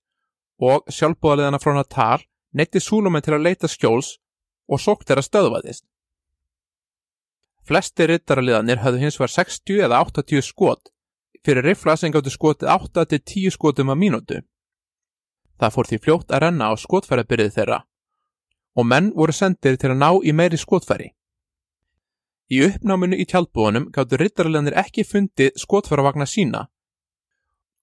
og 0.62 0.86
sjálfbúðaliðana 0.94 1.58
frá 1.58 1.72
Natal 1.74 2.20
neytti 2.54 2.82
súlumenn 2.82 3.24
til 3.24 3.34
að 3.34 3.46
leita 3.48 3.70
skjóls 3.70 4.18
og 4.70 4.78
sókt 4.78 5.08
þeirra 5.08 5.24
stöðvaðist. 5.26 5.84
Flesti 7.66 8.06
rittaraliðanir 8.06 8.82
höfðu 8.84 9.02
hins 9.02 9.18
var 9.20 9.32
60 9.34 9.84
eða 9.86 10.00
80 10.06 10.46
skot 10.46 10.92
fyrir 11.44 11.66
rifla 11.66 11.96
sem 11.96 12.12
gáttu 12.14 12.30
skotið 12.30 12.70
8-10 12.70 13.54
skotum 13.56 13.92
að 13.92 14.00
mínútu. 14.04 14.40
Það 15.60 15.74
fór 15.74 15.88
því 15.90 15.98
fljótt 16.04 16.34
að 16.34 16.42
renna 16.46 16.70
á 16.70 16.74
skotfærabyrðið 16.78 17.56
þeirra 17.56 17.80
og 18.78 18.86
menn 18.86 19.10
voru 19.16 19.34
sendir 19.34 19.76
til 19.80 19.90
að 19.90 20.00
ná 20.00 20.10
í 20.22 20.32
meiri 20.32 20.58
skotfæri. 20.60 21.10
Í 22.50 22.62
uppnáminu 22.66 23.18
í 23.18 23.26
tjálpbúanum 23.26 23.90
gáttu 23.94 24.18
rittaraliðanir 24.18 24.78
ekki 24.78 25.04
fundið 25.06 25.58
skotfæravagna 25.58 26.26
sína 26.26 26.68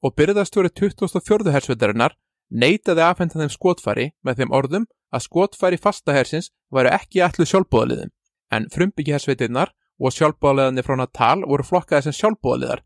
og 0.04 0.14
byrðastjóri 0.18 0.72
2004. 0.78 1.52
hersveitarinnar 1.54 2.16
neitaði 2.50 3.04
aðfenda 3.04 3.42
þeim 3.42 3.54
skotfæri 3.54 4.08
með 4.24 4.42
þeim 4.42 4.54
orðum 4.56 4.86
að 5.12 5.26
skotfæri 5.26 5.80
fastahersins 5.82 6.52
væru 6.74 6.94
ekki 6.96 7.24
allu 7.26 7.48
sjálfbúðaliðum 7.48 8.14
en 8.56 8.68
frumbyggjahersveitirnar 8.74 9.74
og 9.98 10.14
sjálfbúðaliðarnir 10.14 10.86
frá 10.86 10.98
Natal 11.02 11.42
voru 11.44 11.66
flokkaði 11.68 12.08
sem 12.08 12.18
sjálfbúðaliðar 12.20 12.84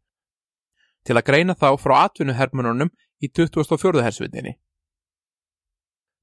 til 1.06 1.18
að 1.18 1.28
greina 1.28 1.58
þá 1.58 1.70
frá 1.82 1.96
atvinnuhermununum 2.06 2.92
í 3.22 3.30
2004. 3.30 4.04
hersveitinni. 4.06 4.56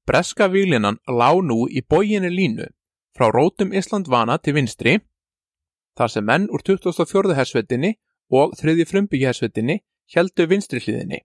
Breska 0.07 0.47
výlinan 0.49 0.97
lág 1.05 1.43
nú 1.45 1.67
í 1.69 1.83
bóginni 1.85 2.31
línu 2.33 2.67
frá 3.15 3.29
rótum 3.29 3.73
Íslandvana 3.75 4.39
til 4.41 4.55
vinstri 4.57 4.97
þar 5.99 6.11
sem 6.13 6.25
menn 6.25 6.47
úr 6.49 6.63
2004. 6.65 7.35
hersveitinni 7.37 7.93
og 8.31 8.55
þriði 8.57 8.87
frumbyggjahersveitinni 8.89 9.79
heldu 10.15 10.47
vinstri 10.49 10.81
hliðinni. 10.83 11.21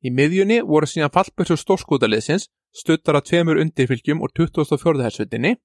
Í 0.00 0.08
miðjunni 0.16 0.60
voru 0.64 0.88
síðan 0.88 1.12
fallbjörnsur 1.12 1.60
stórskútaliðsins 1.60 2.48
stuttar 2.72 3.18
að 3.18 3.26
tveimur 3.30 3.60
undirfylgjum 3.60 4.22
úr 4.24 4.32
2004. 4.36 5.04
hersveitinni 5.04 5.56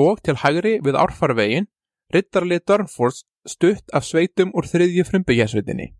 og 0.00 0.22
til 0.26 0.36
hægri 0.42 0.78
við 0.82 0.98
árfarvegin 0.98 1.70
rittarlið 2.14 2.64
Dörnfors 2.66 3.24
stutt 3.46 3.94
af 3.94 4.06
sveitum 4.06 4.50
úr 4.56 4.66
þriðju 4.66 5.06
frumbyggjarsveitinni 5.06 5.92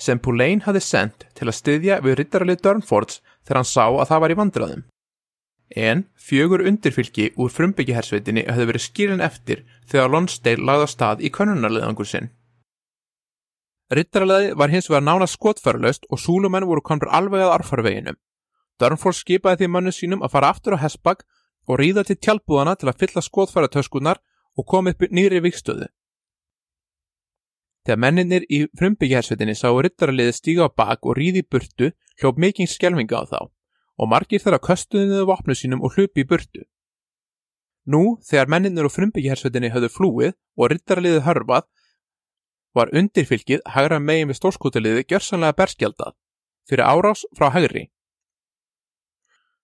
sem 0.00 0.18
Púlein 0.18 0.62
hafi 0.64 0.80
sendt 0.80 1.26
til 1.36 1.48
að 1.50 1.58
styðja 1.58 2.00
við 2.04 2.16
rittarlið 2.20 2.62
Dörnfors 2.64 3.20
þegar 3.44 3.60
hann 3.60 3.68
sá 3.68 3.84
að 3.84 4.06
það 4.08 4.22
var 4.22 4.32
í 4.32 4.38
vandraðum. 4.38 4.84
En 5.76 6.04
fjögur 6.16 6.64
undirfylgi 6.66 7.26
úr 7.36 7.52
frumbyggjarsveitinni 7.52 8.46
höfðu 8.48 8.68
verið 8.70 8.86
skilin 8.86 9.24
eftir 9.24 9.64
þegar 9.90 10.12
Lonsdale 10.14 10.66
lagði 10.66 10.88
á 10.88 10.94
stað 10.94 11.22
í 11.26 11.30
konunarliðangur 11.34 12.08
sinn. 12.08 12.30
Rittarliði 13.90 14.54
var 14.54 14.70
hins 14.70 14.86
vegar 14.90 15.02
nána 15.02 15.26
skotfærlaust 15.26 16.06
og 16.10 16.20
súlumenn 16.22 16.66
voru 16.68 16.82
komur 16.86 17.10
alveg 17.10 17.42
að 17.42 17.54
árfarveginum. 17.56 18.18
Dörnfors 18.78 19.22
skipaði 19.24 19.64
því 19.64 19.70
mannu 19.74 19.92
sínum 19.92 20.22
að 20.22 20.36
fara 20.36 20.50
aftur 20.54 20.76
á 20.78 20.82
Hesbag 20.82 21.24
og 21.66 21.80
ríða 21.80 22.04
til 22.06 22.16
tjálpúðana 22.16 22.76
til 22.78 22.88
að 22.88 23.00
fylla 23.02 23.24
skotfæratöskunar 23.26 24.22
og 24.56 24.66
koma 24.66 24.94
upp 24.94 25.02
nýri 25.10 25.42
vikstöðu. 25.42 25.90
Þegar 27.86 28.00
menninir 28.04 28.44
í 28.52 28.66
frumbyggjahersvetinni 28.78 29.56
sáu 29.56 29.80
rittaraliði 29.82 30.34
stíga 30.36 30.68
á 30.68 30.70
bak 30.70 31.06
og 31.08 31.16
ríði 31.18 31.42
í 31.42 31.48
burtu 31.50 31.90
hljóf 32.20 32.38
mikið 32.38 32.70
skjelvinga 32.70 33.22
á 33.22 33.24
þá 33.26 33.40
og 34.00 34.08
margir 34.08 34.44
að 34.46 34.62
köstuðinuðu 34.68 35.26
vopnu 35.28 35.56
sínum 35.56 35.82
og 35.84 35.96
hlupi 35.96 36.22
í 36.22 36.28
burtu. 36.28 36.62
Nú, 37.90 38.20
þegar 38.22 38.48
menninir 38.52 38.86
og 38.86 38.94
frumbyggjahersvetinni 38.94 39.72
höfðu 39.72 39.90
flúið 39.92 40.34
og 40.56 40.70
rittaraliði 40.72 41.24
hörfað, 41.24 41.66
var 42.76 42.92
undirfylgið 42.96 43.64
hægra 43.74 43.98
megin 44.02 44.30
við 44.30 44.40
stórskotaliði 44.40 45.06
gjörsanlega 45.10 45.58
berskjaldað 45.62 46.14
fyrir 46.70 46.86
árás 46.86 47.24
frá 47.38 47.50
hægri 47.54 47.88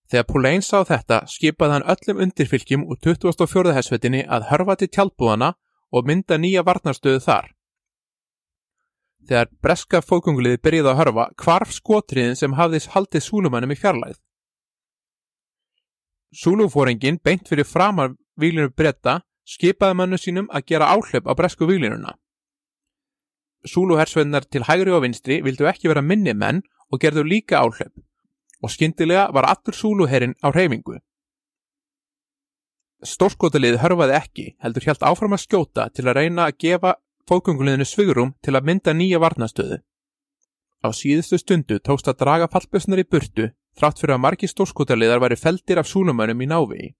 Þegar 0.06 0.26
Púlein 0.30 0.62
sá 0.62 0.84
þetta 0.86 1.24
skipaði 1.26 1.74
hann 1.74 1.88
öllum 1.92 2.20
undirfylgjum 2.26 2.84
úr 2.86 2.98
24. 3.02 3.72
hersvetinni 3.74 4.22
að 4.22 4.46
hörfa 4.52 4.76
til 4.78 4.88
tjálpúðana 4.94 5.54
og 5.90 6.06
mynda 6.06 6.38
nýja 6.38 6.62
varnarstöðu 6.66 7.22
þar. 7.24 7.48
Þegar 9.26 9.50
breska 9.62 10.00
fókungliði 10.06 10.60
byrjiði 10.62 10.92
að 10.92 10.98
hörfa 11.00 11.24
kvarf 11.42 11.72
skotriðin 11.74 12.38
sem 12.38 12.54
hafðis 12.54 12.86
haldið 12.94 13.26
súlumannum 13.26 13.74
í 13.74 13.78
fjarlæð. 13.80 14.20
Súlufóringin 16.30 17.18
beint 17.24 17.48
fyrir 17.50 17.66
framar 17.66 18.14
výlinu 18.38 18.70
breyta 18.70 19.20
skipaði 19.46 19.98
mannu 19.98 20.20
sínum 20.20 20.46
að 20.54 20.68
gera 20.70 20.92
áhlaup 20.94 21.26
á 21.26 21.32
bresku 21.34 21.66
výlinuna. 21.66 22.14
Súluhersveitnar 23.64 24.44
til 24.50 24.66
hægri 24.68 24.92
og 24.92 25.02
vinstri 25.06 25.40
vildu 25.42 25.66
ekki 25.70 25.88
vera 25.88 26.02
minni 26.02 26.34
menn 26.34 26.62
og 26.92 27.00
gerðu 27.02 27.24
líka 27.26 27.62
áhlaup 27.62 27.94
og 28.62 28.72
skyndilega 28.72 29.28
var 29.36 29.48
allur 29.50 29.76
súluherrin 29.76 30.34
á 30.42 30.48
reyfingu. 30.50 30.98
Stórskotalið 33.04 33.76
hörfaði 33.82 34.14
ekki, 34.16 34.46
heldur 34.62 34.86
hjælt 34.86 35.04
áfram 35.04 35.36
að 35.36 35.44
skjóta 35.44 35.90
til 35.92 36.06
að 36.08 36.16
reyna 36.20 36.46
að 36.48 36.56
gefa 36.64 36.94
fókunguleginu 37.28 37.84
svigurum 37.84 38.32
til 38.42 38.56
að 38.56 38.66
mynda 38.70 38.94
nýja 38.96 39.20
varnastöðu. 39.20 39.82
Á 40.80 40.88
síðustu 40.96 41.38
stundu 41.38 41.78
tókst 41.78 42.08
að 42.08 42.20
draga 42.22 42.48
fallbjössnar 42.48 43.02
í 43.02 43.08
burtu 43.08 43.50
þrátt 43.76 44.00
fyrir 44.00 44.16
að 44.16 44.24
margi 44.24 44.48
stórskotaliðar 44.48 45.20
væri 45.20 45.36
feldir 45.36 45.80
af 45.82 45.90
súlumönum 45.90 46.42
í 46.42 46.48
návegi. 46.48 46.94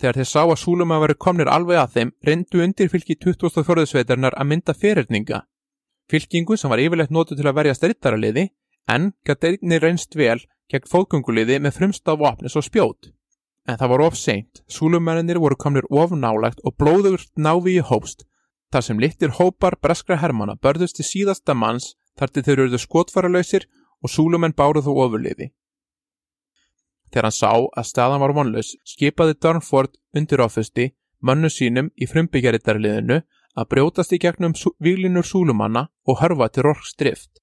Þegar 0.00 0.18
þeir 0.18 0.28
sá 0.28 0.42
að 0.42 0.58
súlumön 0.58 1.02
væri 1.02 1.14
komnir 1.14 1.50
alveg 1.50 1.78
að 1.78 1.92
þeim, 1.94 2.12
reyndu 2.26 2.62
undir 2.64 2.90
fylgi 2.90 3.16
2004. 3.20 3.86
sveitarnar 3.86 4.34
að 4.34 4.48
mynda 4.50 4.74
fyrirninga. 4.74 5.44
Fylkingu 6.10 6.56
sem 6.58 6.70
var 6.70 6.82
yfirlegt 6.82 7.14
nótu 7.14 7.36
til 7.38 7.46
að 7.46 7.56
verja 7.60 7.76
strittaraliði 7.78 8.48
en 8.90 9.12
gæti 9.24 9.54
einni 9.54 9.78
reynst 9.80 10.16
vel 10.18 10.40
gegn 10.72 10.90
fóðgönguliði 10.90 11.60
með 11.62 11.78
frumstaf 11.78 12.18
vopnis 12.20 12.56
og 12.58 12.66
spjót. 12.66 13.12
En 13.64 13.78
það 13.80 13.92
var 13.94 14.04
of 14.04 14.16
seint, 14.20 14.60
súlumennir 14.68 15.40
voru 15.40 15.56
komnir 15.56 15.86
of 15.88 16.12
nálagt 16.12 16.60
og 16.64 16.76
blóðugur 16.76 17.22
návi 17.36 17.78
í 17.78 17.84
hópst, 17.84 18.26
þar 18.72 18.84
sem 18.84 19.00
littir 19.00 19.32
hópar 19.38 19.78
breskra 19.80 20.18
hermana 20.20 20.58
börðust 20.60 20.98
til 20.98 21.06
síðasta 21.08 21.54
manns 21.56 21.94
þar 22.18 22.32
til 22.34 22.44
þeir 22.44 22.58
eruðu 22.64 22.80
skotfaralausir 22.82 23.68
og 24.02 24.12
súlumenn 24.12 24.56
báruð 24.56 24.90
þó 24.90 24.92
ofurliði. 25.06 25.52
Þegar 27.14 27.28
hann 27.28 27.34
sá 27.36 27.50
að 27.54 27.86
staðan 27.86 28.22
var 28.24 28.32
vonlaus, 28.34 28.72
skipaði 28.82 29.36
Darnford 29.38 29.92
undir 30.18 30.42
áfusti 30.42 30.88
mönnu 31.22 31.46
sínum 31.46 31.92
í 31.94 32.08
frumbyggjarittarliðinu 32.10 33.20
að 33.54 33.68
brjótast 33.70 34.16
í 34.16 34.18
gegnum 34.18 34.56
výlinur 34.82 35.22
súlumanna 35.22 35.86
og 36.10 36.18
hörfa 36.18 36.48
til 36.50 36.66
Rorks 36.66 36.96
drift. 36.98 37.38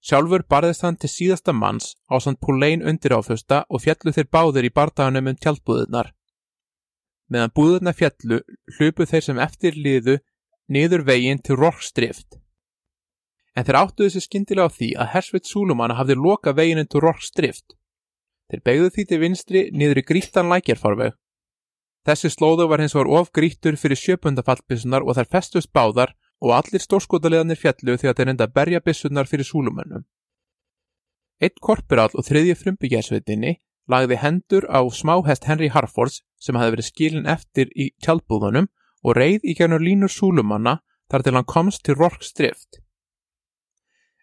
Sjálfur 0.00 0.46
barðist 0.48 0.86
hann 0.86 0.96
til 0.96 1.10
síðasta 1.12 1.52
manns 1.52 1.92
á 2.08 2.16
samt 2.24 2.40
Púlein 2.40 2.80
undir 2.80 3.12
áfjösta 3.18 3.66
og 3.68 3.84
fjallu 3.84 4.16
þeir 4.16 4.32
báðir 4.32 4.70
í 4.70 4.72
bardaganum 4.72 5.28
um 5.28 5.36
tjaldbúðunar. 5.36 6.14
Meðan 7.28 7.52
búðurna 7.52 7.92
fjallu 7.92 8.40
hlupu 8.78 9.04
þeir 9.04 9.26
sem 9.28 9.44
eftir 9.44 9.76
liðu 9.76 10.16
niður 10.72 11.04
veginn 11.04 11.44
til 11.44 11.60
Rorkstrift. 11.60 12.40
en 13.58 13.66
þeir 13.66 13.76
áttuðu 13.80 14.12
sér 14.14 14.22
skyndilega 14.22 14.70
á 14.70 14.76
því 14.76 14.88
að 15.02 15.08
hersveit 15.16 15.48
Súlumanna 15.50 15.96
hafði 15.98 16.14
loka 16.14 16.52
veginn 16.54 16.86
til 16.86 17.02
Rorks 17.02 17.32
drift. 17.34 17.74
Þeir 18.48 18.62
begðu 18.64 18.90
því 18.94 19.04
til 19.08 19.18
vinstri 19.20 19.62
niður 19.76 20.00
í 20.00 20.04
grítan 20.08 20.48
lækjarfarveg. 20.48 21.16
Þessi 22.08 22.30
slóðu 22.32 22.68
var 22.70 22.80
hins 22.80 22.94
var 22.96 23.10
of 23.12 23.28
grítur 23.36 23.76
fyrir 23.76 24.00
sjöpundafallbissunar 24.00 25.04
og 25.04 25.18
þær 25.18 25.28
festust 25.34 25.72
báðar 25.76 26.14
og 26.40 26.54
allir 26.56 26.80
stórskotaliðanir 26.80 27.60
fjallu 27.60 27.98
þegar 28.00 28.16
þeir 28.16 28.32
enda 28.32 28.46
að 28.48 28.54
berja 28.56 28.80
bissunar 28.80 29.28
fyrir 29.28 29.44
Súlumannum. 29.44 30.06
Eitt 31.44 31.60
korporál 31.60 32.08
og 32.14 32.24
þriðji 32.24 32.56
frumbyggjarsveitinni 32.62 33.58
lagði 33.92 34.18
hendur 34.22 34.64
á 34.72 34.80
smáhest 34.88 35.44
Henry 35.44 35.68
Harfords 35.74 36.22
sem 36.40 36.56
hafi 36.56 36.76
verið 36.76 36.88
skilin 36.88 37.28
eftir 37.28 37.68
í 37.76 37.92
tjálbúðunum 38.04 38.70
og 39.04 39.16
reið 39.18 39.44
í 39.44 39.54
gernur 39.58 39.84
línur 39.84 40.12
Súlumanna 40.12 40.78
þar 41.12 41.24
til 41.24 41.36
hann 41.36 41.48
komst 41.48 41.84
til 41.84 41.98
Rorks 42.00 42.32
drift. 42.32 42.80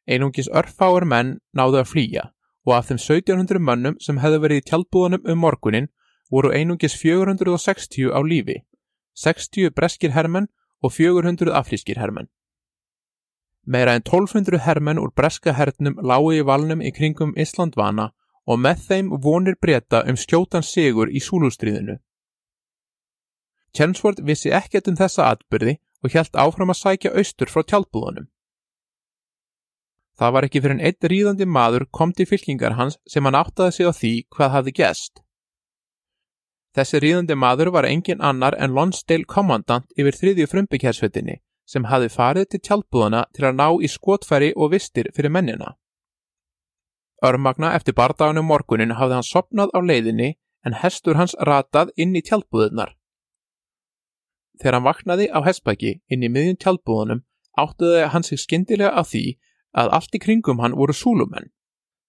Einungis 0.09 0.49
örfáur 0.49 1.05
menn 1.05 1.37
náðu 1.53 1.81
að 1.81 1.91
flýja 1.93 2.31
og 2.65 2.73
af 2.77 2.87
þeim 2.89 2.99
1700 2.99 3.61
mönnum 3.61 3.97
sem 4.01 4.19
hefðu 4.23 4.41
verið 4.43 4.61
í 4.61 4.65
tjálbúðunum 4.69 5.27
um 5.31 5.43
morgunin 5.45 5.91
voru 6.31 6.51
einungis 6.51 6.95
460 6.97 8.09
á 8.09 8.19
lífi, 8.25 8.63
60 9.13 9.69
breskir 9.77 10.15
hermenn 10.17 10.49
og 10.81 10.93
400 10.93 11.53
afrískir 11.53 12.01
hermenn. 12.01 12.29
Meira 13.65 13.95
en 13.95 14.03
1200 14.05 14.59
hermenn 14.65 14.99
úr 15.01 15.13
breska 15.15 15.53
hernum 15.57 15.97
lágu 16.01 16.33
í 16.37 16.43
valnum 16.45 16.81
í 16.81 16.91
kringum 16.93 17.33
Íslandvana 17.37 18.11
og 18.45 18.59
með 18.61 18.83
þeim 18.89 19.09
vonir 19.21 19.57
breyta 19.61 20.03
um 20.09 20.17
skjótan 20.17 20.65
sigur 20.65 21.09
í 21.09 21.21
súlústriðinu. 21.21 21.97
Chelmsford 23.75 24.21
vissi 24.27 24.53
ekkert 24.53 24.87
um 24.87 24.97
þessa 24.99 25.31
atbyrði 25.33 25.79
og 26.03 26.13
hjælt 26.13 26.37
áfram 26.37 26.71
að 26.71 26.81
sækja 26.81 27.13
austur 27.17 27.49
frá 27.49 27.65
tjálbúðunum. 27.65 28.29
Það 30.15 30.33
var 30.33 30.47
ekki 30.47 30.61
fyrir 30.63 30.77
en 30.77 30.83
einn 30.87 31.09
ríðandi 31.11 31.45
maður 31.45 31.85
kom 31.91 32.13
til 32.15 32.27
fylkingar 32.29 32.77
hans 32.79 32.97
sem 33.11 33.25
hann 33.27 33.35
áttaði 33.35 33.75
sig 33.75 33.89
á 33.89 33.93
því 33.95 34.13
hvað 34.35 34.53
hafði 34.55 34.73
gæst. 34.79 35.21
Þessi 36.75 37.01
ríðandi 37.03 37.35
maður 37.39 37.71
var 37.75 37.87
engin 37.87 38.23
annar 38.23 38.55
en 38.59 38.75
Lonsdale 38.75 39.27
kommandant 39.27 39.91
yfir 39.99 40.15
þriðju 40.15 40.47
frumbyggjarsvettinni 40.51 41.39
sem 41.65 41.87
hafði 41.89 42.09
farið 42.13 42.49
til 42.51 42.61
tjálbúðuna 42.67 43.25
til 43.35 43.45
að 43.47 43.57
ná 43.59 43.67
í 43.81 43.89
skotfæri 43.91 44.51
og 44.55 44.71
vistir 44.75 45.09
fyrir 45.15 45.33
mennina. 45.33 45.75
Örmagna 47.23 47.71
eftir 47.75 47.95
bardagunum 47.97 48.47
morgunin 48.51 48.95
hafði 48.99 49.17
hann 49.17 49.27
sopnað 49.27 49.71
á 49.71 49.79
leiðinni 49.79 50.35
en 50.67 50.77
hestur 50.81 51.19
hans 51.19 51.35
ratað 51.49 51.91
inn 51.95 52.15
í 52.15 52.23
tjálbúðunar. 52.27 52.93
Þegar 54.59 54.77
hann 54.77 54.87
vaknaði 54.87 55.27
á 55.31 55.39
hestbæki 55.47 55.97
inn 56.11 56.23
í 56.23 56.31
miðjum 56.31 56.59
tjálbúðunum 56.63 57.23
áttuði 57.59 58.05
hann 58.11 58.23
sig 58.23 58.39
skindilega 58.39 58.91
á 58.95 59.03
því 59.03 59.25
að 59.75 59.91
allt 59.97 60.15
í 60.15 60.21
kringum 60.23 60.61
hann 60.63 60.77
voru 60.79 60.95
súlumenn 60.95 61.51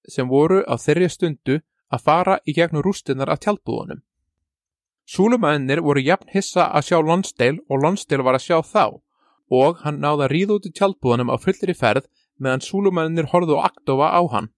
sem 0.09 0.29
voru 0.31 0.63
á 0.71 0.75
þeirri 0.79 1.09
stundu 1.11 1.57
að 1.91 2.05
fara 2.09 2.37
í 2.47 2.55
gegnum 2.55 2.85
rústinnar 2.87 3.31
af 3.33 3.41
tjálbúðunum. 3.43 4.03
Súlumennir 5.07 5.83
voru 5.87 6.03
jafn 6.03 6.31
hissa 6.35 6.67
að 6.75 6.89
sjá 6.89 6.99
Lonsdale 7.03 7.63
og 7.71 7.83
Lonsdale 7.83 8.27
var 8.27 8.39
að 8.39 8.47
sjá 8.47 8.59
þá 8.63 8.85
og 9.59 9.83
hann 9.85 10.01
náða 10.03 10.27
að 10.27 10.33
ríða 10.35 10.57
út 10.59 10.67
í 10.67 10.73
tjálbúðunum 10.75 11.31
á 11.31 11.37
fullri 11.39 11.75
ferð 11.79 12.09
meðan 12.43 12.65
súlumennir 12.67 13.31
horfðu 13.31 13.59
og 13.59 13.69
aktofa 13.71 14.11
á 14.11 14.23
hann. 14.35 14.49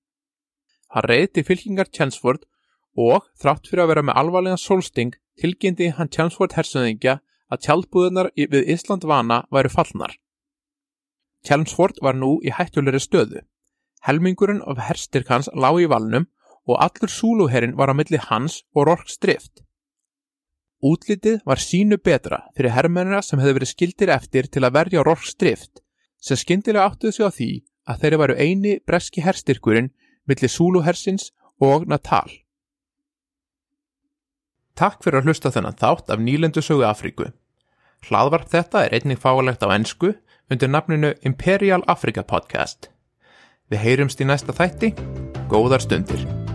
Hann 0.89 1.09
reyði 1.09 1.45
fylkingar 1.45 1.91
Tjensford 1.93 2.47
og 2.97 3.29
þrátt 3.41 3.69
fyrir 3.69 3.85
að 3.85 3.91
vera 3.93 4.07
með 4.09 4.21
alvarlega 4.23 4.61
solsting 4.61 5.13
tilgindi 5.41 5.93
hann 5.97 6.09
Tjensford 6.09 6.57
hersöðingja 6.57 7.19
að 7.53 7.65
tjálbúðunar 7.67 8.33
við 8.37 8.73
Ísland 8.73 9.05
vana 9.05 9.43
væru 9.53 9.73
fallnar. 9.73 10.17
Chelmsford 11.47 12.01
var 12.03 12.17
nú 12.19 12.39
í 12.43 12.53
hættulegri 12.55 13.01
stöðu. 13.03 13.45
Helmingurinn 14.07 14.63
af 14.67 14.81
herstyrk 14.89 15.31
hans 15.33 15.51
lág 15.55 15.81
í 15.83 15.89
valnum 15.91 16.29
og 16.69 16.77
allur 16.85 17.11
súluherrin 17.11 17.77
var 17.79 17.91
á 17.91 17.95
milli 17.97 18.21
hans 18.29 18.63
og 18.75 18.89
Rorks 18.89 19.19
drift. 19.23 19.65
Útlitið 20.85 21.41
var 21.49 21.59
sínu 21.59 21.99
betra 21.99 22.45
fyrir 22.55 22.75
herrmennina 22.77 23.23
sem 23.25 23.41
hefði 23.41 23.57
verið 23.57 23.73
skildir 23.73 24.13
eftir 24.15 24.47
til 24.47 24.63
að 24.63 24.77
verja 24.77 25.03
Rorks 25.03 25.35
drift, 25.35 25.81
sem 26.23 26.39
skindilega 26.39 26.87
áttuði 26.87 27.17
sig 27.17 27.27
á 27.27 27.31
því 27.35 27.51
að 27.89 28.03
þeirri 28.03 28.21
varu 28.23 28.37
eini 28.39 28.75
breski 28.87 29.25
herstyrkurinn 29.25 29.91
milli 30.29 30.51
súluhersins 30.53 31.33
og 31.59 31.89
Natal. 31.91 32.29
Takk 34.79 35.03
fyrir 35.03 35.19
að 35.19 35.33
hlusta 35.33 35.51
þennan 35.51 35.79
þátt 35.81 36.13
af 36.15 36.23
nýlendu 36.23 36.63
sögu 36.63 36.85
Afríku. 36.87 37.33
Hlaðvarp 38.07 38.47
þetta 38.53 38.85
er 38.85 38.95
einnig 38.95 39.19
fáalegt 39.19 39.65
á 39.67 39.75
ennsku 39.75 40.13
undir 40.51 40.69
nafninu 40.69 41.13
Imperial 41.23 41.85
Africa 41.87 42.23
Podcast. 42.23 42.91
Við 43.69 43.85
heyrumst 43.85 44.21
í 44.21 44.29
næsta 44.29 44.57
þætti. 44.57 44.95
Góðar 45.49 45.85
stundir. 45.85 46.48